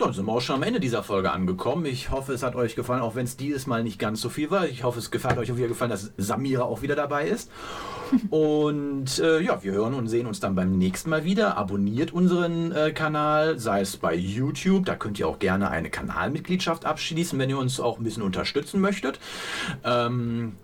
dann 0.06 0.14
sind 0.14 0.26
wir 0.26 0.32
auch 0.32 0.40
schon 0.40 0.56
am 0.56 0.62
Ende 0.62 0.80
dieser 0.80 1.02
Folge 1.02 1.30
angekommen. 1.30 1.84
Ich 1.84 2.10
hoffe, 2.10 2.32
es 2.32 2.42
hat 2.42 2.56
euch 2.56 2.74
gefallen, 2.74 3.02
auch 3.02 3.14
wenn 3.14 3.24
es 3.24 3.36
dieses 3.36 3.66
Mal 3.66 3.82
nicht 3.82 3.98
ganz 3.98 4.20
so 4.20 4.28
viel 4.28 4.50
war. 4.50 4.66
Ich 4.66 4.84
hoffe, 4.84 4.98
es 4.98 5.24
hat 5.24 5.38
euch 5.38 5.52
auch 5.52 5.56
wieder 5.56 5.68
gefallen, 5.68 5.90
dass 5.90 6.12
Samira 6.16 6.64
auch 6.64 6.82
wieder 6.82 6.96
dabei 6.96 7.28
ist. 7.28 7.50
Und 8.30 9.18
äh, 9.18 9.40
ja, 9.40 9.62
wir 9.62 9.72
hören 9.72 9.94
und 9.94 10.08
sehen 10.08 10.26
uns 10.26 10.40
dann 10.40 10.56
beim 10.56 10.76
nächsten 10.76 11.10
Mal 11.10 11.24
wieder. 11.24 11.56
Abonniert 11.56 12.12
unseren 12.12 12.72
äh, 12.72 12.90
Kanal, 12.90 13.58
sei 13.60 13.82
es 13.82 13.96
bei 13.96 14.14
YouTube. 14.14 14.84
Da 14.84 14.96
könnt 14.96 15.20
ihr 15.20 15.28
auch 15.28 15.38
gerne 15.38 15.70
eine 15.70 15.90
Kanalmitgliedschaft 15.90 16.86
abschließen, 16.86 17.38
wenn 17.38 17.50
ihr 17.50 17.58
uns 17.58 17.78
auch 17.78 17.98
ein 17.98 18.04
bisschen 18.04 18.24
unterstützen 18.24 18.80
möchtet. 18.80 19.20
Ähm, 19.84 20.56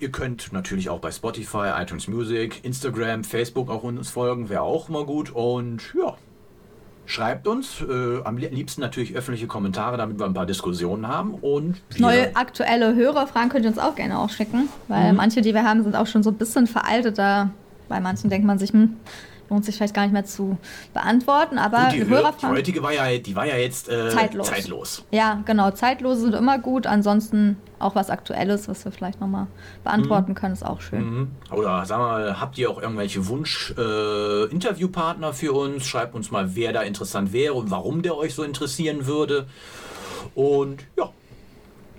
Ihr 0.00 0.10
könnt 0.10 0.52
natürlich 0.52 0.90
auch 0.90 1.00
bei 1.00 1.10
Spotify, 1.10 1.70
iTunes 1.76 2.08
Music, 2.08 2.62
Instagram, 2.62 3.24
Facebook 3.24 3.70
auch 3.70 3.84
uns 3.84 4.10
folgen, 4.10 4.50
wäre 4.50 4.60
auch 4.60 4.90
immer 4.90 5.04
gut. 5.06 5.30
Und 5.30 5.94
ja, 5.98 6.18
schreibt 7.08 7.46
uns. 7.48 7.80
Äh, 7.80 8.22
am 8.22 8.36
liebsten 8.36 8.80
natürlich 8.82 9.16
öffentliche 9.16 9.46
Kommentare, 9.46 9.96
damit 9.96 10.18
wir 10.18 10.26
ein 10.26 10.34
paar 10.34 10.46
Diskussionen 10.46 11.08
haben. 11.08 11.34
Und 11.34 11.80
Neue 11.98 12.36
aktuelle 12.36 12.94
Hörerfragen 12.94 13.48
könnt 13.48 13.64
ihr 13.64 13.70
uns 13.70 13.78
auch 13.78 13.94
gerne 13.96 14.18
auch 14.18 14.30
schicken, 14.30 14.68
weil 14.88 15.10
Mhm. 15.12 15.16
manche, 15.16 15.40
die 15.40 15.54
wir 15.54 15.64
haben, 15.64 15.82
sind 15.82 15.96
auch 15.96 16.06
schon 16.06 16.22
so 16.22 16.30
ein 16.30 16.36
bisschen 16.36 16.66
veraltet. 16.66 17.18
Da 17.18 17.50
bei 17.88 17.98
manchen 18.00 18.28
denkt 18.30 18.46
man 18.46 18.58
sich, 18.58 18.70
hm, 18.72 18.96
lohnt 19.50 19.64
sich 19.64 19.76
vielleicht 19.76 19.94
gar 19.94 20.02
nicht 20.02 20.12
mehr 20.12 20.24
zu 20.24 20.58
beantworten. 20.92 21.58
Aber 21.58 21.88
die, 21.92 22.04
Hör- 22.06 22.32
die 22.40 22.46
heutige 22.46 22.82
war 22.82 22.92
ja, 22.92 23.18
die 23.18 23.34
war 23.36 23.46
ja 23.46 23.56
jetzt 23.56 23.88
äh, 23.88 24.10
Zeitlos. 24.10 24.48
zeitlos. 24.48 25.04
Ja, 25.10 25.42
genau. 25.46 25.70
Zeitlose 25.70 26.22
sind 26.22 26.34
immer 26.34 26.58
gut. 26.58 26.86
Ansonsten 26.86 27.56
auch 27.78 27.94
was 27.94 28.10
Aktuelles, 28.10 28.68
was 28.68 28.84
wir 28.84 28.92
vielleicht 28.92 29.20
nochmal 29.20 29.46
beantworten 29.84 30.34
können, 30.34 30.52
ist 30.52 30.66
auch 30.66 30.80
schön. 30.80 31.00
Mhm. 31.00 31.28
Oder 31.52 31.84
sag 31.86 31.98
mal, 31.98 32.40
habt 32.40 32.58
ihr 32.58 32.70
auch 32.70 32.82
irgendwelche 32.82 33.26
Wunsch-Interviewpartner 33.28 35.32
für 35.32 35.52
uns? 35.52 35.86
Schreibt 35.86 36.14
uns 36.14 36.30
mal, 36.30 36.54
wer 36.56 36.72
da 36.72 36.82
interessant 36.82 37.32
wäre 37.32 37.54
und 37.54 37.70
warum 37.70 38.02
der 38.02 38.16
euch 38.16 38.34
so 38.34 38.42
interessieren 38.42 39.06
würde. 39.06 39.46
Und 40.34 40.84
ja, 40.96 41.10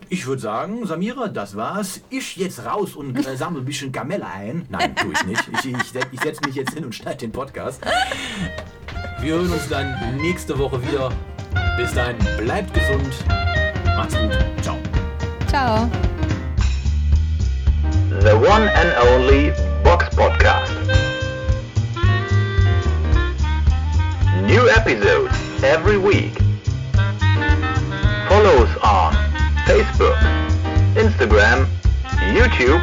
ich 0.09 0.25
würde 0.25 0.41
sagen, 0.41 0.85
Samira, 0.85 1.27
das 1.27 1.55
war's. 1.55 2.01
Ich 2.09 2.35
jetzt 2.35 2.65
raus 2.65 2.95
und 2.95 3.15
äh, 3.15 3.37
sammle 3.37 3.61
ein 3.61 3.65
bisschen 3.65 3.91
Kamelle 3.91 4.25
ein. 4.25 4.65
Nein, 4.69 4.95
tue 4.95 5.13
ich 5.13 5.23
nicht. 5.25 5.43
Ich, 5.53 5.65
ich, 5.65 5.95
ich 6.11 6.19
setze 6.19 6.41
mich 6.45 6.55
jetzt 6.55 6.73
hin 6.73 6.85
und 6.85 6.95
schneide 6.95 7.17
den 7.17 7.31
Podcast. 7.31 7.81
Wir 9.21 9.35
hören 9.35 9.51
uns 9.51 9.69
dann 9.69 10.17
nächste 10.17 10.57
Woche 10.57 10.81
wieder. 10.81 11.11
Bis 11.77 11.93
dahin, 11.93 12.17
bleibt 12.37 12.73
gesund. 12.73 13.13
Macht's 13.85 14.15
gut. 14.15 14.31
Ciao. 14.61 14.77
Ciao. 15.47 15.89
The 18.21 18.33
one 18.33 18.69
and 18.73 18.93
only 19.11 19.53
Box 19.83 20.05
Podcast. 20.15 20.73
New 24.47 24.67
episodes 24.69 25.33
every 25.63 25.97
week. 25.97 26.33
Follow 28.27 28.63
us 28.63 28.77
on 28.83 29.28
Facebook, 29.69 30.17
Instagram, 30.95 31.67
YouTube, 32.33 32.81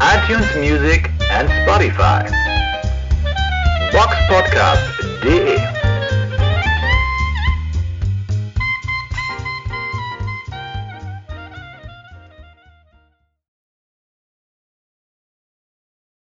iTunes 0.00 0.54
Music 0.60 1.10
and 1.30 1.48
Spotify. 1.48 2.28
Boxpodcast.de 3.90 5.83